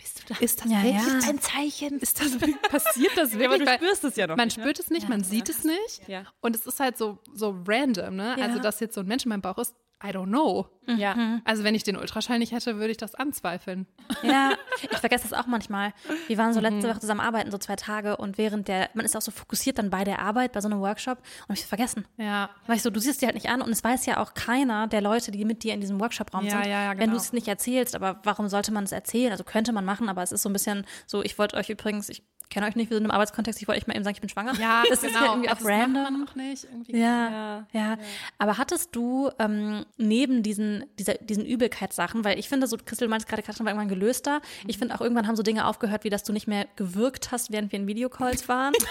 Bist 0.01 0.23
du 0.29 0.35
da? 0.35 0.41
Ist 0.41 0.61
das 0.65 0.71
Ja, 0.71 0.83
wirklich 0.83 1.23
ja. 1.23 1.29
ein 1.29 1.41
Zeichen? 1.41 1.99
Ist 1.99 2.21
das 2.21 2.37
passiert 2.71 3.13
das 3.17 3.33
wirklich? 3.39 3.47
aber 3.49 3.59
du 3.59 3.67
Weil 3.67 3.77
spürst 3.79 4.05
es 4.05 4.17
ja 4.17 4.27
noch 4.27 4.37
Man 4.37 4.47
nicht, 4.49 4.57
ne? 4.57 4.63
spürt 4.65 4.79
es 4.79 4.91
nicht, 4.91 5.09
man 5.09 5.23
sieht 5.25 5.49
es 5.49 5.65
nicht. 5.65 6.09
Ja. 6.09 6.25
Und 6.41 6.57
es 6.57 6.67
ist 6.67 6.81
halt 6.81 6.97
so, 6.97 7.19
so 7.35 7.57
random, 7.67 8.17
ne? 8.17 8.37
Ja. 8.39 8.45
Also, 8.47 8.59
dass 8.59 8.81
jetzt 8.81 8.95
so 8.95 9.01
ein 9.01 9.07
Mensch 9.07 9.25
in 9.25 9.29
meinem 9.29 9.43
Bauch 9.43 9.59
ist, 9.59 9.75
I 10.03 10.09
don't 10.09 10.27
know. 10.29 10.67
Ja. 10.87 11.41
Also, 11.45 11.63
wenn 11.63 11.75
ich 11.75 11.85
den 11.85 11.97
Ultraschall 11.97 12.39
nicht 12.39 12.53
hätte, 12.53 12.77
würde 12.77 12.91
ich 12.91 12.97
das 12.97 13.15
anzweifeln. 13.15 13.87
Ja, 14.23 14.55
ich 14.81 14.99
vergesse 14.99 15.29
das 15.29 15.39
auch 15.39 15.47
manchmal. 15.47 15.93
Wir 16.27 16.37
waren 16.39 16.53
so 16.53 16.61
letzte 16.61 16.89
Woche 16.89 17.01
zusammen 17.01 17.21
arbeiten, 17.21 17.51
so 17.51 17.59
zwei 17.59 17.77
Tage 17.77 18.17
und 18.17 18.39
während 18.39 18.67
der, 18.67 18.91
man 18.95 19.05
ist 19.05 19.17
auch 19.17 19.21
so 19.23 19.31
fokussiert 19.31 19.79
dann 19.79 19.91
bei 19.91 20.05
der 20.05 20.21
Arbeit, 20.21 20.53
bei 20.53 20.61
so 20.61 20.69
einem 20.69 20.81
Workshop 20.81 21.19
und 21.49 21.59
ich 21.59 21.67
vergessen. 21.67 22.07
Ja. 22.17 22.51
Weil 22.67 22.77
ich 22.77 22.83
so, 22.83 22.91
du 22.91 22.99
siehst 22.99 23.23
die 23.23 23.27
halt 23.27 23.35
nicht 23.35 23.49
an 23.51 23.63
und 23.63 23.71
es 23.71 23.85
weiß 23.85 24.07
ja 24.07 24.19
auch 24.19 24.35
keiner 24.35 24.87
der 24.89 25.01
Leute, 25.01 25.31
die 25.31 25.45
mit 25.45 25.63
dir 25.63 25.75
in 25.75 25.81
diesem 25.81 26.01
Workshop-Raum 26.01 26.45
Ja, 26.45 26.51
sind, 26.51 26.67
ja, 26.67 26.83
ja, 26.83 26.91
wenn 26.91 26.99
genau. 26.99 27.13
du 27.13 27.17
es 27.19 27.33
nicht 27.33 27.47
erzählst. 27.47 27.95
Aber 27.95 28.21
warum 28.25 28.49
sollte 28.49 28.73
man 28.73 28.85
es 28.85 28.93
erzählen? 28.93 29.31
Also 29.33 29.45
könnte 29.45 29.73
man 29.73 29.85
machen, 29.85 30.09
aber 30.09 30.23
es 30.23 30.33
ist 30.33 30.43
so 30.43 30.49
ein 30.49 30.53
bisschen 30.55 30.87
so, 31.07 31.23
ich 31.23 31.39
wollte 31.39 31.57
euch 31.57 31.71
übrigens, 31.71 32.09
ich 32.09 32.25
kenne 32.51 32.67
euch 32.67 32.77
nicht, 32.77 32.91
wir 32.91 32.97
sind 32.97 33.05
im 33.05 33.11
Arbeitskontext, 33.11 33.61
ich 33.63 33.69
wollte 33.69 33.81
euch 33.81 33.87
mal 33.87 33.95
eben 33.95 34.05
sagen, 34.05 34.15
ich 34.17 34.21
bin 34.21 34.29
schwanger. 34.29 34.55
Ja, 34.61 34.83
das 34.89 35.03
ist 35.03 35.15
ja 35.15 35.27
irgendwie 35.27 35.49
auch 35.49 35.55
das 35.55 35.63
macht 35.63 35.73
random. 35.73 36.03
man 36.03 36.21
noch 36.21 36.35
nicht. 36.35 36.65
Irgendwie. 36.65 36.97
Ja, 36.99 37.67
ja, 37.73 37.97
Aber 38.39 38.59
hattest 38.59 38.95
du 38.95 39.31
ähm, 39.39 39.87
neben 39.97 40.43
diesen, 40.43 40.85
dieser, 40.99 41.15
diesen 41.15 41.47
Übelkeitssachen, 41.47 42.25
weil 42.25 42.39
ich 42.39 42.49
finde, 42.49 42.67
so 42.67 42.77
Christel 42.85 43.09
meint 43.09 43.27
gerade, 43.27 43.43
Katrin 43.43 43.65
war 43.67 43.73
irgendwann 43.73 43.89
gelöster. 43.89 44.41
Ich 44.67 44.79
finde 44.79 44.95
auch 44.95 45.01
irgendwann 45.01 45.27
haben 45.27 45.37
so 45.37 45.43
Dinge 45.43 45.67
aufgehört, 45.67 46.05
wie 46.05 46.11
dass 46.11 46.25
du 46.25 46.33
nicht 46.33 46.47
mehr 46.49 46.67
gewirkt 46.77 47.31
hast, 47.33 47.51
während 47.53 47.73
wir 47.73 47.79
in 47.79 47.87
Videocalls 47.87 48.49
waren. 48.49 48.73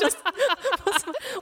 Das 0.00 0.16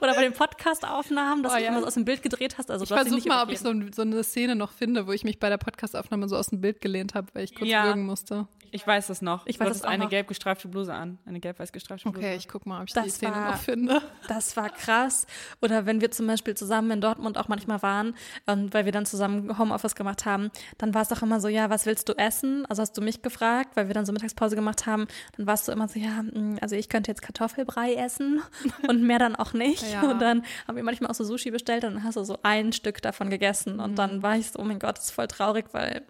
Oder 0.01 0.13
bei 0.15 0.21
den 0.23 0.33
Podcast-Aufnahmen, 0.33 1.43
dass 1.43 1.53
Oh, 1.53 1.57
du 1.57 1.61
ja. 1.63 1.69
immer 1.69 1.81
so 1.81 1.87
aus 1.87 1.93
dem 1.95 2.05
Bild 2.05 2.21
gedreht 2.23 2.57
hast. 2.57 2.71
Also 2.71 2.83
Ich 2.83 2.89
du 2.89 2.95
versuche 2.95 3.27
mal, 3.27 3.43
ob 3.43 3.49
ich 3.51 3.59
so, 3.59 3.73
so 3.93 4.01
eine 4.01 4.23
Szene 4.23 4.55
noch 4.55 4.71
finde, 4.71 5.07
wo 5.07 5.11
ich 5.11 5.23
mich 5.23 5.39
bei 5.39 5.49
der 5.49 5.57
Podcastaufnahme 5.57 6.27
so 6.29 6.35
aus 6.37 6.47
dem 6.47 6.61
Bild 6.61 6.81
gelehnt 6.81 7.15
habe, 7.15 7.27
weil 7.33 7.43
ich 7.43 7.55
kurz 7.55 7.69
Ja. 7.69 7.85
würgen 7.85 8.05
musste. 8.05 8.47
Ich 8.75 8.85
weiß 8.85 9.09
es 9.09 9.21
noch. 9.21 9.45
Ich 9.47 9.55
Du 9.55 9.61
weiß 9.61 9.67
hattest 9.67 9.83
es 9.83 9.87
auch 9.87 9.91
eine 9.93 10.03
noch. 10.03 10.09
gelb 10.09 10.27
gestreifte 10.27 10.67
Bluse 10.67 10.93
an. 10.93 11.17
Eine 11.25 11.39
gelb-weiß 11.39 11.71
gestreifte 11.71 12.09
Bluse. 12.09 12.25
Okay, 12.27 12.35
ich 12.35 12.47
guck 12.49 12.65
mal, 12.65 12.81
ob 12.81 12.87
ich 12.89 12.93
Das 12.93 13.05
die 13.05 13.09
Szene 13.09 13.31
war- 13.35 13.51
noch 13.51 13.57
finde. 13.57 14.01
Das 14.27 14.57
war 14.57 14.69
krass. 14.69 15.25
Oder 15.61 15.85
wenn 15.85 16.01
wir 16.01 16.11
zum 16.11 16.27
Beispiel 16.27 16.55
zusammen 16.55 16.91
in 16.91 16.99
Dortmund 17.01 17.37
auch 17.37 17.47
manchmal 17.47 17.81
waren, 17.81 18.15
ähm, 18.47 18.73
weil 18.73 18.83
wir 18.85 18.91
dann 18.91 19.05
zusammen 19.05 19.57
Homeoffice 19.57 19.95
gemacht 19.95 20.25
haben, 20.25 20.51
dann 20.77 20.93
war 20.93 21.01
es 21.03 21.07
doch 21.07 21.21
immer 21.21 21.39
so, 21.39 21.47
ja, 21.47 21.69
was 21.69 21.85
willst 21.85 22.09
du 22.09 22.13
essen? 22.17 22.65
Also 22.65 22.81
hast 22.81 22.97
du 22.97 23.01
mich 23.01 23.21
gefragt, 23.21 23.75
weil 23.75 23.87
wir 23.87 23.93
dann 23.93 24.05
so 24.05 24.11
Mittagspause 24.11 24.55
gemacht 24.55 24.85
haben. 24.85 25.07
Dann 25.37 25.47
warst 25.47 25.67
du 25.67 25.71
immer 25.71 25.87
so, 25.87 25.97
ja, 25.99 26.21
mh, 26.23 26.57
also 26.61 26.75
ich 26.75 26.89
könnte 26.89 27.09
jetzt 27.11 27.21
Kartoffelbrei 27.21 27.93
essen 27.95 28.41
und 28.89 29.01
mehr 29.03 29.19
dann 29.19 29.35
auch 29.37 29.53
nicht. 29.53 29.89
Ja. 29.89 30.01
Und 30.03 30.19
dann 30.21 30.43
haben 30.67 30.75
wir 30.75 30.83
manchmal 30.83 31.09
auch 31.11 31.15
so 31.15 31.23
Sushi 31.23 31.49
bestellt 31.51 31.85
und 31.85 31.93
dann 31.95 32.03
hast 32.03 32.17
du 32.17 32.23
so 32.25 32.39
ein 32.43 32.73
Stück 32.73 33.01
davon 33.01 33.29
gegessen. 33.29 33.79
Und 33.79 33.95
dann 33.97 34.21
war 34.21 34.35
ich 34.35 34.51
so, 34.51 34.59
oh 34.59 34.63
mein 34.65 34.79
Gott, 34.79 34.97
das 34.97 35.05
ist 35.05 35.11
voll 35.11 35.27
traurig, 35.27 35.65
weil 35.71 36.03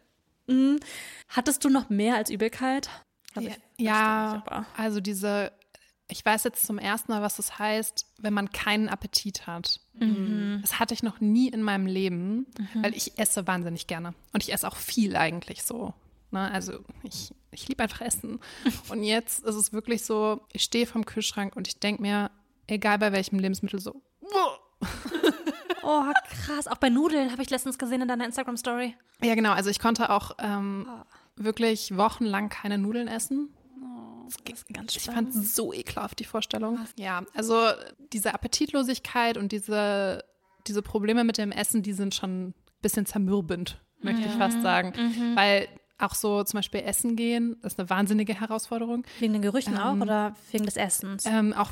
mh. 0.48 0.78
hattest 1.28 1.64
du 1.64 1.70
noch 1.70 1.90
mehr 1.90 2.16
als 2.16 2.30
Übelkeit? 2.30 2.90
Ja, 3.36 3.42
ich 3.42 3.58
ja 3.78 4.44
nicht, 4.46 4.68
also 4.78 5.02
diese, 5.02 5.52
ich 6.08 6.24
weiß 6.24 6.44
jetzt 6.44 6.66
zum 6.66 6.78
ersten 6.78 7.12
Mal, 7.12 7.22
was 7.22 7.38
das 7.38 7.60
heißt, 7.60 8.06
wenn 8.20 8.34
man 8.34 8.52
keinen 8.52 8.90
Appetit 8.90 9.48
hat. 9.48 9.80
Mhm. 9.94 10.60
Das 10.62 10.80
hatte 10.80 10.94
ich 10.94 11.04
noch 11.04 11.20
nie 11.20 11.50
in 11.50 11.62
meinem 11.62 11.86
Leben, 11.86 12.48
weil 12.76 12.96
ich 12.96 13.18
esse 13.18 13.48
wahnsinnig 13.48 13.88
gerne. 13.88 14.14
Und 14.34 14.44
ich 14.44 14.54
esse 14.54 14.68
auch 14.68 14.76
viel 14.76 15.16
eigentlich 15.16 15.64
so. 15.64 15.94
Ne? 16.32 16.52
Also 16.52 16.80
ich, 17.04 17.34
ich 17.52 17.68
liebe 17.68 17.82
einfach 17.84 18.02
Essen. 18.02 18.40
Und 18.90 19.04
jetzt 19.04 19.44
ist 19.44 19.56
es 19.56 19.74
wirklich 19.74 20.06
so, 20.06 20.42
ich 20.52 20.64
stehe 20.64 20.86
vom 20.86 21.06
Kühlschrank 21.06 21.56
und 21.56 21.68
ich 21.68 21.80
denke 21.80 22.02
mir, 22.02 22.32
egal 22.68 23.00
bei 23.00 23.12
welchem 23.12 23.40
Lebensmittel, 23.40 23.80
so, 23.80 24.02
Oh, 25.86 26.04
krass. 26.46 26.68
Auch 26.68 26.78
bei 26.78 26.90
Nudeln 26.90 27.32
habe 27.32 27.42
ich 27.42 27.50
letztens 27.50 27.78
gesehen 27.78 28.02
in 28.02 28.08
deiner 28.08 28.26
Instagram-Story. 28.26 28.96
Ja, 29.22 29.36
genau. 29.36 29.52
Also 29.52 29.70
ich 29.70 29.80
konnte 29.80 30.10
auch 30.10 30.32
ähm, 30.40 30.88
wirklich 31.36 31.96
wochenlang 31.96 32.50
keine 32.50 32.78
Nudeln 32.78 33.08
essen. 33.08 33.50
Das 34.26 34.54
ist 34.54 34.74
ganz 34.74 34.96
Ich 34.96 35.04
fand 35.04 35.30
es 35.30 35.56
so 35.56 35.72
ekelhaft, 35.74 36.20
die 36.20 36.24
Vorstellung. 36.24 36.80
Ja, 36.98 37.24
also 37.36 37.70
diese 38.12 38.34
Appetitlosigkeit 38.34 39.38
und 39.38 39.52
diese, 39.52 40.24
diese 40.66 40.82
Probleme 40.82 41.24
mit 41.24 41.38
dem 41.38 41.52
Essen, 41.52 41.84
die 41.84 41.94
sind 41.94 42.16
schon 42.16 42.48
ein 42.48 42.54
bisschen 42.82 43.06
zermürbend, 43.06 43.80
möchte 44.02 44.26
ich 44.26 44.34
fast 44.34 44.62
sagen. 44.62 44.94
Weil 45.36 45.68
auch 45.98 46.14
so 46.14 46.44
zum 46.44 46.58
Beispiel 46.58 46.82
Essen 46.82 47.16
gehen, 47.16 47.56
ist 47.64 47.80
eine 47.80 47.90
wahnsinnige 47.90 48.40
Herausforderung. 48.40 49.06
Wegen 49.20 49.34
den 49.34 49.42
Gerüchen 49.42 49.78
auch 49.78 49.96
oder 49.96 50.36
wegen 50.52 50.66
des 50.66 50.76
Essens? 50.76 51.26
Ähm, 51.26 51.54
auch, 51.54 51.70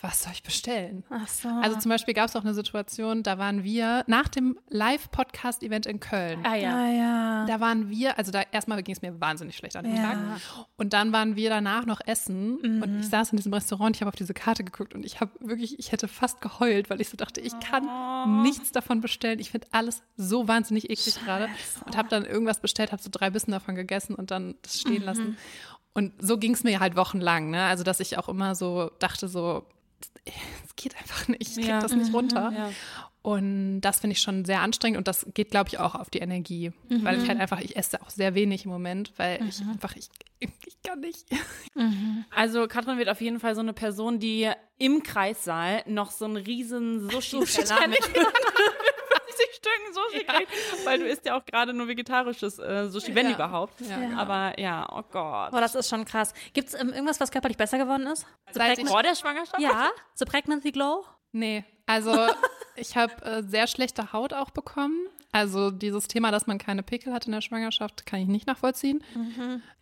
was 0.00 0.22
soll 0.22 0.32
ich 0.32 0.42
bestellen? 0.42 1.02
Ach 1.10 1.26
so. 1.26 1.48
Also 1.48 1.78
zum 1.78 1.88
Beispiel 1.88 2.14
gab 2.14 2.28
es 2.28 2.36
auch 2.36 2.42
eine 2.44 2.54
Situation, 2.54 3.22
da 3.22 3.38
waren 3.38 3.64
wir 3.64 4.04
nach 4.06 4.28
dem 4.28 4.58
Live-Podcast-Event 4.68 5.86
in 5.86 5.98
Köln. 6.00 6.40
Ah 6.44 6.54
ja. 6.54 6.76
ah, 6.76 6.88
ja. 6.90 7.46
Da 7.46 7.60
waren 7.60 7.90
wir, 7.90 8.16
also 8.18 8.30
da 8.30 8.42
erstmal 8.52 8.82
ging 8.82 8.94
es 8.94 9.02
mir 9.02 9.20
wahnsinnig 9.20 9.56
schlecht 9.56 9.76
an 9.76 9.84
dem 9.84 9.96
Ja. 9.96 10.02
Tag. 10.02 10.18
Und 10.76 10.92
dann 10.92 11.12
waren 11.12 11.34
wir 11.36 11.50
danach 11.50 11.84
noch 11.86 12.00
essen 12.06 12.58
und 12.82 13.00
ich 13.00 13.08
saß 13.08 13.32
in 13.32 13.36
diesem 13.38 13.52
Restaurant, 13.52 13.96
ich 13.96 14.02
habe 14.02 14.08
auf 14.08 14.16
diese 14.16 14.34
Karte 14.34 14.62
geguckt 14.64 14.94
und 14.94 15.04
ich 15.04 15.20
habe 15.20 15.32
wirklich, 15.40 15.78
ich 15.78 15.90
hätte 15.92 16.06
fast 16.08 16.40
geheult, 16.40 16.90
weil 16.90 17.00
ich 17.00 17.08
so 17.08 17.16
dachte, 17.16 17.40
ich 17.40 17.58
kann 17.60 18.42
nichts 18.42 18.70
davon 18.72 19.00
bestellen. 19.00 19.40
Ich 19.40 19.50
finde 19.50 19.66
alles 19.72 20.02
so 20.16 20.46
wahnsinnig 20.48 20.90
eklig 20.90 21.16
gerade 21.24 21.48
und 21.86 21.96
habe 21.96 22.08
dann 22.08 22.24
irgendwas 22.24 22.60
bestellt, 22.60 22.92
habe 22.92 23.02
so 23.02 23.08
drei 23.10 23.30
Bissen 23.30 23.50
davon 23.50 23.63
gegessen 23.72 24.14
und 24.14 24.30
dann 24.30 24.56
das 24.62 24.80
stehen 24.80 25.02
lassen. 25.02 25.38
Und 25.94 26.12
so 26.20 26.36
ging 26.38 26.52
es 26.52 26.64
mir 26.64 26.80
halt 26.80 26.96
wochenlang, 26.96 27.50
ne? 27.50 27.62
Also 27.64 27.84
dass 27.84 28.00
ich 28.00 28.18
auch 28.18 28.28
immer 28.28 28.54
so 28.54 28.90
dachte 28.98 29.28
so, 29.28 29.64
es 30.24 30.74
geht 30.76 30.96
einfach 30.96 31.28
nicht, 31.28 31.40
ich 31.42 31.54
krieg 31.54 31.66
Ja. 31.68 31.80
das 31.80 31.92
nicht 31.94 32.12
runter. 32.12 32.52
Ja. 32.54 32.70
Und 33.22 33.80
das 33.80 34.00
finde 34.00 34.12
ich 34.12 34.20
schon 34.20 34.44
sehr 34.44 34.60
anstrengend 34.60 34.98
und 34.98 35.08
das 35.08 35.26
geht, 35.32 35.50
glaube 35.50 35.68
ich, 35.70 35.78
auch 35.78 35.94
auf 35.94 36.10
die 36.10 36.18
Energie. 36.18 36.72
Weil 36.90 37.22
ich 37.22 37.26
halt 37.26 37.40
einfach, 37.40 37.58
ich 37.60 37.74
esse 37.74 38.02
auch 38.02 38.10
sehr 38.10 38.34
wenig 38.34 38.66
im 38.66 38.70
Moment, 38.70 39.14
weil 39.16 39.42
ich 39.48 39.62
einfach, 39.62 39.96
ich, 39.96 40.10
ich 40.40 40.50
kann 40.82 41.00
nicht. 41.00 41.24
Also 42.30 42.66
Katrin 42.68 42.98
wird 42.98 43.08
auf 43.08 43.20
jeden 43.22 43.40
Fall 43.40 43.54
so 43.54 43.60
eine 43.62 43.72
Person, 43.72 44.18
die 44.20 44.50
im 44.78 45.02
Kreissaal 45.02 45.82
noch 45.86 46.10
so 46.10 46.24
einen 46.26 46.36
riesen 46.36 47.08
Sushi-Teller 47.10 47.88
mit 47.88 48.04
50 48.04 48.22
Stücken 49.64 49.94
Sushi 49.94 50.24
kriegt, 50.24 50.86
weil 50.86 50.98
du 50.98 51.06
isst 51.06 51.24
ja 51.26 51.36
auch 51.38 51.44
gerade 51.44 51.72
nur 51.72 51.88
vegetarisches 51.88 52.58
äh, 52.58 52.88
Sushi, 52.88 53.14
wenn 53.14 53.28
Ja. 53.28 53.34
überhaupt. 53.34 53.80
Ja. 53.80 54.16
Aber 54.18 54.58
ja, 54.60 54.86
oh 54.92 55.02
Gott. 55.10 55.50
Boah, 55.50 55.60
das 55.60 55.74
ist 55.74 55.88
schon 55.88 56.04
krass. 56.04 56.32
Gibt 56.52 56.68
es 56.68 56.74
ähm, 56.74 56.90
irgendwas, 56.90 57.20
was 57.20 57.30
körperlich 57.30 57.56
besser 57.56 57.78
geworden 57.78 58.06
ist? 58.06 58.22
So 58.52 58.58
Seit 58.60 58.78
Prägna- 58.78 58.88
Vor 58.88 59.02
der 59.02 59.14
Schwangerschaft? 59.14 59.60
ja, 59.60 59.90
so 60.14 60.24
Pregnancy 60.24 60.72
Glow? 60.72 61.04
Nee, 61.32 61.64
also 61.86 62.12
ich 62.76 62.96
habe 62.96 63.12
äh, 63.24 63.42
sehr 63.42 63.66
schlechte 63.66 64.12
Haut 64.12 64.32
auch 64.32 64.50
bekommen. 64.50 65.06
Also 65.32 65.72
dieses 65.72 66.06
Thema, 66.06 66.30
dass 66.30 66.46
man 66.46 66.58
keine 66.58 66.84
Pickel 66.84 67.12
hat 67.12 67.26
in 67.26 67.32
der 67.32 67.40
Schwangerschaft, 67.40 68.06
kann 68.06 68.20
ich 68.20 68.28
nicht 68.28 68.46
nachvollziehen. 68.46 69.02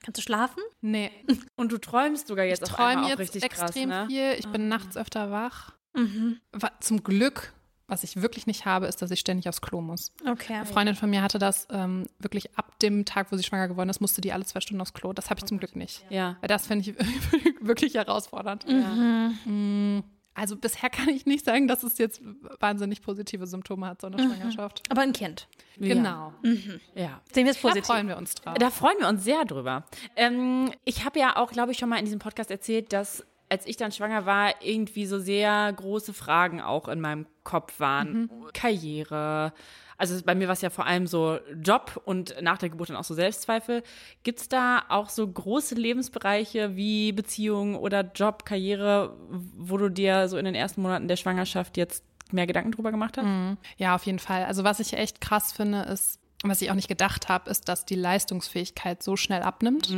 Kannst 0.03 0.17
du 0.17 0.23
schlafen? 0.23 0.63
Nee, 0.81 1.11
Und 1.57 1.73
du 1.73 1.77
träumst 1.79 2.27
sogar 2.29 2.47
jetzt 2.47 2.63
ich 2.67 2.73
auf 2.73 2.79
einmal 2.79 2.95
träume 2.95 3.05
auch 3.05 3.09
jetzt 3.11 3.19
richtig 3.19 3.43
extrem 3.43 3.91
krass, 3.91 4.03
ne? 4.03 4.07
viel. 4.09 4.33
Ich 4.39 4.49
bin 4.49 4.69
nachts 4.69 4.97
öfter 4.97 5.31
wach. 5.31 5.73
Wa- 6.53 6.73
Zum 6.81 7.05
Glück, 7.05 7.53
was 7.93 8.03
ich 8.05 8.21
wirklich 8.21 8.47
nicht 8.47 8.65
habe, 8.65 8.87
ist, 8.87 9.03
dass 9.03 9.11
ich 9.13 9.21
ständig 9.21 9.49
aufs 9.49 9.61
Klo 9.61 9.81
muss. 9.81 10.13
Okay. 10.29 10.55
Eine 10.55 10.67
Freundin 10.67 10.97
von 10.97 11.09
mir 11.11 11.23
hatte 11.23 11.39
das 11.39 11.69
ähm, 11.71 12.07
wirklich 12.19 12.57
ab 12.59 12.79
dem 12.81 13.05
Tag, 13.05 13.31
wo 13.31 13.37
sie 13.37 13.45
schwanger 13.45 13.69
geworden 13.69 13.91
ist, 13.91 14.01
musste 14.01 14.21
die 14.21 14.33
alle 14.33 14.45
zwei 14.45 14.61
Stunden 14.61 14.81
aufs 14.81 14.95
Klo. 14.95 15.13
Das 15.13 15.31
habe 15.31 15.39
ich 15.39 15.45
zum 15.45 15.59
Glück 15.59 15.77
nicht. 15.77 16.05
Ja. 16.11 16.37
Weil 16.41 16.49
das 16.49 16.67
finde 16.67 16.91
ich 16.91 16.97
wirklich 17.61 17.95
herausfordernd. 17.95 18.67
Mm, 18.67 20.01
Also 20.35 20.57
bisher 20.57 20.89
kann 20.89 21.11
ich 21.11 21.27
nicht 21.27 21.45
sagen, 21.45 21.69
dass 21.69 21.83
es 21.83 21.99
jetzt 21.99 22.23
wahnsinnig 22.59 23.03
positive 23.03 23.47
Symptome 23.47 23.87
hat, 23.87 24.01
so 24.01 24.07
eine 24.07 24.19
Schwangerschaft. 24.19 24.83
Aber 24.89 25.03
ein 25.03 25.13
Kind. 25.13 25.47
Genau. 25.79 26.33
Ja. 26.95 27.21
Sehen 27.33 27.45
wir 27.45 27.51
es 27.53 27.61
Da 27.61 27.69
positiv. 27.69 27.87
freuen 27.87 28.09
wir 28.09 28.17
uns 28.17 28.35
drauf. 28.37 28.55
Da 28.59 28.71
freuen 28.71 28.97
wir 28.99 29.09
uns 29.09 29.23
sehr 29.25 29.45
drüber. 29.45 29.85
Ähm, 30.17 30.73
ich 30.87 31.05
habe 31.05 31.19
ja 31.21 31.37
auch, 31.37 31.53
glaube 31.53 31.73
ich, 31.73 31.79
schon 31.79 31.91
mal 31.91 31.99
in 31.99 32.07
diesem 32.07 32.19
Podcast 32.21 32.51
erzählt, 32.51 32.93
dass 32.95 33.25
als 33.53 33.67
ich 33.67 33.77
dann 33.77 33.93
schwanger 33.93 34.25
war, 34.25 34.55
irgendwie 34.63 35.05
so 35.05 35.19
sehr 35.19 35.71
große 35.75 36.15
Fragen 36.15 36.63
auch 36.63 36.89
in 36.89 37.03
meinem 37.03 37.27
Kopf 37.45 37.81
waren. 37.81 38.31
Karriere. 38.55 39.53
Also 39.99 40.19
bei 40.25 40.35
mir 40.35 40.49
war 40.49 40.55
es 40.55 40.63
ja 40.63 40.71
vor 40.71 40.87
allem 40.87 41.07
so 41.07 41.39
Job 41.63 42.01
und 42.07 42.35
nach 42.41 42.57
der 42.57 42.71
Geburt 42.71 42.89
dann 42.89 42.97
auch 42.97 43.05
so 43.05 43.13
Selbstzweifel. 43.13 43.83
Gibt 44.23 44.41
es 44.41 44.49
da 44.49 44.85
auch 44.89 45.11
so 45.11 45.29
große 45.29 45.75
Lebensbereiche 45.75 46.77
wie 46.77 47.13
Beziehung 47.13 47.77
oder 47.77 48.11
Job, 48.15 48.47
Karriere, 48.47 49.19
wo 49.29 49.77
du 49.77 49.91
dir 49.91 50.29
so 50.29 50.39
in 50.39 50.47
den 50.47 50.55
ersten 50.55 50.81
Monaten 50.81 51.07
der 51.07 51.17
Schwangerschaft 51.17 51.77
jetzt 51.77 52.05
mehr 52.33 52.47
Gedanken 52.47 52.73
drüber 52.73 52.91
gemacht 52.91 53.19
hast? 53.19 53.59
Ja, 53.77 53.95
auf 53.95 54.07
jeden 54.07 54.19
Fall. 54.19 54.47
Also 54.47 54.65
was 54.65 54.81
ich 54.81 54.95
echt 54.95 55.21
krass 55.21 55.53
finde, 55.53 55.83
ist, 55.83 56.19
was 56.43 56.63
ich 56.63 56.71
auch 56.71 56.75
nicht 56.75 56.89
gedacht 56.89 57.29
habe, 57.29 57.51
ist, 57.51 57.69
dass 57.69 57.85
die 57.85 57.97
Leistungsfähigkeit 57.97 59.03
so 59.03 59.17
schnell 59.17 59.43
abnimmt. 59.43 59.95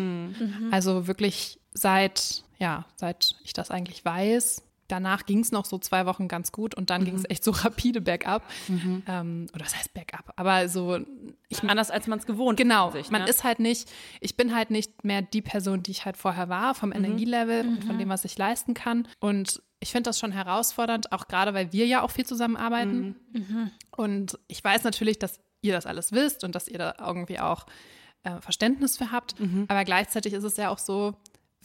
Also 0.72 1.06
wirklich 1.06 1.60
seit, 1.72 2.42
ja, 2.64 2.86
seit 2.96 3.34
ich 3.44 3.52
das 3.52 3.70
eigentlich 3.70 4.04
weiß. 4.06 4.62
Danach 4.88 5.24
ging 5.26 5.40
es 5.40 5.50
noch 5.52 5.64
so 5.66 5.78
zwei 5.78 6.04
Wochen 6.06 6.28
ganz 6.28 6.50
gut 6.52 6.74
und 6.74 6.88
dann 6.90 7.04
ging 7.04 7.14
es 7.14 7.24
echt 7.28 7.44
so 7.44 7.50
rapide 7.64 8.00
bergab. 8.00 8.42
Ähm, 8.68 9.46
oder 9.54 9.64
was 9.64 9.76
heißt 9.76 9.92
bergab? 9.94 10.32
Aber 10.36 10.68
so, 10.68 10.98
ich 11.48 11.62
Anders 11.62 11.90
als 11.90 12.06
man 12.06 12.18
es 12.18 12.26
gewohnt 12.26 12.58
Genau, 12.58 12.88
ist. 12.88 12.94
sich, 12.94 13.10
man 13.10 13.22
ne? 13.22 13.28
ist 13.28 13.44
halt 13.44 13.60
nicht, 13.60 13.90
ich 14.20 14.36
bin 14.36 14.54
halt 14.54 14.70
nicht 14.70 15.04
mehr 15.04 15.20
die 15.22 15.42
Person, 15.42 15.82
die 15.82 15.90
ich 15.90 16.04
halt 16.06 16.16
vorher 16.16 16.48
war, 16.48 16.74
vom 16.74 16.90
Energielevel 16.92 17.66
und 17.66 17.84
von 17.84 17.98
dem, 17.98 18.08
was 18.08 18.24
ich 18.24 18.36
leisten 18.38 18.72
kann. 18.74 19.08
Und 19.20 19.62
ich 19.80 19.90
finde 19.92 20.08
das 20.08 20.18
schon 20.18 20.32
herausfordernd, 20.32 21.12
auch 21.12 21.28
gerade 21.28 21.52
weil 21.54 21.72
wir 21.72 21.86
ja 21.86 22.02
auch 22.02 22.10
viel 22.10 22.24
zusammenarbeiten. 22.26 23.16
Und 23.96 24.38
ich 24.48 24.62
weiß 24.64 24.84
natürlich, 24.84 25.18
dass 25.18 25.40
ihr 25.62 25.72
das 25.72 25.84
alles 25.86 26.12
wisst 26.12 26.44
und 26.44 26.54
dass 26.54 26.68
ihr 26.68 26.78
da 26.78 26.94
irgendwie 26.98 27.40
auch 27.40 27.64
äh, 28.22 28.38
Verständnis 28.40 28.98
für 28.98 29.12
habt. 29.12 29.34
Aber 29.68 29.84
gleichzeitig 29.84 30.32
ist 30.34 30.44
es 30.44 30.56
ja 30.58 30.68
auch 30.70 30.78
so, 30.78 31.14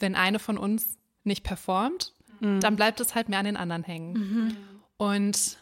wenn 0.00 0.14
eine 0.14 0.38
von 0.38 0.58
uns 0.58 0.96
nicht 1.24 1.44
performt, 1.44 2.14
dann 2.60 2.74
bleibt 2.76 3.00
es 3.00 3.14
halt 3.14 3.28
mehr 3.28 3.38
an 3.38 3.44
den 3.44 3.56
anderen 3.58 3.84
hängen. 3.84 4.56
Und 4.96 5.58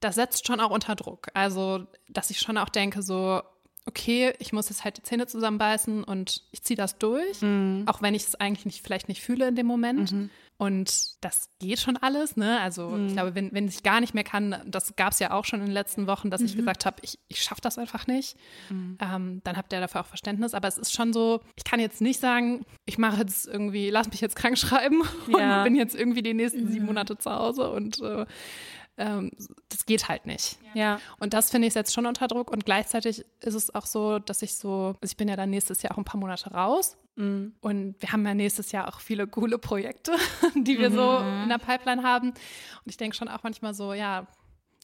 das 0.00 0.14
setzt 0.14 0.46
schon 0.46 0.60
auch 0.60 0.70
unter 0.70 0.94
Druck. 0.94 1.28
Also, 1.34 1.86
dass 2.08 2.30
ich 2.30 2.38
schon 2.38 2.58
auch 2.58 2.68
denke, 2.68 3.02
so, 3.02 3.42
okay, 3.88 4.32
ich 4.38 4.52
muss 4.52 4.68
jetzt 4.68 4.84
halt 4.84 4.98
die 4.98 5.02
Zähne 5.02 5.26
zusammenbeißen 5.26 6.04
und 6.04 6.42
ich 6.52 6.62
ziehe 6.62 6.76
das 6.76 6.98
durch, 6.98 7.38
auch 7.86 8.02
wenn 8.02 8.14
ich 8.14 8.22
es 8.24 8.34
eigentlich 8.36 8.66
nicht, 8.66 8.82
vielleicht 8.82 9.08
nicht 9.08 9.22
fühle 9.22 9.48
in 9.48 9.56
dem 9.56 9.66
Moment. 9.66 10.14
Und 10.60 11.24
das 11.24 11.50
geht 11.60 11.78
schon 11.78 11.96
alles, 11.96 12.36
ne? 12.36 12.60
Also 12.60 12.92
ich 13.06 13.12
glaube, 13.12 13.34
wenn, 13.36 13.52
wenn 13.52 13.68
ich 13.68 13.84
gar 13.84 14.00
nicht 14.00 14.12
mehr 14.12 14.24
kann, 14.24 14.56
das 14.66 14.96
gab 14.96 15.12
es 15.12 15.20
ja 15.20 15.30
auch 15.30 15.44
schon 15.44 15.60
in 15.60 15.66
den 15.66 15.72
letzten 15.72 16.06
Wochen, 16.08 16.30
dass 16.30 16.40
ich 16.40 16.56
gesagt 16.56 16.84
habe, 16.84 16.96
ich, 17.02 17.18
ich 17.28 17.40
schaffe 17.42 17.60
das 17.60 17.78
einfach 17.78 18.06
nicht. 18.08 18.36
Ähm, 18.70 19.40
dann 19.44 19.56
habt 19.56 19.72
ihr 19.72 19.78
dafür 19.80 20.00
auch 20.00 20.06
Verständnis. 20.06 20.54
Aber 20.54 20.66
es 20.66 20.76
ist 20.76 20.92
schon 20.92 21.12
so, 21.12 21.40
ich 21.56 21.62
kann 21.64 21.78
jetzt 21.78 22.00
nicht 22.00 22.18
sagen, 22.20 22.66
ich 22.86 22.98
mache 22.98 23.18
jetzt 23.20 23.46
irgendwie, 23.46 23.88
lass 23.90 24.10
mich 24.10 24.20
jetzt 24.20 24.34
krank 24.36 24.58
schreiben 24.58 25.02
Ja. 25.28 25.58
und 25.58 25.64
bin 25.64 25.76
jetzt 25.76 25.94
irgendwie 25.94 26.22
die 26.22 26.34
nächsten 26.34 26.66
sieben 26.70 26.86
Monate 26.86 27.16
zu 27.16 27.30
Hause 27.30 27.70
und 27.70 28.00
äh, 28.02 28.26
ähm, 28.98 29.30
das 29.68 29.86
geht 29.86 30.08
halt 30.08 30.26
nicht. 30.26 30.58
Ja. 30.74 31.00
Und 31.18 31.34
das 31.34 31.50
finde 31.50 31.68
ich 31.68 31.74
jetzt 31.74 31.94
schon 31.94 32.06
unter 32.06 32.28
Druck. 32.28 32.50
Und 32.50 32.64
gleichzeitig 32.64 33.24
ist 33.40 33.54
es 33.54 33.74
auch 33.74 33.86
so, 33.86 34.18
dass 34.18 34.42
ich 34.42 34.56
so, 34.56 34.96
also 35.00 35.10
ich 35.10 35.16
bin 35.16 35.28
ja 35.28 35.36
dann 35.36 35.50
nächstes 35.50 35.82
Jahr 35.82 35.92
auch 35.92 35.98
ein 35.98 36.04
paar 36.04 36.20
Monate 36.20 36.50
raus. 36.50 36.96
Und 37.60 37.96
wir 37.98 38.12
haben 38.12 38.24
ja 38.24 38.34
nächstes 38.34 38.70
Jahr 38.70 38.86
auch 38.88 39.00
viele 39.00 39.26
coole 39.26 39.58
Projekte, 39.58 40.12
die 40.54 40.78
wir 40.78 40.90
so 40.90 41.18
in 41.18 41.48
der 41.48 41.58
Pipeline 41.58 42.02
haben. 42.02 42.30
Und 42.30 42.86
ich 42.86 42.96
denke 42.96 43.16
schon 43.16 43.28
auch 43.28 43.42
manchmal 43.42 43.74
so, 43.74 43.92
ja, 43.92 44.26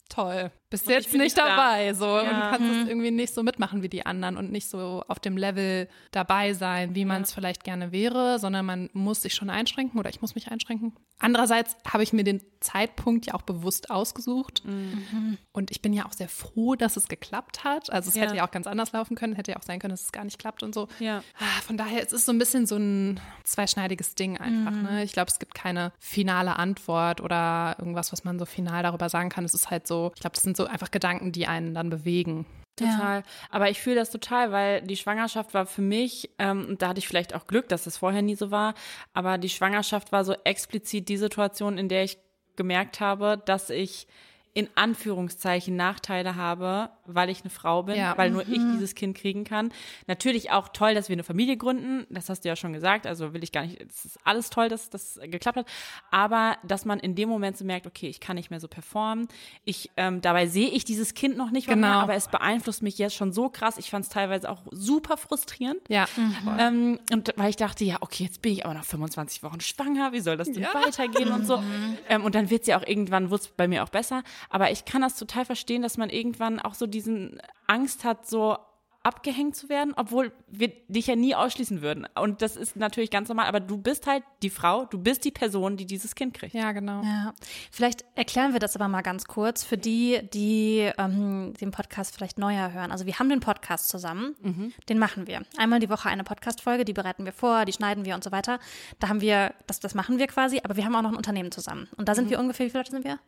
toll, 0.09 0.51
bist 0.83 0.89
jetzt 0.89 1.11
bin 1.11 1.19
nicht 1.21 1.35
nicht 1.35 1.37
da. 1.37 1.47
dabei. 1.55 1.93
So, 1.93 2.05
und 2.19 2.25
Ja. 2.25 2.49
kannst 2.51 2.69
es 2.81 2.87
irgendwie 2.87 3.11
nicht 3.11 3.33
so 3.33 3.43
mitmachen 3.43 3.81
wie 3.81 3.89
die 3.89 4.05
anderen 4.05 4.37
und 4.37 4.51
nicht 4.51 4.69
so 4.69 5.03
auf 5.07 5.19
dem 5.19 5.37
Level 5.37 5.87
dabei 6.11 6.53
sein, 6.53 6.95
wie 6.95 7.05
man 7.05 7.21
es 7.23 7.33
vielleicht 7.33 7.63
gerne 7.63 7.91
wäre, 7.91 8.39
sondern 8.39 8.65
man 8.65 8.89
muss 8.93 9.21
sich 9.21 9.33
schon 9.33 9.49
einschränken 9.49 9.99
oder 9.99 10.09
ich 10.09 10.21
muss 10.21 10.35
mich 10.35 10.49
einschränken. 10.51 10.93
Andererseits 11.19 11.77
habe 11.87 12.03
ich 12.03 12.11
mir 12.13 12.23
den 12.23 12.41
Zeitpunkt 12.59 13.25
ja 13.27 13.33
auch 13.35 13.41
bewusst 13.43 13.89
ausgesucht. 13.89 14.63
Und 15.53 15.71
ich 15.71 15.81
bin 15.81 15.93
ja 15.93 16.05
auch 16.05 16.13
sehr 16.13 16.27
froh, 16.27 16.75
dass 16.75 16.97
es 16.97 17.07
geklappt 17.07 17.63
hat. 17.63 17.89
Also 17.91 18.09
es 18.09 18.15
Ja. 18.15 18.23
hätte 18.23 18.35
ja 18.35 18.45
auch 18.45 18.51
ganz 18.51 18.67
anders 18.67 18.91
laufen 18.91 19.15
können, 19.15 19.33
hätte 19.33 19.51
ja 19.51 19.57
auch 19.57 19.63
sein 19.63 19.79
können, 19.79 19.91
dass 19.91 20.01
es 20.03 20.11
gar 20.11 20.25
nicht 20.25 20.39
klappt 20.39 20.61
und 20.63 20.73
so. 20.73 20.87
Ja. 20.99 21.23
Ah, 21.39 21.61
Von 21.65 21.77
daher 21.77 21.99
es 22.03 22.11
ist 22.11 22.19
es 22.19 22.25
so 22.25 22.31
ein 22.31 22.37
bisschen 22.39 22.65
so 22.65 22.75
ein 22.77 23.19
zweischneidiges 23.43 24.15
Ding 24.15 24.37
einfach. 24.37 24.71
Ne? 24.71 25.03
Ich 25.03 25.13
glaube, 25.13 25.29
es 25.31 25.39
gibt 25.39 25.53
keine 25.53 25.91
finale 25.99 26.57
Antwort 26.57 27.21
oder 27.21 27.75
irgendwas, 27.79 28.11
was 28.11 28.23
man 28.23 28.37
so 28.39 28.45
final 28.45 28.83
darüber 28.83 29.09
sagen 29.09 29.29
kann. 29.29 29.45
Es 29.45 29.53
ist 29.53 29.69
halt 29.69 29.87
so, 29.87 30.11
ich 30.15 30.21
glaube, 30.21 30.33
das 30.35 30.43
sind 30.43 30.57
so 30.57 30.64
einfach 30.65 30.91
Gedanken, 30.91 31.31
die 31.31 31.47
einen 31.47 31.73
dann 31.73 31.89
bewegen. 31.89 32.45
Total. 32.75 33.23
Aber 33.49 33.69
ich 33.69 33.79
fühle 33.79 33.95
das 33.95 34.11
total, 34.11 34.51
weil 34.51 34.81
die 34.81 34.97
Schwangerschaft 34.97 35.53
war 35.53 35.65
für 35.65 35.81
mich, 35.81 36.29
ähm, 36.39 36.65
und 36.67 36.81
da 36.81 36.89
hatte 36.89 36.99
ich 36.99 37.07
vielleicht 37.07 37.33
auch 37.33 37.47
Glück, 37.47 37.69
dass 37.69 37.87
es 37.87 37.97
vorher 37.97 38.21
nie 38.21 38.35
so 38.35 38.51
war, 38.51 38.73
aber 39.13 39.37
die 39.37 39.49
Schwangerschaft 39.49 40.11
war 40.11 40.25
so 40.25 40.35
explizit 40.43 41.07
die 41.07 41.17
Situation, 41.17 41.77
in 41.77 41.87
der 41.87 42.03
ich 42.03 42.17
gemerkt 42.57 42.99
habe, 42.99 43.41
dass 43.45 43.69
ich 43.69 44.07
in 44.55 44.69
Anführungszeichen 44.75 45.75
Nachteile 45.75 46.35
habe, 46.37 46.89
weil 47.05 47.29
ich 47.29 47.41
eine 47.41 47.49
Frau 47.49 47.83
bin, 47.83 47.97
Ja. 47.97 48.17
weil 48.17 48.31
nur 48.31 48.41
ich 48.43 48.57
dieses 48.73 48.95
Kind 48.95 49.15
kriegen 49.17 49.43
kann. 49.43 49.69
Natürlich 50.07 50.49
auch 50.51 50.69
toll, 50.69 50.95
dass 50.95 51.09
wir 51.09 51.13
eine 51.13 51.23
Familie 51.25 51.57
gründen, 51.57 52.07
das 52.09 52.29
hast 52.29 52.45
du 52.45 52.49
ja 52.49 52.55
schon 52.55 52.71
gesagt, 52.71 53.05
also 53.05 53.33
will 53.33 53.43
ich 53.43 53.51
gar 53.51 53.63
nicht, 53.65 53.81
es 53.81 54.05
ist 54.05 54.19
alles 54.23 54.49
toll, 54.49 54.69
dass 54.69 54.89
das 54.89 55.19
geklappt 55.23 55.57
hat, 55.57 55.67
aber 56.09 56.57
dass 56.63 56.85
man 56.85 56.99
in 57.01 57.15
dem 57.15 57.27
Moment 57.27 57.57
so 57.57 57.65
merkt, 57.65 57.85
okay, 57.85 58.07
ich 58.07 58.21
kann 58.21 58.37
nicht 58.37 58.49
mehr 58.49 58.61
so 58.61 58.69
performen, 58.69 59.27
ich, 59.65 59.91
ähm, 59.97 60.21
dabei 60.21 60.47
sehe 60.47 60.69
ich 60.69 60.85
dieses 60.85 61.13
Kind 61.13 61.35
noch 61.35 61.51
nicht, 61.51 61.67
Genau. 61.67 61.87
mehr, 61.87 61.97
aber 61.97 62.13
es 62.15 62.29
beeinflusst 62.29 62.81
mich 62.81 62.97
jetzt 62.97 63.15
schon 63.15 63.33
so 63.33 63.49
krass, 63.49 63.77
ich 63.77 63.89
fand 63.89 64.05
es 64.05 64.09
teilweise 64.09 64.49
auch 64.49 64.61
super 64.71 65.17
frustrierend. 65.17 65.81
Ja. 65.89 66.05
Ähm, 66.57 66.97
und 67.11 67.33
weil 67.35 67.49
ich 67.49 67.57
dachte, 67.57 67.83
ja, 67.83 67.97
okay, 67.99 68.23
jetzt 68.23 68.41
bin 68.41 68.53
ich 68.53 68.65
aber 68.65 68.73
noch 68.73 68.85
25 68.85 69.43
Wochen 69.43 69.59
schwanger, 69.59 70.13
wie 70.13 70.21
soll 70.21 70.37
das 70.37 70.49
denn 70.49 70.63
weitergehen 70.63 71.33
und 71.33 71.45
so. 71.45 71.61
Ähm, 72.07 72.23
und 72.23 72.35
dann 72.35 72.49
wird 72.49 72.61
es 72.61 72.67
ja 72.67 72.79
auch 72.79 72.87
irgendwann, 72.87 73.29
wird 73.29 73.41
es 73.41 73.47
bei 73.49 73.67
mir 73.67 73.83
auch 73.83 73.89
besser. 73.89 74.23
Aber 74.49 74.71
ich 74.71 74.85
kann 74.85 75.01
das 75.01 75.17
total 75.17 75.45
verstehen, 75.45 75.81
dass 75.81 75.97
man 75.97 76.09
irgendwann 76.09 76.59
auch 76.59 76.73
so 76.73 76.87
diesen 76.87 77.39
Angst 77.67 78.03
hat, 78.03 78.27
so 78.27 78.57
abgehängt 79.05 79.55
zu 79.55 79.69
werden, 79.69 79.93
obwohl 79.95 80.31
wir 80.47 80.69
dich 80.87 81.05
ja 81.05 81.15
nie 81.15 81.35
ausschließen 81.35 81.83
würden. 81.83 82.07
Und 82.15 82.41
das 82.41 82.55
ist 82.55 82.75
natürlich 82.75 83.11
ganz 83.11 83.29
normal, 83.29 83.45
aber 83.45 83.59
du 83.59 83.77
bist 83.77 84.07
halt 84.07 84.23
die 84.41 84.49
Frau, 84.49 84.85
du 84.85 84.97
bist 84.97 85.23
die 85.25 85.31
Person, 85.31 85.77
die 85.77 85.85
dieses 85.85 86.15
Kind 86.15 86.33
kriegt. 86.33 86.55
Ja, 86.55 86.71
genau. 86.71 87.03
Ja, 87.03 87.33
vielleicht 87.69 88.03
erklären 88.15 88.53
wir 88.53 88.59
das 88.59 88.75
aber 88.75 88.87
mal 88.87 89.03
ganz 89.03 89.25
kurz 89.25 89.63
für 89.63 89.77
die, 89.77 90.21
die 90.33 90.91
ähm, 90.97 91.53
den 91.61 91.69
Podcast 91.69 92.15
vielleicht 92.15 92.39
neuer 92.39 92.73
hören. 92.73 92.91
Also 92.91 93.05
wir 93.05 93.19
haben 93.19 93.29
den 93.29 93.41
Podcast 93.41 93.89
zusammen, 93.89 94.35
den 94.89 94.97
machen 94.97 95.27
wir. 95.27 95.43
Einmal 95.57 95.79
die 95.79 95.89
Woche 95.89 96.09
eine 96.09 96.23
Podcast-Folge, 96.23 96.83
die 96.83 96.93
bereiten 96.93 97.25
wir 97.25 97.33
vor, 97.33 97.65
die 97.65 97.73
schneiden 97.73 98.05
wir 98.05 98.15
und 98.15 98.23
so 98.23 98.31
weiter. 98.31 98.59
Da 98.99 99.07
haben 99.07 99.21
wir, 99.21 99.53
das, 99.67 99.79
das 99.79 99.93
machen 99.93 100.17
wir 100.17 100.25
quasi, 100.25 100.61
aber 100.63 100.77
wir 100.77 100.85
haben 100.85 100.95
auch 100.95 101.03
noch 101.03 101.11
ein 101.11 101.17
Unternehmen 101.17 101.51
zusammen. 101.51 101.87
Und 101.95 102.09
da 102.09 102.15
sind 102.15 102.31
wir 102.31 102.39
ungefähr, 102.39 102.65
wie 102.65 102.71
viele 102.71 102.79
Leute 102.79 102.91
sind 102.91 103.03
wir? 103.03 103.19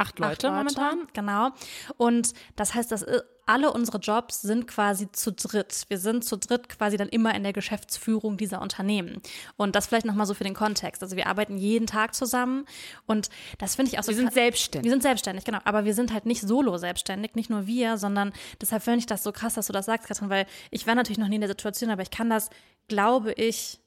Acht 0.00 0.18
Leute, 0.18 0.48
Acht 0.48 0.56
momentan. 0.56 1.06
Genau. 1.12 1.50
Und 1.98 2.32
das 2.56 2.74
heißt, 2.74 2.90
dass 2.90 3.02
äh, 3.02 3.20
alle 3.44 3.72
unsere 3.72 3.98
Jobs 3.98 4.40
sind 4.40 4.66
quasi 4.66 5.12
zu 5.12 5.32
dritt. 5.32 5.84
Wir 5.88 5.98
sind 5.98 6.24
zu 6.24 6.38
dritt 6.38 6.70
quasi 6.70 6.96
dann 6.96 7.08
immer 7.08 7.34
in 7.34 7.42
der 7.42 7.52
Geschäftsführung 7.52 8.38
dieser 8.38 8.62
Unternehmen. 8.62 9.20
Und 9.56 9.74
das 9.74 9.88
vielleicht 9.88 10.06
nochmal 10.06 10.24
so 10.24 10.32
für 10.32 10.44
den 10.44 10.54
Kontext. 10.54 11.02
Also 11.02 11.16
wir 11.16 11.26
arbeiten 11.26 11.58
jeden 11.58 11.86
Tag 11.86 12.14
zusammen 12.14 12.64
und 13.06 13.28
das 13.58 13.74
finde 13.74 13.90
ich 13.90 13.98
auch 13.98 14.04
so 14.04 14.12
Wir 14.12 14.16
sind 14.16 14.32
selbstständig. 14.32 14.84
Wir 14.84 14.92
sind 14.92 15.02
selbstständig, 15.02 15.44
genau. 15.44 15.58
Aber 15.64 15.84
wir 15.84 15.94
sind 15.94 16.14
halt 16.14 16.24
nicht 16.24 16.40
solo 16.40 16.78
selbstständig, 16.78 17.34
nicht 17.34 17.50
nur 17.50 17.66
wir, 17.66 17.98
sondern 17.98 18.32
deshalb 18.60 18.82
finde 18.82 19.00
ich 19.00 19.06
das 19.06 19.22
so 19.22 19.32
krass, 19.32 19.54
dass 19.54 19.66
du 19.66 19.72
das 19.74 19.84
sagst, 19.84 20.08
Katrin, 20.08 20.30
weil 20.30 20.46
ich 20.70 20.86
war 20.86 20.94
natürlich 20.94 21.18
noch 21.18 21.28
nie 21.28 21.34
in 21.34 21.42
der 21.42 21.50
Situation, 21.50 21.90
aber 21.90 22.02
ich 22.02 22.10
kann 22.10 22.30
das, 22.30 22.48
glaube 22.88 23.32
ich, 23.32 23.80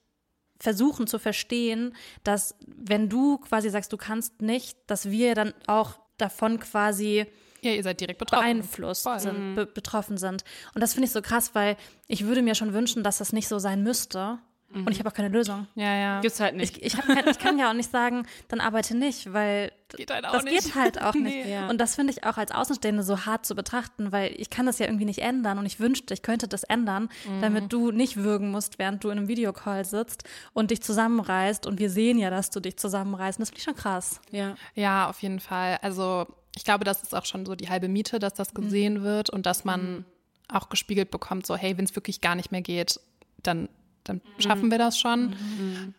versuchen 0.60 1.08
zu 1.08 1.20
verstehen, 1.20 1.96
dass 2.24 2.56
wenn 2.66 3.10
du 3.10 3.38
quasi 3.38 3.70
sagst, 3.70 3.92
du 3.92 3.98
kannst 3.98 4.42
nicht, 4.42 4.78
dass 4.88 5.10
wir 5.10 5.36
dann 5.36 5.54
auch 5.68 6.03
davon 6.18 6.60
quasi 6.60 7.26
Ja, 7.62 7.72
ihr 7.72 7.84
seid 7.84 8.00
direkt 8.02 8.20
betroffen. 8.20 8.44
beeinflusst 8.44 9.04
Voll. 9.04 9.20
sind, 9.20 9.56
be 9.56 9.66
betroffen 9.66 10.18
sind. 10.18 10.44
Und 10.76 10.82
das 10.82 10.94
finde 10.94 11.06
ich 11.08 11.12
so 11.14 11.22
krass, 11.22 11.52
weil 11.54 11.78
ich 12.08 12.26
würde 12.26 12.42
mir 12.42 12.56
schon 12.56 12.74
wünschen, 12.74 13.04
dass 13.04 13.18
das 13.20 13.34
nicht 13.34 13.48
so 13.48 13.60
sein 13.60 13.84
müsste. 13.84 14.40
Und 14.74 14.90
ich 14.92 15.00
habe 15.00 15.10
auch 15.10 15.14
keine 15.14 15.30
Lösung. 15.30 15.68
Ja, 15.76 15.96
ja. 15.96 16.22
Gibt's 16.22 16.40
halt 16.40 16.56
nicht. 16.56 16.78
Ich, 16.78 16.84
ich, 16.84 16.98
hab 16.98 17.06
kein, 17.06 17.28
ich 17.28 17.38
kann 17.40 17.60
ja 17.60 17.70
auch 17.70 17.74
nicht 17.76 17.92
sagen, 17.92 18.26
dann 18.48 18.60
arbeite 18.60 18.96
nicht, 18.98 19.32
weil 19.32 19.72
Geht 19.96 20.10
halt 20.12 20.26
auch 20.26 20.32
das 20.34 20.44
nicht. 20.44 20.64
geht 20.64 20.76
halt 20.76 21.02
auch 21.02 21.14
nicht. 21.14 21.24
Nee. 21.46 21.52
Ja. 21.52 21.70
Und 21.70 21.80
das 21.80 21.96
finde 21.96 22.12
ich 22.12 22.24
auch 22.26 22.38
als 22.38 22.52
Außenstehende 22.52 23.04
so 23.04 23.26
hart 23.26 23.46
zu 23.46 23.54
betrachten, 23.56 24.12
weil 24.12 24.34
ich 24.38 24.50
kann 24.50 24.66
das 24.66 24.80
ja 24.80 24.88
irgendwie 24.88 25.06
nicht 25.06 25.20
ändern 25.20 25.58
und 25.60 25.66
ich 25.68 25.80
wünschte, 25.80 26.14
ich 26.14 26.22
könnte 26.24 26.48
das 26.48 26.64
ändern, 26.64 27.10
Mhm. 27.28 27.42
damit 27.42 27.72
du 27.74 27.92
nicht 27.92 28.18
würgen 28.18 28.50
musst, 28.52 28.80
während 28.80 29.04
du 29.04 29.10
in 29.10 29.18
einem 29.20 29.28
Videocall 29.28 29.86
sitzt 29.86 30.24
und 30.54 30.72
dich 30.72 30.82
zusammenreißt 30.82 31.68
und 31.68 31.80
wir 31.80 31.90
sehen 31.90 32.18
ja, 32.18 32.30
dass 32.32 32.50
du 32.50 32.60
dich 32.60 32.78
zusammenreißt. 32.78 33.38
Und 33.38 33.42
das 33.44 33.50
finde 33.50 33.60
ich 33.60 33.64
schon 33.66 33.76
krass. 33.76 34.20
Ja. 34.32 34.56
Ja, 34.76 35.08
auf 35.10 35.22
jeden 35.22 35.40
Fall. 35.40 35.78
Also 35.82 36.26
ich 36.56 36.64
glaube, 36.64 36.84
das 36.84 37.04
ist 37.04 37.14
auch 37.16 37.26
schon 37.26 37.46
so 37.46 37.56
die 37.56 37.70
halbe 37.70 37.88
Miete, 37.88 38.18
dass 38.20 38.34
das 38.34 38.54
gesehen 38.54 39.04
wird 39.04 39.30
und 39.30 39.46
dass 39.46 39.66
man 39.66 40.06
auch 40.50 40.70
gespiegelt 40.70 41.10
bekommt, 41.12 41.46
so 41.48 41.56
hey, 41.56 41.78
wenn 41.78 41.86
es 41.86 41.96
wirklich 41.96 42.22
gar 42.22 42.36
nicht 42.36 42.52
mehr 42.52 42.62
geht, 42.62 43.00
dann, 43.42 43.70
dann 44.04 44.22
schaffen 44.38 44.70
wir 44.72 44.78
das 44.78 44.98
schon, 45.00 45.36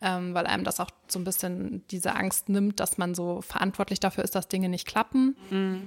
ähm, 0.01 0.35
weil 0.35 0.47
einem 0.47 0.65
das 0.65 0.81
auch 0.81 0.91
so 1.09 1.19
ein 1.19 1.25
bisschen 1.25 1.85
diese 1.91 2.15
Angst 2.15 2.49
nimmt, 2.49 2.81
dass 2.81 2.99
man 2.99 3.15
so 3.15 3.41
verantwortlich 3.43 4.01
dafür 4.01 4.25
ist, 4.25 4.35
dass 4.35 4.49
Dinge 4.49 4.69
nicht 4.69 4.87
klappen. 4.87 5.37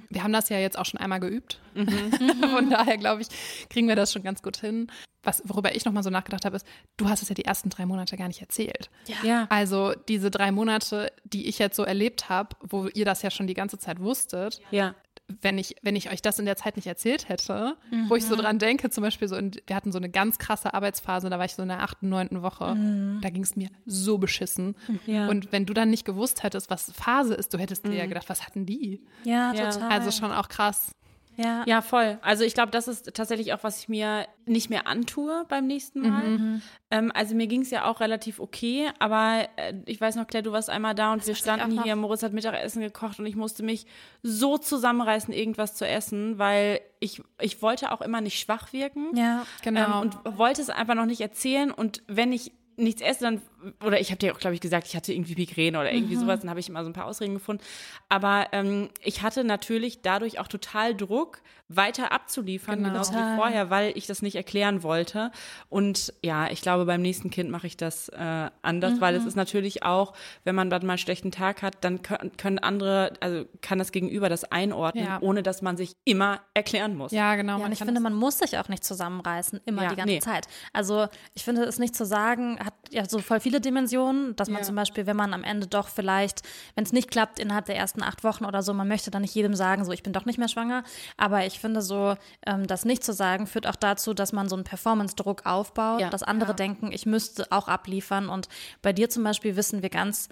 Wir 0.10 0.24
haben 0.24 0.34
das 0.34 0.50
ja 0.50 0.58
jetzt 0.60 0.78
auch 0.78 0.86
schon 0.86 1.00
einmal 1.00 1.20
geübt. 1.20 1.60
Von 1.76 2.70
daher 2.70 2.98
glaube 2.98 3.22
ich, 3.22 3.28
kriegen 3.70 3.88
wir 3.88 3.96
das 3.96 4.12
schon 4.14 4.24
ganz 4.24 4.42
gut 4.42 4.58
hin. 4.58 4.88
Was, 5.24 5.42
worüber 5.46 5.76
ich 5.76 5.84
nochmal 5.84 6.04
so 6.04 6.10
nachgedacht 6.10 6.46
habe, 6.46 6.56
ist, 6.56 6.66
du 6.96 7.10
hast 7.10 7.22
es 7.22 7.28
ja 7.28 7.36
die 7.36 7.44
ersten 7.44 7.70
drei 7.70 7.86
Monate 7.86 8.16
gar 8.16 8.28
nicht 8.30 8.40
erzählt. 8.40 8.90
Ja. 9.24 9.46
Also 9.50 9.94
diese 10.08 10.32
drei 10.32 10.52
Monate, 10.52 11.12
die 11.26 11.48
ich 11.48 11.60
jetzt 11.60 11.76
so 11.76 11.84
erlebt 11.84 12.30
habe, 12.30 12.56
wo 12.62 12.88
ihr 12.88 13.04
das 13.04 13.24
ja 13.24 13.30
schon 13.32 13.46
die 13.46 13.54
ganze 13.54 13.78
Zeit 13.78 14.00
wusstet, 14.00 14.62
Ja. 14.72 14.96
Wenn 15.42 15.58
ich, 15.58 15.76
wenn 15.82 15.96
ich 15.98 16.10
euch 16.12 16.22
das 16.22 16.40
in 16.40 16.46
der 16.46 16.56
Zeit 16.56 16.78
nicht 16.78 16.88
erzählt 16.88 17.28
hätte, 17.28 17.76
wo 18.08 18.16
ich 18.16 18.24
so 18.26 18.36
dran 18.36 18.60
denke, 18.60 18.90
zum 18.90 19.04
Beispiel 19.04 19.28
so, 19.28 19.36
in, 19.36 19.52
wir 19.68 19.76
hatten 19.76 19.92
so 19.92 19.98
eine 19.98 20.10
ganz 20.10 20.38
krasse 20.38 20.74
Arbeitsphase, 20.74 21.30
da 21.30 21.38
war 21.38 21.46
ich 21.46 21.54
so 21.56 21.62
in 21.64 21.68
der 21.68 21.84
achten, 21.84 22.08
neunten 22.08 22.42
Woche, 22.42 22.78
da 23.22 23.30
ging 23.30 23.44
es 23.44 23.56
mir 23.58 23.70
so 23.86 24.18
beschissen. 24.18 24.76
Ja. 25.06 25.28
Und 25.28 25.52
wenn 25.52 25.66
du 25.66 25.74
dann 25.74 25.90
nicht 25.90 26.06
gewusst 26.06 26.44
hättest, 26.44 26.70
was 26.70 26.92
Phase 26.94 27.34
ist, 27.34 27.54
du 27.54 27.58
hättest 27.58 27.86
dir 27.86 27.94
ja 27.96 28.06
gedacht, 28.06 28.30
was 28.30 28.46
hatten 28.46 28.66
die? 28.66 29.02
Ja, 29.26 29.54
Ja. 29.54 29.70
total. 29.70 29.90
Also 29.92 30.12
schon 30.12 30.32
auch 30.32 30.48
krass. 30.48 30.92
Ja. 31.38 31.64
Ja, 31.68 31.82
voll. 31.82 32.18
Also 32.22 32.44
ich 32.44 32.56
glaube, 32.56 32.72
das 32.72 32.88
ist 32.88 33.14
tatsächlich 33.14 33.54
auch, 33.54 33.64
was 33.64 33.80
ich 33.80 33.90
mir 33.90 34.28
nicht 34.46 34.70
mehr 34.70 34.88
antue 34.88 35.46
beim 35.48 35.68
nächsten 35.68 36.02
Mal. 36.02 36.62
Ähm, 36.90 37.12
also 37.14 37.36
mir 37.36 37.48
ging 37.48 37.62
es 37.62 37.70
ja 37.70 37.86
auch 37.86 38.00
relativ 38.00 38.40
okay, 38.40 38.90
aber 38.98 39.48
äh, 39.56 39.74
ich 39.86 40.02
weiß 40.02 40.16
noch, 40.16 40.26
Claire, 40.26 40.44
du 40.44 40.52
warst 40.52 40.70
einmal 40.70 40.96
da 40.96 41.14
und 41.14 41.22
wir 41.26 41.34
weiß 41.34 41.38
ich 41.38 41.44
standen 41.44 41.84
hier. 41.84 41.96
Moritz 41.96 42.24
hat 42.24 42.34
Mittagessen 42.34 42.82
gekocht 42.82 43.20
und 43.20 43.28
ich 43.28 43.36
musste 43.36 43.62
mich 43.62 43.86
so 44.24 44.58
zusammenreißen, 44.58 45.34
irgendwas 45.34 45.76
zu 45.76 45.88
essen, 45.88 46.40
weil 46.40 46.80
ich, 47.00 47.22
ich 47.40 47.62
wollte 47.62 47.92
auch 47.92 48.02
immer 48.02 48.22
nicht 48.22 48.40
schwach 48.40 48.74
wirken. 48.74 49.16
Ja. 49.16 49.46
Genau. 49.64 50.02
Ähm, 50.02 50.02
und 50.02 50.38
wollte 50.38 50.62
es 50.62 50.72
einfach 50.72 50.96
noch 50.96 51.06
nicht 51.06 51.22
erzählen. 51.22 51.72
Und 51.72 52.02
wenn 52.08 52.32
ich 52.32 52.52
nichts 52.78 53.02
esse, 53.02 53.24
dann, 53.24 53.42
oder 53.84 54.00
ich 54.00 54.10
habe 54.12 54.20
dir 54.20 54.34
auch, 54.34 54.40
glaube 54.40 54.54
ich, 54.54 54.62
gesagt, 54.62 54.88
ich 54.88 54.96
hatte 54.96 55.14
irgendwie 55.14 55.36
Migräne 55.36 55.80
oder 55.80 55.92
irgendwie 55.92 56.16
sowas, 56.16 56.42
dann 56.42 56.50
habe 56.50 56.60
ich 56.60 56.70
immer 56.70 56.84
so 56.84 56.90
ein 56.90 56.94
paar 56.94 57.06
Ausreden 57.06 57.34
gefunden. 57.34 57.64
Aber 58.10 58.48
ähm, 58.52 58.90
ich 59.04 59.22
hatte 59.24 59.44
natürlich 59.44 60.02
dadurch 60.02 60.40
auch 60.40 60.48
total 60.48 60.96
Druck, 60.96 61.42
weiter 61.70 62.14
abzuliefern, 62.14 62.78
Genau. 62.78 62.90
genauso 62.92 63.12
Total. 63.12 63.34
wie 63.34 63.36
vorher, 63.38 63.70
weil 63.70 63.92
ich 63.98 64.08
das 64.08 64.22
nicht 64.22 64.36
erklären 64.38 64.84
wollte. 64.84 65.32
Und 65.68 66.14
ja, 66.24 66.50
ich 66.50 66.62
glaube, 66.62 66.86
beim 66.86 67.02
nächsten 67.02 67.30
Kind 67.30 67.50
mache 67.50 67.68
ich 67.68 67.76
das 67.76 68.08
äh, 68.10 68.50
anders, 68.62 69.02
weil 69.02 69.16
es 69.16 69.26
ist 69.26 69.36
natürlich 69.36 69.84
auch, 69.84 70.14
wenn 70.46 70.56
man 70.56 70.70
dann 70.70 70.86
mal 70.86 70.94
einen 70.94 70.98
schlechten 70.98 71.30
Tag 71.32 71.62
hat, 71.64 71.84
dann 71.84 72.02
können, 72.04 72.60
andere, 72.60 73.12
also 73.20 73.44
kann 73.62 73.80
das 73.80 73.92
Gegenüber 73.92 74.30
das 74.30 74.46
einordnen, 74.46 75.04
Ja. 75.04 75.18
ohne 75.20 75.44
dass 75.44 75.62
man 75.62 75.76
sich 75.76 75.98
immer 76.06 76.40
erklären 76.54 76.96
muss. 76.96 77.12
Ja, 77.12 77.36
genau. 77.36 77.54
Ja, 77.54 77.58
man 77.58 77.66
und 77.68 77.72
ich 77.74 77.80
finde, 77.80 78.00
man 78.00 78.14
muss 78.14 78.40
sich 78.40 78.58
auch 78.60 78.70
nicht 78.70 78.86
zusammenreißen, 78.86 79.60
immer 79.66 79.84
Ja, 79.84 79.90
die 79.90 79.96
ganze 79.98 80.14
nee. 80.14 80.20
Zeit. 80.20 80.48
Also 80.72 81.08
ich 81.34 81.44
finde, 81.44 81.64
es 81.64 81.80
nicht 81.80 81.96
zu 81.96 82.06
sagen, 82.06 82.60
hat 82.64 82.74
ja 82.92 83.04
so 83.10 83.20
voll 83.20 83.42
viele 83.48 83.62
Dimensionen, 83.62 84.36
dass 84.36 84.50
man 84.50 84.58
Ja. 84.62 84.66
zum 84.66 84.76
Beispiel, 84.76 85.06
wenn 85.08 85.16
man 85.16 85.34
am 85.34 85.46
Ende 85.46 85.68
doch 85.68 85.88
vielleicht, 85.88 86.42
wenn 86.76 86.84
es 86.84 86.92
nicht 86.92 87.10
klappt 87.10 87.40
innerhalb 87.40 87.64
der 87.66 87.78
ersten 87.78 88.04
acht 88.04 88.26
Wochen 88.26 88.44
oder 88.44 88.62
so, 88.62 88.74
man 88.74 88.90
möchte 88.90 89.10
dann 89.10 89.22
nicht 89.22 89.34
jedem 89.34 89.54
sagen, 89.56 89.86
so 89.86 89.94
ich 89.94 90.04
bin 90.04 90.12
doch 90.12 90.26
nicht 90.26 90.38
mehr 90.38 90.50
schwanger. 90.50 90.84
Aber 91.16 91.46
ich 91.46 91.62
finde 91.62 91.82
so, 91.82 92.16
ähm, 92.46 92.68
das 92.68 92.84
nicht 92.84 93.06
zu 93.06 93.14
sagen, 93.14 93.48
führt 93.48 93.66
auch 93.66 93.78
dazu, 93.78 94.14
dass 94.14 94.34
man 94.34 94.50
so 94.50 94.56
einen 94.58 94.66
Performance-Druck 94.66 95.46
aufbaut, 95.46 96.02
Ja. 96.02 96.10
dass 96.10 96.24
andere 96.24 96.54
denken, 96.54 96.92
ich 96.92 97.06
müsste 97.06 97.50
auch 97.52 97.70
abliefern. 97.70 98.28
Und 98.28 98.50
bei 98.82 98.92
dir 98.92 99.10
zum 99.10 99.24
Beispiel 99.24 99.56
wissen 99.56 99.82
wir 99.82 99.90
ganz, 99.90 100.28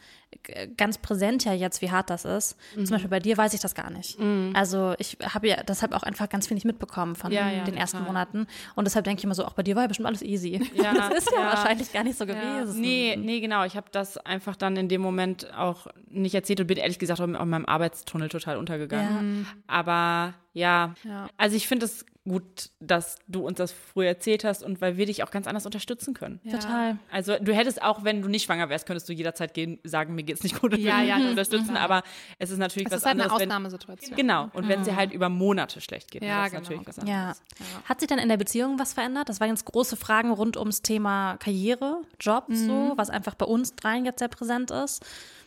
ganz 0.77 0.97
präsent 0.99 1.43
ja 1.45 1.53
jetzt, 1.53 1.81
wie 1.81 1.89
hart 1.89 2.09
das 2.09 2.23
ist. 2.25 2.55
Mhm. 2.75 2.85
Zum 2.85 2.93
Beispiel 2.95 3.09
bei 3.09 3.19
dir 3.19 3.37
weiß 3.37 3.53
ich 3.53 3.61
das 3.61 3.73
gar 3.73 3.89
nicht. 3.89 4.17
Also 4.53 4.93
ich 4.99 5.17
habe 5.21 5.47
ja 5.47 5.63
deshalb 5.63 5.93
auch 5.93 6.03
einfach 6.03 6.29
ganz 6.29 6.47
viel 6.47 6.55
nicht 6.55 6.65
mitbekommen 6.65 7.15
von 7.15 7.31
Ja, 7.31 7.49
ja, 7.49 7.63
den 7.63 7.75
ersten 7.75 7.97
total. 7.97 8.11
Monaten. 8.13 8.47
Und 8.75 8.85
deshalb 8.85 9.05
denke 9.05 9.19
ich 9.19 9.23
immer 9.23 9.33
so, 9.35 9.45
auch 9.45 9.53
bei 9.53 9.63
dir 9.63 9.75
war 9.75 9.83
ja 9.83 9.87
bestimmt 9.87 10.07
alles 10.07 10.21
easy. 10.21 10.61
Ja, 10.75 10.93
das 11.09 11.19
ist 11.19 11.31
ja, 11.31 11.39
ja. 11.39 11.45
wahrscheinlich 11.47 11.91
gar 11.91 12.03
nicht 12.03 12.17
so 12.17 12.25
gewesen. 12.25 12.79
Nee, 12.79 13.15
nee, 13.17 13.39
genau. 13.39 13.63
Ich 13.65 13.75
habe 13.75 13.87
das 13.91 14.17
einfach 14.17 14.55
dann 14.55 14.77
in 14.77 14.87
dem 14.87 15.01
Moment 15.01 15.51
auch 15.55 15.87
nicht 16.09 16.35
erzählt 16.35 16.59
und 16.61 16.67
bin 16.67 16.77
ehrlich 16.77 16.99
gesagt 16.99 17.19
auch 17.21 17.25
in 17.25 17.31
meinem 17.31 17.65
Arbeitstunnel 17.65 18.29
total 18.29 18.57
untergegangen. 18.57 19.47
Aber 19.67 20.33
ja, 20.53 20.93
Ja. 21.03 21.27
also 21.37 21.55
ich 21.55 21.67
finde 21.67 21.85
es 21.85 22.05
gut, 22.27 22.71
dass 22.79 23.17
du 23.27 23.45
uns 23.45 23.57
das 23.59 23.71
früher 23.71 24.07
erzählt 24.07 24.43
hast 24.43 24.63
und 24.63 24.81
weil 24.81 24.97
wir 24.97 25.05
dich 25.05 25.21
auch 25.23 25.29
ganz 25.29 25.45
anders 25.45 25.65
unterstützen 25.67 26.15
können. 26.15 26.39
Total. 26.49 26.97
Also 27.11 27.37
du 27.39 27.53
hättest 27.53 27.83
auch, 27.83 28.03
wenn 28.03 28.23
du 28.23 28.27
nicht 28.27 28.45
schwanger 28.45 28.67
wärst, 28.69 28.87
könntest 28.87 29.07
du 29.07 29.13
jederzeit 29.13 29.53
gehen, 29.53 29.79
sagen, 29.83 30.15
mir 30.15 30.23
geht's 30.23 30.41
nicht 30.41 30.59
gut 30.59 30.73
und 30.73 30.79
Ja, 30.81 30.97
wir 31.01 31.03
ja, 31.05 31.15
unterstützen, 31.17 31.77
aber 31.77 32.01
es 32.39 32.49
ist 32.49 32.57
natürlich 32.57 32.87
Es 32.87 32.93
was 32.93 32.99
ist 33.01 33.05
halt 33.05 33.13
eine 33.13 33.23
anderes. 33.25 33.39
wenn, 33.41 33.49
Ausnahmesituation. 33.49 34.15
genau, 34.15 34.49
und 34.53 34.67
wenn 34.67 34.79
es 34.81 34.87
dir 34.87 34.95
halt 34.95 35.13
über 35.13 35.29
Monate 35.29 35.81
schlecht 35.81 36.09
geht, 36.09 36.23
Ja, 36.23 36.37
das 36.37 36.45
ist 36.47 36.51
genau, 36.51 36.61
natürlich 36.63 36.87
was 36.87 36.99
anderes. 36.99 37.41
Ja. 37.59 37.79
Hat 37.87 37.99
sich 37.99 38.09
dann 38.09 38.17
in 38.19 38.29
der 38.29 38.37
Beziehung 38.37 38.79
was 38.79 38.93
verändert? 38.93 39.29
Das 39.29 39.39
waren 39.39 39.49
jetzt 39.49 39.65
große 39.65 39.95
Fragen 39.95 40.31
rund 40.31 40.57
ums 40.57 40.81
Thema 40.81 41.37
Karriere, 41.37 42.01
Job, 42.19 42.49
Mhm. 42.49 42.55
so, 42.55 42.93
was 42.95 43.11
einfach 43.11 43.35
bei 43.35 43.45
uns 43.45 43.75
dreien 43.75 44.03
jetzt 44.03 44.17
sehr 44.19 44.29
präsent 44.29 44.71
ist. 44.71 45.05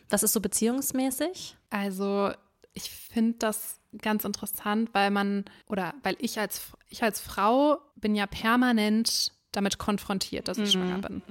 Was 0.09 0.23
ist 0.23 0.31
so 0.33 0.39
beziehungsmäßig? 0.39 1.57
Also 1.69 2.31
ich 2.73 2.89
finde 2.89 3.37
das 3.39 3.78
ganz 4.01 4.23
interessant, 4.25 4.89
weil 4.93 5.11
man, 5.11 5.45
oder 5.67 5.93
weil 6.03 6.15
ich 6.19 6.39
als, 6.39 6.71
ich 6.89 7.03
als 7.03 7.19
Frau 7.19 7.79
bin 7.95 8.15
ja 8.15 8.27
permanent 8.27 9.33
damit 9.51 9.79
konfrontiert, 9.79 10.47
dass 10.47 10.59
ich 10.59 10.71
schwanger 10.73 10.99
bin. 10.99 11.23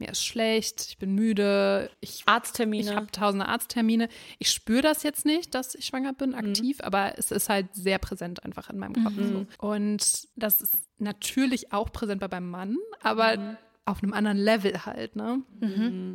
Mir 0.00 0.08
ist 0.08 0.24
schlecht, 0.24 0.86
ich 0.88 0.98
bin 0.98 1.14
müde, 1.14 1.88
ich 2.00 2.24
Arzttermine. 2.26 2.90
ich 2.90 2.96
habe 2.96 3.06
tausende 3.12 3.46
Arzttermine. 3.46 4.08
Ich 4.40 4.50
spüre 4.50 4.82
das 4.82 5.04
jetzt 5.04 5.24
nicht, 5.24 5.54
dass 5.54 5.76
ich 5.76 5.86
schwanger 5.86 6.14
bin, 6.14 6.34
aktiv, 6.34 6.78
aber 6.82 7.16
es 7.16 7.30
ist 7.30 7.48
halt 7.48 7.72
sehr 7.72 7.98
präsent 7.98 8.44
einfach 8.44 8.70
in 8.70 8.78
meinem 8.78 9.04
Kopf. 9.04 9.14
So. 9.16 9.46
Und 9.58 10.28
das 10.34 10.60
ist 10.62 10.74
natürlich 10.98 11.72
auch 11.72 11.92
präsent 11.92 12.20
bei 12.20 12.28
meinem 12.28 12.50
Mann, 12.50 12.76
aber 13.02 13.56
auf 13.86 14.02
einem 14.02 14.12
anderen 14.14 14.38
Level 14.38 14.86
halt, 14.86 15.14
ne? 15.16 15.42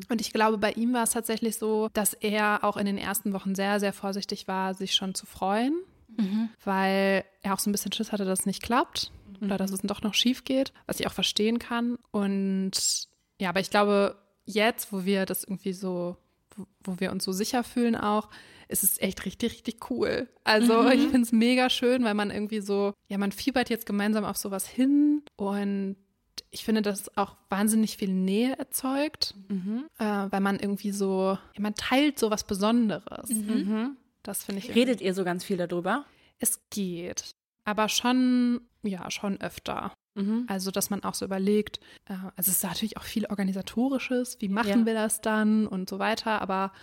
Und 0.09 0.21
ich 0.21 0.33
glaube, 0.33 0.57
bei 0.57 0.71
ihm 0.71 0.93
war 0.93 1.03
es 1.03 1.11
tatsächlich 1.11 1.57
so, 1.57 1.89
dass 1.93 2.13
er 2.13 2.63
auch 2.63 2.77
in 2.77 2.85
den 2.85 2.97
ersten 2.97 3.31
Wochen 3.33 3.53
sehr, 3.55 3.79
sehr 3.79 3.93
vorsichtig 3.93 4.47
war, 4.47 4.73
sich 4.73 4.93
schon 4.95 5.13
zu 5.13 5.25
freuen, 5.25 5.73
weil 6.63 7.23
er 7.41 7.53
auch 7.53 7.59
so 7.59 7.69
ein 7.69 7.71
bisschen 7.71 7.91
Schiss 7.91 8.11
hatte, 8.11 8.25
dass 8.25 8.41
es 8.41 8.45
nicht 8.45 8.63
klappt 8.63 9.11
oder 9.41 9.57
dass 9.57 9.71
es 9.71 9.81
doch 9.81 10.01
noch 10.01 10.13
schief 10.15 10.43
geht, 10.43 10.73
was 10.85 10.99
ich 10.99 11.07
auch 11.07 11.13
verstehen 11.13 11.59
kann. 11.59 11.97
Und 12.11 12.71
ja, 13.39 13.49
aber 13.49 13.59
ich 13.59 13.69
glaube, 13.69 14.17
jetzt, 14.45 14.91
wo 14.91 15.05
wir 15.05 15.25
das 15.25 15.43
irgendwie 15.43 15.73
so, 15.73 16.17
wo, 16.55 16.65
wo 16.83 16.99
wir 16.99 17.11
uns 17.11 17.23
so 17.23 17.31
sicher 17.31 17.63
fühlen 17.63 17.95
auch, 17.95 18.29
ist 18.67 18.83
es 18.83 18.99
echt 18.99 19.25
richtig, 19.25 19.53
richtig 19.53 19.89
cool. 19.89 20.27
Also 20.43 20.89
ich 20.89 21.01
finde 21.03 21.21
es 21.21 21.31
mega 21.31 21.69
schön, 21.69 22.03
weil 22.03 22.13
man 22.13 22.31
irgendwie 22.31 22.61
so, 22.61 22.93
ja, 23.07 23.17
man 23.17 23.31
fiebert 23.31 23.69
jetzt 23.69 23.85
gemeinsam 23.85 24.25
auf 24.25 24.37
sowas 24.37 24.67
hin 24.67 25.23
und 25.37 25.95
ich 26.51 26.63
finde, 26.65 26.81
dass 26.81 27.15
auch 27.17 27.35
wahnsinnig 27.49 27.97
viel 27.97 28.11
Nähe 28.13 28.57
erzeugt, 28.57 29.35
äh, 29.99 30.03
weil 30.03 30.39
man 30.41 30.57
irgendwie 30.59 30.91
so, 30.91 31.37
ja, 31.53 31.61
man 31.61 31.75
teilt 31.75 32.17
so 32.19 32.31
was 32.31 32.43
Besonderes. 32.43 33.29
Das 34.23 34.43
finde 34.43 34.59
ich 34.59 34.65
irgendwie- 34.69 34.79
Redet 34.79 35.01
ihr 35.01 35.13
so 35.13 35.23
ganz 35.23 35.43
viel 35.43 35.57
darüber? 35.57 36.05
es 36.41 36.61
geht, 36.69 37.35
aber 37.65 37.89
schon, 37.89 38.61
ja, 38.83 39.11
schon 39.11 39.39
öfter. 39.41 39.91
Also, 40.47 40.69
dass 40.71 40.89
man 40.89 41.03
auch 41.05 41.13
so 41.13 41.23
überlegt, 41.23 41.79
äh, 42.05 42.13
also 42.35 42.49
es 42.51 42.57
ist 42.57 42.63
natürlich 42.63 42.97
auch 42.97 43.03
viel 43.03 43.25
organisatorisches, 43.27 44.37
wie 44.41 44.49
machen 44.49 44.79
Ja. 44.81 44.85
wir 44.85 44.93
das 44.93 45.21
dann 45.21 45.65
und 45.65 45.87
so 45.89 45.97
weiter, 45.99 46.41
aber 46.41 46.73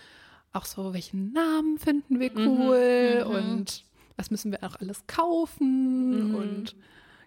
auch 0.53 0.65
so, 0.65 0.93
welchen 0.93 1.33
Namen 1.33 1.77
finden 1.77 2.19
wir 2.19 2.31
cool 2.35 3.25
und 3.27 3.83
was 4.15 4.31
müssen 4.31 4.51
wir 4.51 4.63
auch 4.63 4.75
alles 4.79 5.05
kaufen 5.05 6.33
und 6.33 6.75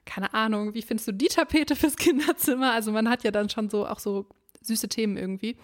keine 0.05 0.35
Ahnung, 0.35 0.75
wie 0.75 0.83
findest 0.83 1.09
du 1.09 1.13
die 1.13 1.27
Tapete 1.29 1.77
fürs 1.77 1.97
Kinderzimmer? 1.97 2.73
Also 2.73 2.93
man 2.93 3.09
hat 3.09 3.23
ja 3.25 3.31
dann 3.31 3.49
schon 3.49 3.71
so 3.71 3.87
auch 3.87 3.99
so 4.01 4.27
süße 4.63 4.89
Themen 4.89 5.17
irgendwie. 5.17 5.57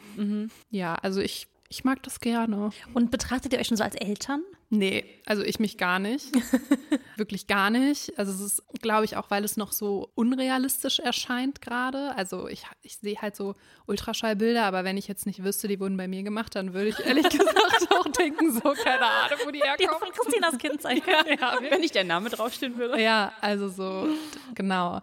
Ja, 0.70 0.94
also 0.96 1.20
ich, 1.20 1.48
ich 1.68 1.84
mag 1.84 2.02
das 2.02 2.20
gerne. 2.20 2.70
Und 2.94 3.10
betrachtet 3.10 3.52
ihr 3.52 3.58
euch 3.58 3.66
schon 3.66 3.76
so 3.76 3.84
als 3.84 3.94
Eltern? 3.96 4.42
Nee, 4.68 5.04
also 5.26 5.42
ich 5.44 5.60
mich 5.60 5.78
gar 5.78 5.98
nicht. 6.00 6.26
Wirklich 7.16 7.46
gar 7.46 7.70
nicht. 7.70 8.18
Also 8.18 8.32
es 8.32 8.40
ist, 8.40 8.62
glaube 8.82 9.04
ich, 9.04 9.16
auch, 9.16 9.30
weil 9.30 9.44
es 9.44 9.56
noch 9.56 9.70
so 9.72 10.10
unrealistisch 10.16 10.98
erscheint 10.98 11.62
gerade. 11.62 12.14
Also 12.16 12.48
ich, 12.48 12.64
ich 12.82 12.96
sehe 12.98 13.16
halt 13.22 13.36
so 13.36 13.54
Ultraschallbilder, 13.86 14.64
aber 14.64 14.82
wenn 14.84 14.96
ich 14.96 15.06
jetzt 15.08 15.24
nicht 15.24 15.44
wüsste, 15.44 15.68
die 15.68 15.78
wurden 15.78 15.96
bei 15.96 16.08
mir 16.08 16.22
gemacht, 16.24 16.56
dann 16.56 16.74
würde 16.74 16.88
ich 16.88 16.98
ehrlich 17.00 17.28
gesagt 17.30 17.88
auch 17.92 18.08
denken, 18.08 18.52
so, 18.52 18.60
keine 18.60 19.06
Ahnung, 19.06 19.38
wo 19.44 19.50
die 19.50 19.60
Die 19.60 19.64
herkommen. 19.64 20.00
von 20.00 20.10
Christinas 20.12 20.58
Kind 20.58 20.82
sein. 20.82 21.00
Ja, 21.40 21.58
Wenn 21.60 21.80
nicht 21.80 21.94
der 21.94 22.04
Name 22.04 22.28
draufstehen 22.30 22.76
würde. 22.76 23.00
ja, 23.00 23.32
also 23.40 23.68
so, 23.68 24.08
genau. 24.54 25.00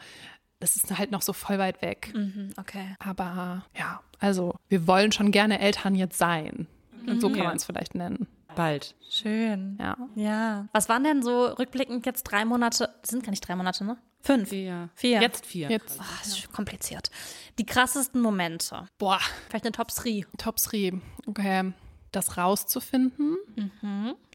Das 0.60 0.76
ist 0.76 0.98
halt 0.98 1.12
noch 1.12 1.22
so 1.22 1.34
voll 1.34 1.58
weit 1.60 1.82
weg. 1.82 2.14
Okay. 2.58 2.96
Aber 3.00 3.66
ja, 3.78 4.02
also 4.20 4.56
wir 4.70 4.88
wollen 4.88 5.12
schon 5.12 5.32
gerne 5.32 5.60
Eltern 5.60 5.96
jetzt 5.96 6.18
sein. 6.18 6.68
Und 7.06 7.20
so 7.22 7.30
kann 7.30 7.44
man 7.44 7.58
es 7.58 7.66
vielleicht 7.66 7.96
nennen. 7.96 8.28
Bald. 8.56 8.96
Schön. 9.10 9.78
Ja. 9.80 9.98
Ja. 10.16 10.68
Was 10.72 10.90
waren 10.90 11.04
denn 11.04 11.22
so 11.24 11.46
rückblickend 11.46 12.06
jetzt 12.06 12.24
drei 12.24 12.46
Monate? 12.46 12.90
Das 13.02 13.12
sind 13.12 13.24
gar 13.24 13.32
nicht 13.32 13.48
drei 13.48 13.56
Monate, 13.56 13.84
ne? 13.86 13.98
Fünf. 14.22 14.52
Ja. 14.54 14.90
Vier. 14.96 15.22
Jetzt 15.22 15.46
vier. 15.46 15.70
Jetzt, 15.70 16.00
Ah, 16.00 16.06
das 16.24 16.38
ist 16.38 16.52
kompliziert. 16.54 17.12
Die 17.60 17.66
krassesten 17.66 18.22
Momente. 18.22 18.88
boah, 18.98 19.20
Vielleicht 19.50 19.66
eine 19.66 19.74
Top 19.74 19.90
3. 19.90 20.26
Top 20.38 20.56
3. 20.58 20.94
Okay. 21.28 21.74
Das 22.12 22.38
rauszufinden 22.38 23.38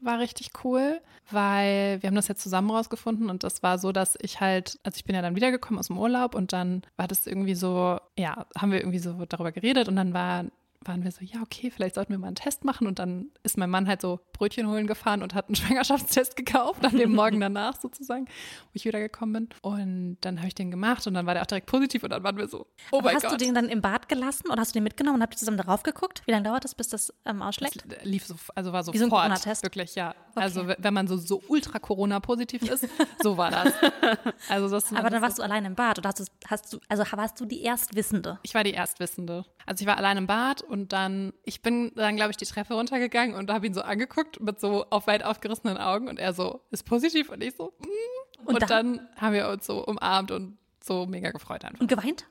war 0.03 0.19
richtig 0.19 0.51
cool, 0.65 0.99
weil 1.31 2.01
wir 2.01 2.07
haben 2.07 2.15
das 2.15 2.27
jetzt 2.27 2.41
zusammen 2.43 2.69
rausgefunden 2.71 3.29
und 3.29 3.45
das 3.45 3.63
war 3.63 3.79
so, 3.79 3.93
dass 3.93 4.17
ich 4.21 4.41
halt, 4.41 4.77
also 4.83 4.97
ich 4.97 5.05
bin 5.05 5.15
ja 5.15 5.21
dann 5.21 5.37
wiedergekommen 5.37 5.79
aus 5.79 5.87
dem 5.87 5.97
Urlaub 5.97 6.35
und 6.35 6.51
dann 6.51 6.81
war 6.97 7.07
das 7.07 7.25
irgendwie 7.25 7.55
so, 7.55 7.97
ja, 8.17 8.45
haben 8.57 8.71
wir 8.73 8.79
irgendwie 8.79 8.99
so 8.99 9.25
darüber 9.25 9.53
geredet 9.53 9.87
und 9.87 9.95
dann 9.95 10.13
war 10.13 10.43
waren 10.85 11.03
wir 11.03 11.11
so, 11.11 11.19
ja, 11.25 11.41
okay, 11.41 11.69
vielleicht 11.71 11.95
sollten 11.95 12.13
wir 12.13 12.19
mal 12.19 12.27
einen 12.27 12.35
Test 12.37 12.63
machen. 12.63 12.87
Und 12.87 12.99
dann 12.99 13.31
ist 13.43 13.57
mein 13.57 13.69
Mann 13.69 13.87
halt 13.87 14.01
so 14.01 14.19
Brötchen 14.33 14.67
holen 14.67 14.87
gefahren 14.87 15.21
und 15.21 15.33
hat 15.33 15.47
einen 15.47 15.55
Schwangerschaftstest 15.57 16.35
gekauft, 16.37 16.85
an 16.85 16.95
dem 16.97 17.13
Morgen 17.13 17.39
danach 17.41 17.79
sozusagen, 17.79 18.25
wo 18.25 18.69
ich 18.73 18.85
wiedergekommen 18.85 19.47
bin. 19.47 19.49
Und 19.61 20.17
dann 20.21 20.37
habe 20.37 20.47
ich 20.47 20.55
den 20.55 20.71
gemacht 20.71 21.05
und 21.05 21.13
dann 21.15 21.25
war 21.25 21.33
der 21.33 21.43
auch 21.43 21.47
direkt 21.47 21.67
positiv 21.67 22.03
und 22.03 22.11
dann 22.11 22.23
waren 22.23 22.37
wir 22.37 22.47
so, 22.47 22.65
oh 22.91 23.01
mein 23.01 23.15
hast 23.15 23.23
Gott. 23.23 23.33
du 23.33 23.37
den 23.37 23.53
dann 23.53 23.67
im 23.67 23.81
Bad 23.81 24.07
gelassen 24.07 24.49
oder 24.49 24.61
hast 24.61 24.69
du 24.73 24.77
den 24.77 24.83
mitgenommen 24.83 25.15
und 25.17 25.21
habt 25.21 25.33
ihr 25.33 25.37
zusammen 25.37 25.57
darauf 25.57 25.83
geguckt? 25.83 26.21
Wie 26.25 26.31
lange 26.31 26.43
dauert 26.43 26.63
das, 26.63 26.75
bis 26.75 26.87
das 26.87 27.13
ähm, 27.25 27.41
ausschlägt? 27.41 27.83
Das 27.85 28.03
lief 28.05 28.25
so, 28.25 28.35
also 28.55 28.71
war 28.71 28.83
so 28.83 28.91
ein 28.93 28.97
sofort. 28.97 29.21
Corona-Test? 29.23 29.63
Wirklich, 29.63 29.95
ja. 29.95 30.15
Also 30.35 30.67
w- 30.67 30.75
wenn 30.79 30.93
man 30.93 31.07
so, 31.07 31.17
so 31.17 31.41
ultra 31.49 31.79
Corona-positiv 31.79 32.61
ist, 32.63 32.87
so 33.21 33.35
war 33.37 33.51
das. 33.51 33.73
Also 34.47 34.69
das 34.69 34.93
Aber 34.93 35.09
dann 35.09 35.21
warst 35.21 35.39
du 35.39 35.43
allein 35.43 35.65
im 35.65 35.75
Bad 35.75 35.99
oder 35.99 36.09
hast 36.09 36.19
du, 36.21 36.25
hast 36.47 36.71
du, 36.73 36.79
also 36.87 37.03
warst 37.11 37.39
du 37.41 37.45
die 37.45 37.61
Erstwissende? 37.63 38.39
ich 38.43 38.53
war 38.55 38.63
die 38.63 38.71
Erstwissende. 38.71 39.43
Also 39.65 39.81
ich 39.83 39.87
war 39.87 39.97
allein 39.97 40.17
im 40.17 40.25
Bad 40.27 40.61
und 40.69 40.93
dann, 40.93 41.33
ich 41.43 41.61
bin 41.61 41.91
dann, 41.95 42.15
glaube 42.15 42.31
ich, 42.31 42.37
die 42.37 42.45
Treppe 42.45 42.75
runtergegangen 42.75 43.35
und 43.35 43.51
habe 43.51 43.65
ihn 43.65 43.73
so 43.73 43.81
angeguckt 43.81 44.39
mit 44.39 44.59
so 44.59 44.85
auf 44.89 45.07
weit 45.07 45.23
aufgerissenen 45.23 45.77
Augen 45.77 46.07
und 46.07 46.19
er 46.19 46.33
so, 46.33 46.61
ist 46.69 46.83
positiv 46.83 47.29
und 47.29 47.43
ich 47.43 47.55
so, 47.55 47.73
mm. 47.79 48.45
Und 48.45 48.53
und, 48.55 48.61
dann- 48.69 48.97
dann, 48.97 49.09
haben 49.17 49.33
wir 49.33 49.49
uns 49.49 49.65
so 49.65 49.83
umarmt 49.83 50.31
und 50.31 50.57
so 50.81 51.05
mega 51.05 51.31
gefreut 51.31 51.65
einfach. 51.65 51.81
Und 51.81 51.87
geweint? 51.87 52.25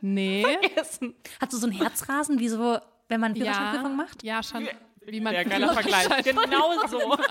Nee. 0.00 0.46
Hast 0.76 1.02
du 1.02 1.56
so 1.56 1.66
ein 1.66 1.72
Herzrasen, 1.72 2.38
wie 2.38 2.48
so, 2.48 2.78
wenn 3.08 3.20
man 3.20 3.34
Führerscheinprüfung 3.36 3.96
macht? 3.96 4.22
Ja, 4.22 4.42
schon. 4.42 4.68
Wie 5.04 5.20
man 5.20 5.34
Ja, 5.34 5.42
geiler 5.42 5.72
Vergleich. 5.74 6.08
Genau 6.24 6.86
so. 6.86 7.12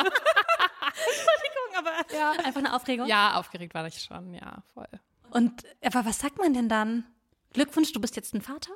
Aber 1.76 1.92
ja, 2.16 2.32
einfach 2.32 2.60
eine 2.60 2.76
Aufregung. 2.76 3.08
Ja, 3.08 3.40
aufgeregt 3.40 3.74
war 3.74 3.88
ich 3.88 4.00
schon, 4.00 4.34
ja, 4.36 4.64
voll. 4.74 4.88
Und 5.32 5.64
aber 5.84 6.06
was 6.06 6.20
sagt 6.20 6.38
man 6.38 6.54
denn 6.54 6.70
dann? 6.70 7.06
Glückwunsch, 7.54 7.92
du 7.92 8.00
bist 8.00 8.16
jetzt 8.16 8.36
ein 8.36 8.42
Vater? 8.42 8.72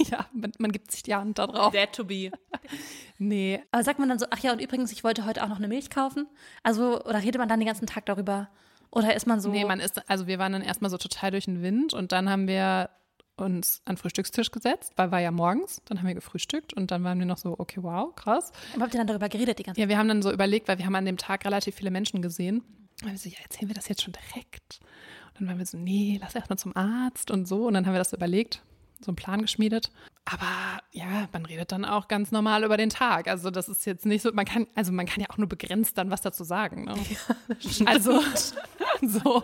Ja, 0.10 0.26
man, 0.32 0.52
man 0.58 0.72
gibt 0.72 0.90
sich 0.90 1.02
die 1.02 1.14
Hand 1.14 1.38
da 1.38 1.46
drauf. 1.46 1.72
Dare 1.72 1.90
to 1.90 2.04
be. 2.04 2.30
Nee, 3.18 3.62
Aber 3.70 3.84
sagt 3.84 3.98
man 3.98 4.08
dann 4.08 4.18
so, 4.18 4.26
ach 4.30 4.38
ja, 4.38 4.52
und 4.52 4.60
übrigens, 4.60 4.92
ich 4.92 5.04
wollte 5.04 5.26
heute 5.26 5.44
auch 5.44 5.48
noch 5.48 5.58
eine 5.58 5.68
Milch 5.68 5.90
kaufen? 5.90 6.26
Also, 6.62 7.04
oder 7.04 7.22
redet 7.22 7.38
man 7.38 7.48
dann 7.48 7.60
den 7.60 7.66
ganzen 7.66 7.86
Tag 7.86 8.06
darüber? 8.06 8.48
Oder 8.90 9.14
ist 9.14 9.26
man 9.26 9.40
so. 9.40 9.50
Nee, 9.50 9.64
man 9.64 9.78
ist, 9.78 10.08
also 10.08 10.26
wir 10.26 10.38
waren 10.38 10.52
dann 10.52 10.62
erstmal 10.62 10.90
so 10.90 10.96
total 10.96 11.30
durch 11.30 11.44
den 11.44 11.62
Wind 11.62 11.94
und 11.94 12.12
dann 12.12 12.28
haben 12.28 12.48
wir 12.48 12.90
uns 13.36 13.82
an 13.84 13.94
den 13.94 13.98
Frühstückstisch 13.98 14.50
gesetzt, 14.50 14.92
weil 14.96 15.10
war 15.10 15.20
ja 15.20 15.30
morgens, 15.30 15.80
dann 15.86 15.98
haben 15.98 16.06
wir 16.06 16.14
gefrühstückt 16.14 16.74
und 16.74 16.90
dann 16.90 17.04
waren 17.04 17.18
wir 17.18 17.26
noch 17.26 17.38
so, 17.38 17.54
okay, 17.58 17.82
wow, 17.82 18.14
krass. 18.14 18.52
Aber 18.74 18.84
habt 18.84 18.94
ihr 18.94 18.98
dann 18.98 19.06
darüber 19.06 19.28
geredet 19.28 19.58
die 19.58 19.62
ganze 19.62 19.78
Zeit? 19.78 19.84
Ja, 19.84 19.88
wir 19.88 19.98
haben 19.98 20.08
dann 20.08 20.22
so 20.22 20.30
überlegt, 20.30 20.68
weil 20.68 20.78
wir 20.78 20.86
haben 20.86 20.94
an 20.94 21.06
dem 21.06 21.16
Tag 21.16 21.44
relativ 21.44 21.74
viele 21.74 21.90
Menschen 21.90 22.20
gesehen. 22.22 22.62
Und 23.02 23.10
wir 23.10 23.18
so, 23.18 23.28
ja, 23.28 23.38
erzählen 23.42 23.68
wir 23.68 23.74
das 23.74 23.88
jetzt 23.88 24.02
schon 24.02 24.12
direkt? 24.12 24.80
Und 25.28 25.40
dann 25.40 25.48
waren 25.48 25.58
wir 25.58 25.66
so, 25.66 25.78
nee, 25.78 26.18
lass 26.20 26.34
erst 26.34 26.50
mal 26.50 26.56
zum 26.56 26.76
Arzt 26.76 27.30
und 27.30 27.46
so. 27.46 27.66
Und 27.66 27.74
dann 27.74 27.86
haben 27.86 27.94
wir 27.94 27.98
das 27.98 28.10
so 28.10 28.16
überlegt, 28.16 28.62
so 29.00 29.10
einen 29.10 29.16
Plan 29.16 29.42
geschmiedet. 29.42 29.90
Aber 30.24 30.46
ja, 30.92 31.28
man 31.32 31.44
redet 31.46 31.72
dann 31.72 31.84
auch 31.84 32.06
ganz 32.08 32.30
normal 32.30 32.64
über 32.64 32.76
den 32.76 32.90
Tag. 32.90 33.26
Also 33.28 33.50
das 33.50 33.68
ist 33.68 33.84
jetzt 33.86 34.06
nicht 34.06 34.22
so, 34.22 34.30
man 34.32 34.44
kann, 34.44 34.66
also 34.74 34.92
man 34.92 35.06
kann 35.06 35.20
ja 35.22 35.30
auch 35.30 35.38
nur 35.38 35.48
begrenzt 35.48 35.96
dann 35.98 36.10
was 36.10 36.20
dazu 36.20 36.44
sagen. 36.44 36.84
Ne? 36.84 36.94
also 37.86 38.20
so. 39.02 39.42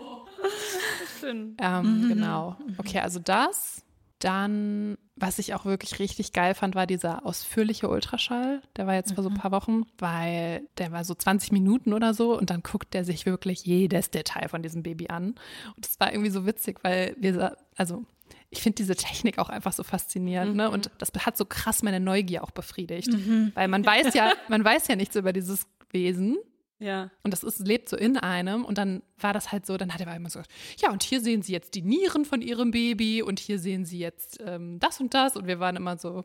Ähm, 1.23 2.05
Genau. 2.07 2.55
Okay, 2.77 2.99
also 2.99 3.19
das. 3.19 3.83
Dann, 4.19 4.97
was 5.15 5.37
ich 5.37 5.53
auch 5.53 5.65
wirklich 5.65 5.99
richtig 5.99 6.33
geil 6.33 6.55
fand, 6.55 6.73
war 6.73 6.87
dieser 6.87 7.23
ausführliche 7.23 7.87
Ultraschall. 7.87 8.63
Der 8.75 8.87
war 8.87 8.95
jetzt 8.95 9.13
vor 9.13 9.23
so 9.23 9.29
ein 9.29 9.35
paar 9.35 9.51
Wochen, 9.51 9.83
weil 9.99 10.63
der 10.79 10.91
war 10.91 11.03
so 11.03 11.13
20 11.13 11.51
Minuten 11.51 11.93
oder 11.93 12.15
so 12.15 12.35
und 12.35 12.49
dann 12.49 12.63
guckt 12.63 12.95
der 12.95 13.05
sich 13.05 13.27
wirklich 13.27 13.63
jedes 13.63 14.09
Detail 14.09 14.47
von 14.49 14.63
diesem 14.63 14.81
Baby 14.81 15.09
an. 15.09 15.35
Und 15.75 15.85
das 15.85 15.99
war 15.99 16.11
irgendwie 16.11 16.31
so 16.31 16.47
witzig, 16.47 16.79
weil 16.83 17.15
wir, 17.19 17.35
sa- 17.35 17.57
also 17.75 18.05
ich 18.49 18.61
finde 18.61 18.75
diese 18.77 18.95
Technik 18.95 19.39
auch 19.39 19.49
einfach 19.49 19.73
so 19.73 19.83
faszinierend, 19.83 20.55
ne? 20.55 20.69
Und 20.71 20.89
das 20.99 21.11
hat 21.25 21.37
so 21.37 21.45
krass 21.45 21.83
meine 21.83 21.99
Neugier 21.99 22.43
auch 22.43 22.51
befriedigt. 22.51 23.09
Weil 23.55 23.67
man 23.67 23.85
weiß 23.85 24.13
ja, 24.13 24.33
man 24.47 24.63
weiß 24.63 24.87
ja 24.87 24.95
nichts 24.95 25.15
über 25.15 25.33
dieses 25.33 25.67
Wesen. 25.91 26.37
Ja. 26.79 27.09
Und 27.23 27.31
das 27.31 27.43
ist, 27.43 27.59
lebt 27.59 27.89
so 27.89 27.97
in 27.97 28.17
einem. 28.17 28.63
Und 28.63 28.77
dann 28.77 29.01
war 29.19 29.33
das 29.33 29.51
halt 29.51 29.65
so, 29.65 29.77
dann 29.77 29.93
hat 29.93 29.99
er 29.99 30.15
immer 30.15 30.29
so 30.29 30.39
gesagt, 30.39 30.53
ja, 30.79 30.91
und 30.91 31.03
hier 31.03 31.21
sehen 31.21 31.41
Sie 31.41 31.51
jetzt 31.51 31.73
die 31.73 31.81
Nieren 31.81 32.23
von 32.23 32.41
Ihrem 32.41 32.71
Baby 32.71 33.21
und 33.21 33.39
hier 33.39 33.59
sehen 33.59 33.83
Sie 33.83 33.99
jetzt 33.99 34.39
ähm, 34.45 34.79
das 34.79 34.99
und 34.99 35.13
das. 35.13 35.35
Und 35.35 35.47
wir 35.47 35.59
waren 35.59 35.75
immer 35.75 35.97
so, 35.97 36.23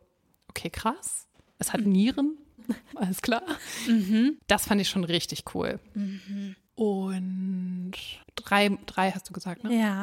okay, 0.48 0.70
krass. 0.70 1.26
Es 1.58 1.72
hat 1.72 1.80
Nieren. 1.80 2.36
Alles 2.94 3.22
klar. 3.22 3.42
Das 4.46 4.66
fand 4.66 4.80
ich 4.80 4.88
schon 4.88 5.04
richtig 5.04 5.44
cool. 5.54 5.80
Und 6.74 7.92
drei, 8.34 8.78
drei 8.86 9.10
hast 9.10 9.28
du 9.28 9.32
gesagt, 9.32 9.64
ne? 9.64 9.76
Ja. 9.76 10.02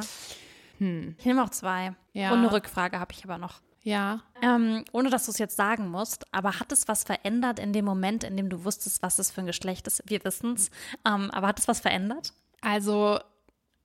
Ich 1.18 1.26
nehme 1.26 1.44
auch 1.44 1.50
zwei. 1.50 1.96
Ja. 2.14 2.32
Und 2.32 2.40
eine 2.40 2.52
Rückfrage 2.52 3.00
habe 3.00 3.14
ich 3.14 3.24
aber 3.24 3.38
noch. 3.38 3.62
Ja. 3.84 4.22
Ähm, 4.42 4.84
ohne 4.92 5.10
dass 5.10 5.26
du 5.26 5.32
es 5.32 5.38
jetzt 5.38 5.56
sagen 5.56 5.90
musst, 5.90 6.26
aber 6.34 6.60
hat 6.60 6.72
es 6.72 6.88
was 6.88 7.04
verändert 7.04 7.60
in 7.60 7.74
dem 7.74 7.86
Moment, 7.86 8.24
in 8.24 8.36
dem 8.38 8.50
du 8.50 8.66
wusstest, 8.66 9.02
was 9.02 9.20
es 9.20 9.32
für 9.32 9.42
ein 9.42 9.48
Geschlecht 9.48 9.88
ist? 9.88 10.04
Wir 10.06 10.24
wissen 10.24 10.54
es. 10.54 10.70
Ähm, 11.06 11.32
aber 11.32 11.48
hat 11.48 11.60
es 11.60 11.68
was 11.68 11.80
verändert? 11.80 12.34
Also 12.62 13.20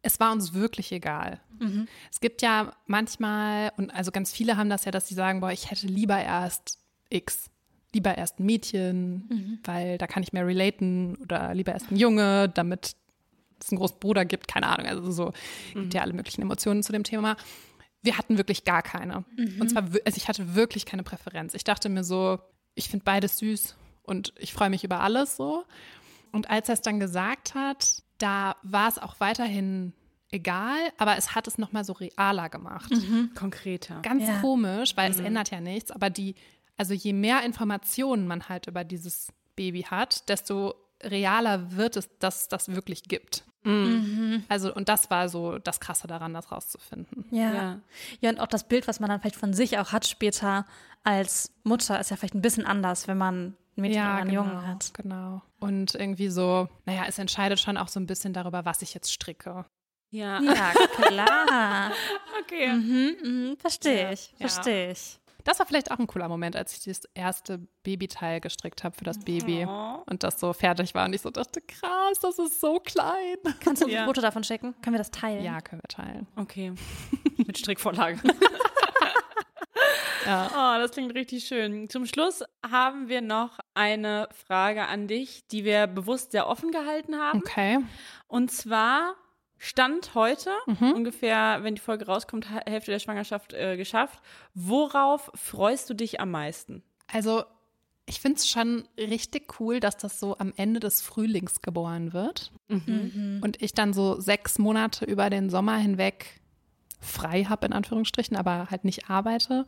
es 0.02 0.20
war 0.20 0.32
uns 0.32 0.52
wirklich 0.52 0.92
egal. 0.92 1.40
Mhm. 1.58 1.88
Es 2.10 2.20
gibt 2.20 2.42
ja 2.42 2.72
manchmal, 2.86 3.72
und 3.76 3.94
also 3.94 4.10
ganz 4.10 4.32
viele 4.32 4.56
haben 4.56 4.68
das 4.68 4.84
ja, 4.84 4.90
dass 4.90 5.08
sie 5.08 5.14
sagen, 5.14 5.40
boah, 5.40 5.50
ich 5.50 5.70
hätte 5.70 5.86
lieber 5.86 6.18
erst 6.18 6.78
X, 7.08 7.50
lieber 7.94 8.16
erst 8.16 8.40
ein 8.40 8.46
Mädchen, 8.46 9.26
mhm. 9.28 9.58
weil 9.64 9.98
da 9.98 10.06
kann 10.06 10.22
ich 10.22 10.32
mehr 10.32 10.46
relaten 10.46 11.16
oder 11.16 11.54
lieber 11.54 11.72
erst 11.72 11.90
ein 11.90 11.96
Junge, 11.96 12.48
damit 12.48 12.96
es 13.64 13.72
einen 13.72 13.78
großen 13.78 13.98
Bruder 13.98 14.24
gibt, 14.24 14.48
keine 14.48 14.68
Ahnung, 14.68 14.86
also 14.86 15.10
so 15.10 15.32
mhm. 15.74 15.82
gibt 15.82 15.94
ja 15.94 16.02
alle 16.02 16.12
möglichen 16.12 16.42
Emotionen 16.42 16.82
zu 16.82 16.92
dem 16.92 17.04
Thema. 17.04 17.36
Wir 18.02 18.18
hatten 18.18 18.36
wirklich 18.36 18.64
gar 18.64 18.82
keine. 18.82 19.24
Mhm. 19.36 19.60
Und 19.60 19.70
zwar, 19.70 19.84
also 19.84 20.16
ich 20.16 20.28
hatte 20.28 20.54
wirklich 20.54 20.86
keine 20.86 21.02
Präferenz. 21.02 21.54
Ich 21.54 21.64
dachte 21.64 21.88
mir 21.88 22.04
so, 22.04 22.38
ich 22.74 22.88
finde 22.88 23.04
beides 23.04 23.38
süß 23.38 23.76
und 24.02 24.34
ich 24.38 24.52
freue 24.52 24.70
mich 24.70 24.84
über 24.84 25.00
alles 25.00 25.36
so. 25.36 25.64
Und 26.32 26.50
als 26.50 26.68
er 26.68 26.74
es 26.74 26.82
dann 26.82 27.00
gesagt 27.00 27.54
hat, 27.54 28.02
da 28.18 28.56
war 28.62 28.88
es 28.88 28.98
auch 28.98 29.20
weiterhin 29.20 29.92
egal, 30.30 30.78
aber 30.98 31.16
es 31.16 31.34
hat 31.34 31.46
es 31.46 31.58
nochmal 31.58 31.84
so 31.84 31.92
realer 31.92 32.48
gemacht. 32.48 32.90
Mhm. 32.90 33.30
Konkreter. 33.34 34.00
Ganz 34.02 34.26
ja. 34.26 34.40
komisch, 34.40 34.96
weil 34.96 35.10
mhm. 35.10 35.14
es 35.14 35.20
ändert 35.24 35.50
ja 35.50 35.60
nichts, 35.60 35.90
aber 35.90 36.10
die, 36.10 36.34
also 36.76 36.92
je 36.92 37.12
mehr 37.12 37.44
Informationen 37.44 38.26
man 38.26 38.48
halt 38.48 38.66
über 38.66 38.84
dieses 38.84 39.28
Baby 39.54 39.82
hat, 39.82 40.28
desto 40.28 40.74
realer 41.02 41.76
wird 41.76 41.96
es, 41.96 42.08
dass 42.18 42.42
es 42.42 42.48
das 42.48 42.68
wirklich 42.68 43.04
gibt. 43.04 43.44
Mhm. 43.64 44.44
Also, 44.48 44.74
und 44.74 44.88
das 44.88 45.10
war 45.10 45.28
so 45.28 45.58
das 45.58 45.80
Krasse 45.80 46.06
daran, 46.06 46.34
das 46.34 46.52
rauszufinden. 46.52 47.24
Ja. 47.30 47.52
ja. 47.52 47.80
Ja, 48.20 48.30
und 48.30 48.40
auch 48.40 48.46
das 48.46 48.64
Bild, 48.64 48.86
was 48.86 49.00
man 49.00 49.10
dann 49.10 49.20
vielleicht 49.20 49.36
von 49.36 49.52
sich 49.52 49.78
auch 49.78 49.92
hat 49.92 50.06
später 50.06 50.66
als 51.02 51.52
Mutter, 51.62 51.98
ist 51.98 52.10
ja 52.10 52.16
vielleicht 52.16 52.34
ein 52.34 52.42
bisschen 52.42 52.66
anders, 52.66 53.08
wenn 53.08 53.18
man 53.18 53.56
ein 53.76 53.80
Mädchen 53.80 53.96
ja, 53.96 54.12
oder 54.12 54.20
einen 54.20 54.30
genau, 54.30 54.42
Jungen 54.44 54.66
hat. 54.66 54.94
Genau. 54.94 55.42
Und 55.60 55.94
irgendwie 55.94 56.28
so, 56.28 56.68
naja, 56.86 57.04
es 57.08 57.18
entscheidet 57.18 57.58
schon 57.60 57.76
auch 57.76 57.88
so 57.88 57.98
ein 58.00 58.06
bisschen 58.06 58.32
darüber, 58.32 58.64
was 58.64 58.82
ich 58.82 58.94
jetzt 58.94 59.12
stricke. 59.12 59.64
Ja, 60.10 60.40
ja 60.40 60.72
klar. 61.02 61.90
okay. 62.40 62.72
Mhm, 62.72 63.16
mhm, 63.22 63.56
verstehe 63.56 64.12
ich, 64.12 64.32
ja. 64.38 64.48
verstehe 64.48 64.92
ich. 64.92 65.18
Das 65.44 65.58
war 65.58 65.66
vielleicht 65.66 65.90
auch 65.90 65.98
ein 65.98 66.06
cooler 66.06 66.28
Moment, 66.28 66.56
als 66.56 66.72
ich 66.72 66.84
das 66.84 67.04
erste 67.14 67.58
Babyteil 67.82 68.40
gestrickt 68.40 68.82
habe 68.82 68.96
für 68.96 69.04
das 69.04 69.20
Baby 69.20 69.66
oh. 69.68 70.02
und 70.06 70.22
das 70.22 70.40
so 70.40 70.52
fertig 70.54 70.94
war 70.94 71.04
und 71.04 71.12
ich 71.12 71.20
so 71.20 71.30
dachte, 71.30 71.60
krass, 71.60 72.18
das 72.20 72.38
ist 72.38 72.60
so 72.60 72.80
klein. 72.80 73.36
Kannst 73.60 73.82
du 73.82 73.86
ein 73.86 73.92
ja. 73.92 74.06
Foto 74.06 74.22
davon 74.22 74.42
schicken? 74.42 74.74
Können 74.80 74.94
wir 74.94 74.98
das 74.98 75.10
teilen? 75.10 75.44
Ja, 75.44 75.60
können 75.60 75.82
wir 75.82 75.88
teilen. 75.88 76.26
Okay. 76.36 76.72
Mit 77.36 77.58
Strickvorlage. 77.58 78.20
ja. 80.26 80.50
Oh, 80.50 80.80
das 80.80 80.92
klingt 80.92 81.14
richtig 81.14 81.44
schön. 81.44 81.90
Zum 81.90 82.06
Schluss 82.06 82.42
haben 82.66 83.08
wir 83.08 83.20
noch 83.20 83.58
eine 83.74 84.28
Frage 84.46 84.86
an 84.86 85.08
dich, 85.08 85.46
die 85.48 85.64
wir 85.64 85.86
bewusst 85.86 86.32
sehr 86.32 86.48
offen 86.48 86.70
gehalten 86.70 87.16
haben. 87.16 87.40
Okay. 87.40 87.80
Und 88.28 88.50
zwar 88.50 89.14
Stand 89.64 90.14
heute, 90.14 90.50
mhm. 90.66 90.92
ungefähr, 90.92 91.60
wenn 91.62 91.74
die 91.74 91.80
Folge 91.80 92.04
rauskommt, 92.04 92.50
Hälfte 92.66 92.90
der 92.90 92.98
Schwangerschaft 92.98 93.54
äh, 93.54 93.78
geschafft. 93.78 94.20
Worauf 94.52 95.30
freust 95.34 95.88
du 95.88 95.94
dich 95.94 96.20
am 96.20 96.30
meisten? 96.30 96.82
Also, 97.10 97.44
ich 98.04 98.20
finde 98.20 98.36
es 98.40 98.46
schon 98.46 98.86
richtig 98.98 99.58
cool, 99.58 99.80
dass 99.80 99.96
das 99.96 100.20
so 100.20 100.36
am 100.36 100.52
Ende 100.56 100.80
des 100.80 101.00
Frühlings 101.00 101.62
geboren 101.62 102.12
wird. 102.12 102.52
Mhm. 102.68 103.40
Und 103.42 103.62
ich 103.62 103.72
dann 103.72 103.94
so 103.94 104.20
sechs 104.20 104.58
Monate 104.58 105.06
über 105.06 105.30
den 105.30 105.48
Sommer 105.48 105.78
hinweg 105.78 106.42
frei 107.00 107.44
habe, 107.44 107.64
in 107.64 107.72
Anführungsstrichen, 107.72 108.36
aber 108.36 108.70
halt 108.70 108.84
nicht 108.84 109.08
arbeite. 109.08 109.64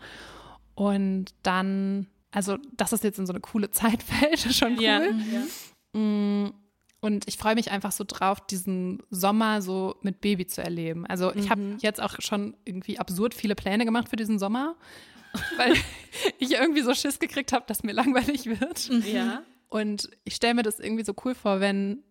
Und 0.74 1.32
dann, 1.42 2.06
also, 2.32 2.58
dass 2.76 2.92
es 2.92 3.02
jetzt 3.02 3.18
in 3.18 3.24
so 3.24 3.32
eine 3.32 3.40
coole 3.40 3.70
Zeit 3.70 4.02
fällt, 4.02 4.44
ist 4.44 4.58
schon 4.58 4.76
cool. 4.76 4.82
Ja. 4.82 5.00
ja. 5.00 6.52
Und 7.06 7.28
ich 7.28 7.36
freue 7.36 7.54
mich 7.54 7.70
einfach 7.70 7.92
so 7.92 8.02
drauf, 8.04 8.44
diesen 8.48 9.00
Sommer 9.10 9.62
so 9.62 9.94
mit 10.02 10.20
Baby 10.20 10.48
zu 10.48 10.60
erleben. 10.60 11.06
Also 11.06 11.32
ich 11.32 11.44
mhm. 11.44 11.50
habe 11.50 11.76
jetzt 11.78 12.02
auch 12.02 12.20
schon 12.20 12.56
irgendwie 12.64 12.98
absurd 12.98 13.32
viele 13.32 13.54
Pläne 13.54 13.84
gemacht 13.84 14.08
für 14.08 14.16
diesen 14.16 14.40
Sommer, 14.40 14.74
weil 15.56 15.74
ich 16.40 16.54
irgendwie 16.54 16.82
so 16.82 16.92
Schiss 16.94 17.20
gekriegt 17.20 17.52
habe, 17.52 17.64
dass 17.68 17.84
mir 17.84 17.92
langweilig 17.92 18.46
wird. 18.46 18.90
Mhm. 18.90 19.04
Ja. 19.06 19.42
Und 19.68 20.10
ich 20.24 20.34
stelle 20.34 20.54
mir 20.54 20.64
das 20.64 20.80
irgendwie 20.80 21.04
so 21.04 21.14
cool 21.24 21.36
vor, 21.36 21.60
wenn 21.60 22.02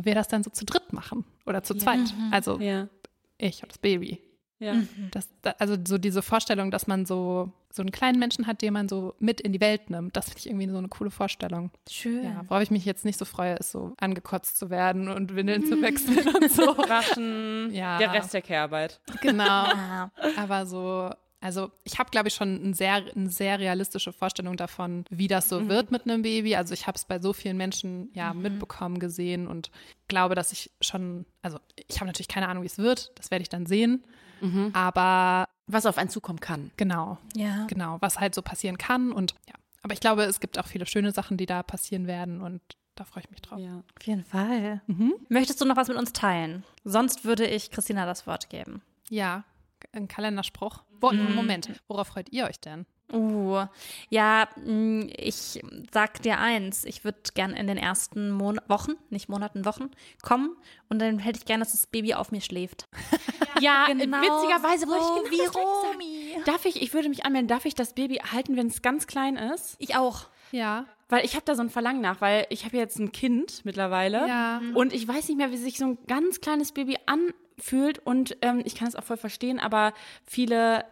wir 0.00 0.14
das 0.14 0.28
dann 0.28 0.42
so 0.42 0.48
zu 0.48 0.64
dritt 0.64 0.94
machen 0.94 1.26
oder 1.44 1.62
zu 1.62 1.74
zweit. 1.74 1.98
Mhm. 1.98 2.32
Also 2.32 2.58
ja. 2.58 2.88
ich 3.36 3.62
und 3.62 3.70
das 3.70 3.76
Baby. 3.76 4.22
Ja. 4.58 4.74
Mhm. 4.74 5.10
Das, 5.12 5.28
also 5.58 5.76
so 5.86 5.98
diese 5.98 6.22
Vorstellung, 6.22 6.70
dass 6.70 6.86
man 6.86 7.06
so, 7.06 7.52
so 7.70 7.82
einen 7.82 7.92
kleinen 7.92 8.18
Menschen 8.18 8.46
hat, 8.46 8.62
den 8.62 8.72
man 8.72 8.88
so 8.88 9.14
mit 9.18 9.40
in 9.40 9.52
die 9.52 9.60
Welt 9.60 9.90
nimmt, 9.90 10.16
das 10.16 10.26
finde 10.26 10.38
ich 10.40 10.46
irgendwie 10.46 10.68
so 10.68 10.78
eine 10.78 10.88
coole 10.88 11.10
Vorstellung. 11.10 11.70
Schön. 11.88 12.24
Ja, 12.24 12.42
worauf 12.48 12.62
ich 12.62 12.70
mich 12.70 12.84
jetzt 12.84 13.04
nicht 13.04 13.18
so 13.18 13.24
freue, 13.24 13.54
ist 13.54 13.70
so 13.70 13.94
angekotzt 13.98 14.58
zu 14.58 14.70
werden 14.70 15.08
und 15.08 15.36
Windeln 15.36 15.64
zu 15.66 15.80
wechseln 15.80 16.26
und 16.34 16.50
so. 16.50 16.62
Waschen, 16.88 17.72
ja. 17.72 17.98
der 17.98 18.12
Rest 18.12 18.34
der 18.34 18.42
Kehrarbeit. 18.42 19.00
Genau. 19.22 19.66
Aber 20.36 20.66
so 20.66 21.10
also 21.40 21.70
ich 21.84 21.98
habe, 21.98 22.10
glaube 22.10 22.28
ich, 22.28 22.34
schon 22.34 22.56
ein 22.56 22.74
sehr, 22.74 23.04
eine 23.14 23.30
sehr 23.30 23.58
realistische 23.58 24.12
Vorstellung 24.12 24.56
davon, 24.56 25.04
wie 25.08 25.28
das 25.28 25.48
so 25.48 25.60
mhm. 25.60 25.68
wird 25.68 25.90
mit 25.92 26.02
einem 26.02 26.22
Baby. 26.22 26.56
Also 26.56 26.74
ich 26.74 26.86
habe 26.86 26.96
es 26.96 27.04
bei 27.04 27.20
so 27.20 27.32
vielen 27.32 27.56
Menschen 27.56 28.10
ja 28.12 28.34
mhm. 28.34 28.42
mitbekommen, 28.42 28.98
gesehen 28.98 29.46
und 29.46 29.70
glaube, 30.08 30.34
dass 30.34 30.50
ich 30.52 30.70
schon, 30.80 31.26
also 31.42 31.58
ich 31.86 31.96
habe 31.96 32.06
natürlich 32.06 32.28
keine 32.28 32.48
Ahnung, 32.48 32.64
wie 32.64 32.68
es 32.68 32.78
wird. 32.78 33.12
Das 33.16 33.30
werde 33.30 33.42
ich 33.42 33.48
dann 33.48 33.66
sehen. 33.66 34.04
Mhm. 34.40 34.70
Aber 34.74 35.48
was 35.66 35.86
auf 35.86 35.98
einen 35.98 36.10
zukommen 36.10 36.40
kann. 36.40 36.70
Genau. 36.76 37.18
Ja. 37.34 37.66
Genau, 37.66 37.98
was 38.00 38.18
halt 38.20 38.34
so 38.34 38.42
passieren 38.42 38.78
kann. 38.78 39.12
Und 39.12 39.34
ja. 39.46 39.54
Aber 39.82 39.92
ich 39.92 40.00
glaube, 40.00 40.24
es 40.24 40.40
gibt 40.40 40.58
auch 40.58 40.66
viele 40.66 40.86
schöne 40.86 41.12
Sachen, 41.12 41.36
die 41.36 41.46
da 41.46 41.62
passieren 41.62 42.06
werden 42.06 42.40
und 42.40 42.60
da 42.94 43.04
freue 43.04 43.22
ich 43.22 43.30
mich 43.30 43.40
drauf. 43.40 43.60
Ja. 43.60 43.82
Auf 43.96 44.06
jeden 44.06 44.24
Fall. 44.24 44.82
Mhm. 44.86 45.14
Möchtest 45.28 45.60
du 45.60 45.64
noch 45.64 45.76
was 45.76 45.88
mit 45.88 45.96
uns 45.96 46.12
teilen? 46.12 46.64
Sonst 46.84 47.24
würde 47.24 47.46
ich 47.46 47.70
Christina 47.70 48.06
das 48.06 48.26
Wort 48.26 48.50
geben. 48.50 48.82
Ja, 49.08 49.44
ein 49.92 50.08
Kalenderspruch. 50.08 50.82
Mhm. 51.00 51.34
Moment, 51.34 51.80
worauf 51.86 52.08
freut 52.08 52.30
ihr 52.32 52.46
euch 52.46 52.60
denn? 52.60 52.86
Uh, 53.10 53.64
ja, 54.10 54.48
mm, 54.64 55.08
ich 55.16 55.62
sag 55.92 56.20
dir 56.22 56.38
eins, 56.38 56.84
ich 56.84 57.04
würde 57.04 57.18
gern 57.34 57.52
in 57.52 57.66
den 57.66 57.78
ersten 57.78 58.30
Mon 58.30 58.60
Wochen, 58.68 58.92
nicht 59.08 59.30
Monaten, 59.30 59.64
Wochen 59.64 59.90
kommen 60.22 60.56
und 60.90 60.98
dann 61.00 61.18
hätte 61.18 61.38
ich 61.38 61.46
gern, 61.46 61.60
dass 61.60 61.72
das 61.72 61.86
Baby 61.86 62.14
auf 62.14 62.32
mir 62.32 62.40
schläft. 62.40 62.88
Ja, 63.60 63.86
genau 63.88 64.18
witzigerweise 64.18 64.86
so 64.86 64.92
wollte 64.92 65.34
ich 65.34 65.40
genau 65.40 65.52
wie 65.52 65.58
Romy. 65.58 66.44
Darf 66.44 66.64
ich, 66.64 66.80
ich 66.80 66.94
würde 66.94 67.08
mich 67.08 67.24
anmelden, 67.24 67.48
darf 67.48 67.64
ich 67.64 67.74
das 67.74 67.92
Baby 67.92 68.20
halten, 68.30 68.56
wenn 68.56 68.68
es 68.68 68.82
ganz 68.82 69.08
klein 69.08 69.36
ist? 69.36 69.74
Ich 69.80 69.96
auch. 69.96 70.28
Ja. 70.52 70.86
Weil 71.08 71.24
ich 71.24 71.34
habe 71.34 71.44
da 71.44 71.54
so 71.54 71.62
ein 71.62 71.70
Verlangen 71.70 72.00
nach, 72.00 72.20
weil 72.20 72.46
ich 72.50 72.64
habe 72.64 72.76
jetzt 72.76 72.98
ein 72.98 73.10
Kind 73.10 73.64
mittlerweile 73.64 74.28
ja. 74.28 74.60
und 74.74 74.92
ich 74.92 75.08
weiß 75.08 75.28
nicht 75.28 75.38
mehr, 75.38 75.50
wie 75.50 75.56
sich 75.56 75.78
so 75.78 75.86
ein 75.86 75.98
ganz 76.06 76.40
kleines 76.40 76.72
Baby 76.72 76.98
anfühlt 77.06 77.98
und 77.98 78.36
ähm, 78.42 78.62
ich 78.64 78.74
kann 78.74 78.86
es 78.88 78.94
auch 78.94 79.04
voll 79.04 79.16
verstehen, 79.16 79.58
aber 79.58 79.94
viele 80.24 80.84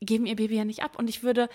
geben 0.00 0.26
ihr 0.26 0.36
Baby 0.36 0.56
ja 0.56 0.64
nicht 0.64 0.82
ab. 0.82 0.98
Und 0.98 1.08
ich 1.08 1.22
würde, 1.22 1.48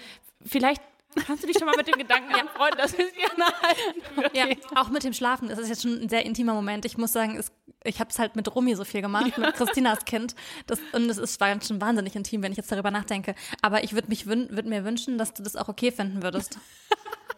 vielleicht 0.45 0.81
Kannst 1.25 1.43
du 1.43 1.47
dich 1.47 1.57
schon 1.57 1.65
mal 1.65 1.75
mit 1.75 1.87
dem 1.87 1.97
Gedanken 1.97 2.33
anfreunden, 2.39 2.77
dass 2.77 2.97
wir 2.97 3.05
es 3.05 3.13
gerne 3.13 3.45
halten? 3.45 4.35
Ja, 4.35 4.45
auch 4.79 4.89
mit 4.89 5.03
dem 5.03 5.13
Schlafen. 5.13 5.49
Das 5.49 5.59
ist 5.59 5.69
jetzt 5.69 5.81
schon 5.81 6.01
ein 6.01 6.09
sehr 6.09 6.25
intimer 6.25 6.53
Moment. 6.53 6.85
Ich 6.85 6.97
muss 6.97 7.11
sagen, 7.11 7.37
es, 7.37 7.51
ich 7.83 7.99
habe 7.99 8.09
es 8.09 8.19
halt 8.19 8.35
mit 8.35 8.53
Romy 8.53 8.75
so 8.75 8.83
viel 8.83 9.01
gemacht, 9.01 9.37
ja. 9.37 9.45
mit 9.45 9.55
Christinas 9.55 10.05
Kind. 10.05 10.35
Das, 10.67 10.79
und 10.93 11.09
es 11.09 11.17
ist, 11.17 11.39
war 11.39 11.59
schon 11.61 11.81
wahnsinnig 11.81 12.15
intim, 12.15 12.43
wenn 12.43 12.51
ich 12.51 12.57
jetzt 12.57 12.71
darüber 12.71 12.91
nachdenke. 12.91 13.35
Aber 13.61 13.83
ich 13.83 13.93
würde 13.93 14.09
würd 14.09 14.65
mir 14.65 14.85
wünschen, 14.85 15.17
dass 15.17 15.33
du 15.33 15.43
das 15.43 15.55
auch 15.55 15.69
okay 15.69 15.91
finden 15.91 16.23
würdest. 16.23 16.59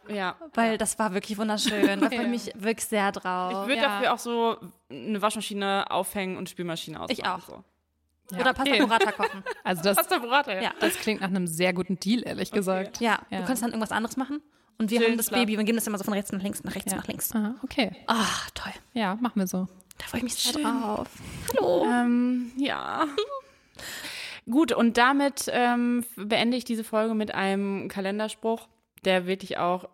Ja. 0.08 0.38
Weil 0.56 0.80
das 0.80 0.98
war 0.98 1.14
wirklich 1.14 1.38
wunderschön. 1.38 2.02
Da 2.02 2.10
freue 2.10 2.24
ich 2.24 2.28
mich 2.28 2.52
wirklich 2.56 2.88
sehr 2.88 3.12
drauf. 3.12 3.52
Ich 3.52 3.68
würde 3.68 3.76
ja. 3.76 4.00
dafür 4.00 4.14
auch 4.14 4.18
so 4.18 4.58
eine 4.90 5.22
Waschmaschine 5.22 5.86
aufhängen 5.92 6.36
und 6.36 6.50
Spülmaschine 6.50 7.00
ausmachen. 7.00 7.20
Ich 7.20 7.28
auch. 7.28 7.46
So. 7.48 7.64
Ja, 8.32 8.42
Oder 8.42 8.54
Pasta 8.54 8.72
okay. 8.72 8.82
Burrata 8.82 9.12
kochen. 9.12 9.44
Also 9.64 9.84
das, 9.84 9.98
Pasta 9.98 10.20
Burrata, 10.20 10.54
ja. 10.54 10.62
ja. 10.62 10.72
Das 10.80 10.96
klingt 10.96 11.22
nach 11.22 11.30
einem 11.30 11.48
sehr 11.48 11.74
guten 11.74 12.00
Deal, 12.00 12.24
ehrlich 12.26 12.50
okay. 12.50 12.58
gesagt. 12.58 13.00
Ja, 13.02 13.20
ja, 13.30 13.40
du 13.40 13.46
kannst 13.46 13.64
dann 13.64 13.72
irgendwas 13.72 13.92
anderes 13.92 14.18
machen. 14.18 14.42
Und 14.78 14.92
wir 14.92 15.00
Schön, 15.00 15.12
haben 15.12 15.18
das 15.18 15.28
klar. 15.28 15.42
Baby, 15.42 15.58
wir 15.58 15.64
geben 15.64 15.78
das 15.78 15.88
immer 15.88 15.98
so 15.98 16.04
von 16.06 16.14
rechts 16.14 16.32
nach 16.32 16.42
links, 16.42 16.64
nach 16.64 16.74
rechts, 16.74 16.94
nach 16.96 17.08
links. 17.08 17.36
Aha, 17.36 17.56
okay. 17.64 17.92
Ah, 18.08 18.26
toll. 18.54 18.72
Ja, 18.94 19.16
machen 19.16 19.40
wir 19.40 19.48
so. 19.48 19.68
Da 19.98 20.06
freue 20.06 20.20
ich 20.20 20.24
mich 20.24 20.36
sehr 20.36 20.62
drauf. 20.62 21.10
Hallo. 21.54 21.86
Ähm, 21.86 22.52
ja. 22.56 23.06
Gut, 24.50 24.72
und 24.72 24.98
damit 24.98 25.46
ähm, 25.52 26.06
beende 26.16 26.56
ich 26.56 26.64
diese 26.64 26.84
Folge 26.84 27.14
mit 27.14 27.34
einem 27.34 27.90
Kalenderspruch, 27.90 28.68
der 29.04 29.28
wirklich 29.28 29.58
auch 29.58 29.90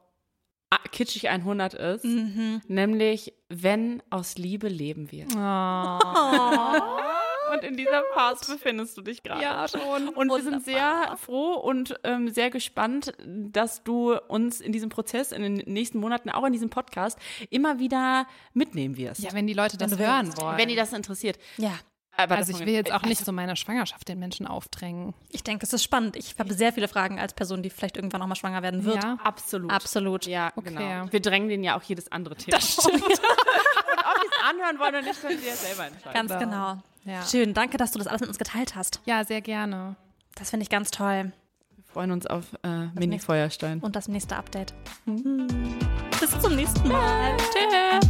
kitschig 0.91 1.29
100 1.29 1.73
ist. 1.73 2.05
Mhm. 2.05 2.61
Nämlich, 2.67 3.33
wenn 3.49 4.01
aus 4.09 4.38
Liebe 4.38 4.67
leben 4.67 5.11
wir. 5.11 5.25
Oh. 5.36 7.01
Und 7.53 7.63
in 7.63 7.77
dieser 7.77 8.03
Phase 8.13 8.53
befindest 8.53 8.97
du 8.97 9.01
dich 9.01 9.23
gerade. 9.23 9.41
Ja, 9.41 9.67
schon. 9.67 9.81
Und 10.09 10.15
Wunderbar. 10.15 10.37
wir 10.37 10.43
sind 10.43 10.65
sehr 10.65 11.15
froh 11.17 11.53
und 11.53 11.95
ähm, 12.03 12.29
sehr 12.29 12.49
gespannt, 12.49 13.13
dass 13.25 13.83
du 13.83 14.15
uns 14.27 14.61
in 14.61 14.71
diesem 14.71 14.89
Prozess, 14.89 15.31
in 15.31 15.41
den 15.41 15.55
nächsten 15.71 15.99
Monaten, 15.99 16.29
auch 16.29 16.43
in 16.45 16.53
diesem 16.53 16.69
Podcast, 16.69 17.17
immer 17.49 17.79
wieder 17.79 18.27
mitnehmen 18.53 18.97
wirst. 18.97 19.21
Ja, 19.21 19.33
wenn 19.33 19.47
die 19.47 19.53
Leute 19.53 19.77
das 19.77 19.97
hören 19.97 20.35
wollen. 20.37 20.57
Wenn 20.57 20.69
die 20.69 20.75
das 20.75 20.93
interessiert. 20.93 21.37
Ja. 21.57 21.71
Aber 22.17 22.35
Also 22.35 22.53
ich 22.53 22.65
will 22.65 22.73
jetzt 22.73 22.93
auch 22.93 23.01
nicht 23.01 23.25
so 23.25 23.33
meine 23.33 23.57
Schwangerschaft 23.57 24.07
den 24.07 24.19
Menschen 24.19 24.47
aufdrängen. 24.47 25.13
Ich 25.31 25.43
denke, 25.43 25.65
es 25.65 25.73
ist 25.73 25.83
spannend. 25.83 26.15
Ich 26.15 26.35
habe 26.39 26.53
sehr 26.53 26.71
viele 26.71 26.87
Fragen 26.87 27.19
als 27.19 27.33
Person, 27.33 27.61
die 27.61 27.69
vielleicht 27.69 27.97
irgendwann 27.97 28.21
noch 28.21 28.27
mal 28.27 28.35
schwanger 28.35 28.63
werden 28.63 28.85
wird. 28.85 29.03
Ja. 29.03 29.17
Absolut. 29.21 29.69
Absolut. 29.69 30.25
Ja, 30.25 30.53
Okay. 30.55 30.69
genau. 30.69 31.11
Wir 31.11 31.19
drängen 31.19 31.49
denen 31.49 31.65
ja 31.65 31.77
auch 31.77 31.83
jedes 31.83 32.09
andere 32.13 32.37
Thema. 32.37 32.55
Das 32.57 32.71
stimmt. 32.73 33.03
und 34.26 34.34
es 34.34 34.49
anhören 34.49 34.80
wollen 34.80 34.95
oder 34.95 35.01
nicht, 35.01 35.21
können 35.21 35.39
sie 35.39 35.47
ja 35.47 35.55
selber 35.55 35.88
entscheiden. 35.88 36.28
Ganz 36.28 36.39
genau. 36.39 36.78
Ja. 37.05 37.26
Schön, 37.26 37.53
danke, 37.53 37.78
dass 37.78 37.91
du 37.91 37.99
das 37.99 38.07
alles 38.07 38.21
mit 38.21 38.30
uns 38.30 38.38
geteilt 38.38 38.76
hast. 38.76 38.99
Ja, 39.05 39.23
sehr 39.23 39.41
gerne. 39.41 39.95
Das 40.36 40.49
finde 40.49 40.63
ich 40.63 40.69
ganz 40.69 40.91
toll. 40.91 41.32
Wir 41.76 41.84
freuen 41.86 42.11
uns 42.11 42.26
auf 42.28 42.45
äh, 42.63 42.88
Mini-Feuerstein. 42.95 43.80
Und 43.80 43.95
das 43.95 44.07
nächste 44.07 44.36
Update. 44.36 44.73
Bis 45.05 46.39
zum 46.41 46.55
nächsten 46.55 46.88
Mal. 46.88 47.38
Tschüss. 47.38 48.09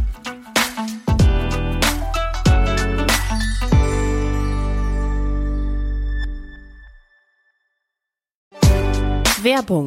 Werbung. 9.42 9.86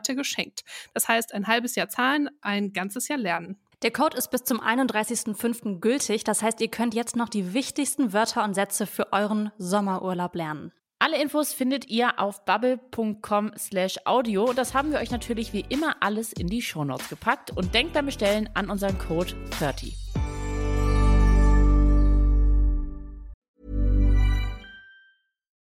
geschenkt. 0.00 0.64
Das 0.92 1.08
heißt, 1.08 1.34
ein 1.34 1.46
halbes 1.46 1.74
Jahr 1.74 1.88
zahlen, 1.88 2.30
ein 2.40 2.72
ganzes 2.72 3.08
Jahr 3.08 3.18
lernen. 3.18 3.56
Der 3.82 3.90
Code 3.90 4.16
ist 4.16 4.30
bis 4.30 4.44
zum 4.44 4.60
31.05. 4.60 5.80
gültig. 5.80 6.24
Das 6.24 6.42
heißt, 6.42 6.60
ihr 6.60 6.68
könnt 6.68 6.94
jetzt 6.94 7.16
noch 7.16 7.28
die 7.28 7.52
wichtigsten 7.52 8.12
Wörter 8.12 8.42
und 8.44 8.54
Sätze 8.54 8.86
für 8.86 9.12
euren 9.12 9.50
Sommerurlaub 9.58 10.34
lernen. 10.34 10.72
Alle 10.98 11.20
Infos 11.20 11.52
findet 11.52 11.90
ihr 11.90 12.18
auf 12.18 12.46
bubble.com 12.46 13.52
slash 13.58 13.98
audio. 14.06 14.54
Das 14.54 14.72
haben 14.72 14.90
wir 14.90 15.00
euch 15.00 15.10
natürlich 15.10 15.52
wie 15.52 15.66
immer 15.68 15.96
alles 16.00 16.32
in 16.32 16.46
die 16.46 16.62
Shownotes 16.62 17.10
gepackt 17.10 17.50
und 17.50 17.74
denkt 17.74 17.92
beim 17.92 18.06
Bestellen 18.06 18.48
an 18.54 18.70
unseren 18.70 18.98
Code 18.98 19.34
30. 19.58 19.94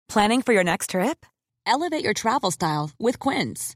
Planning 0.07 0.41
for 0.41 0.55
your 0.55 0.63
next 0.63 0.89
trip? 0.89 1.27
Elevate 1.67 2.03
your 2.03 2.15
travel 2.15 2.49
style 2.49 2.89
with 2.97 3.19
Quince. 3.19 3.75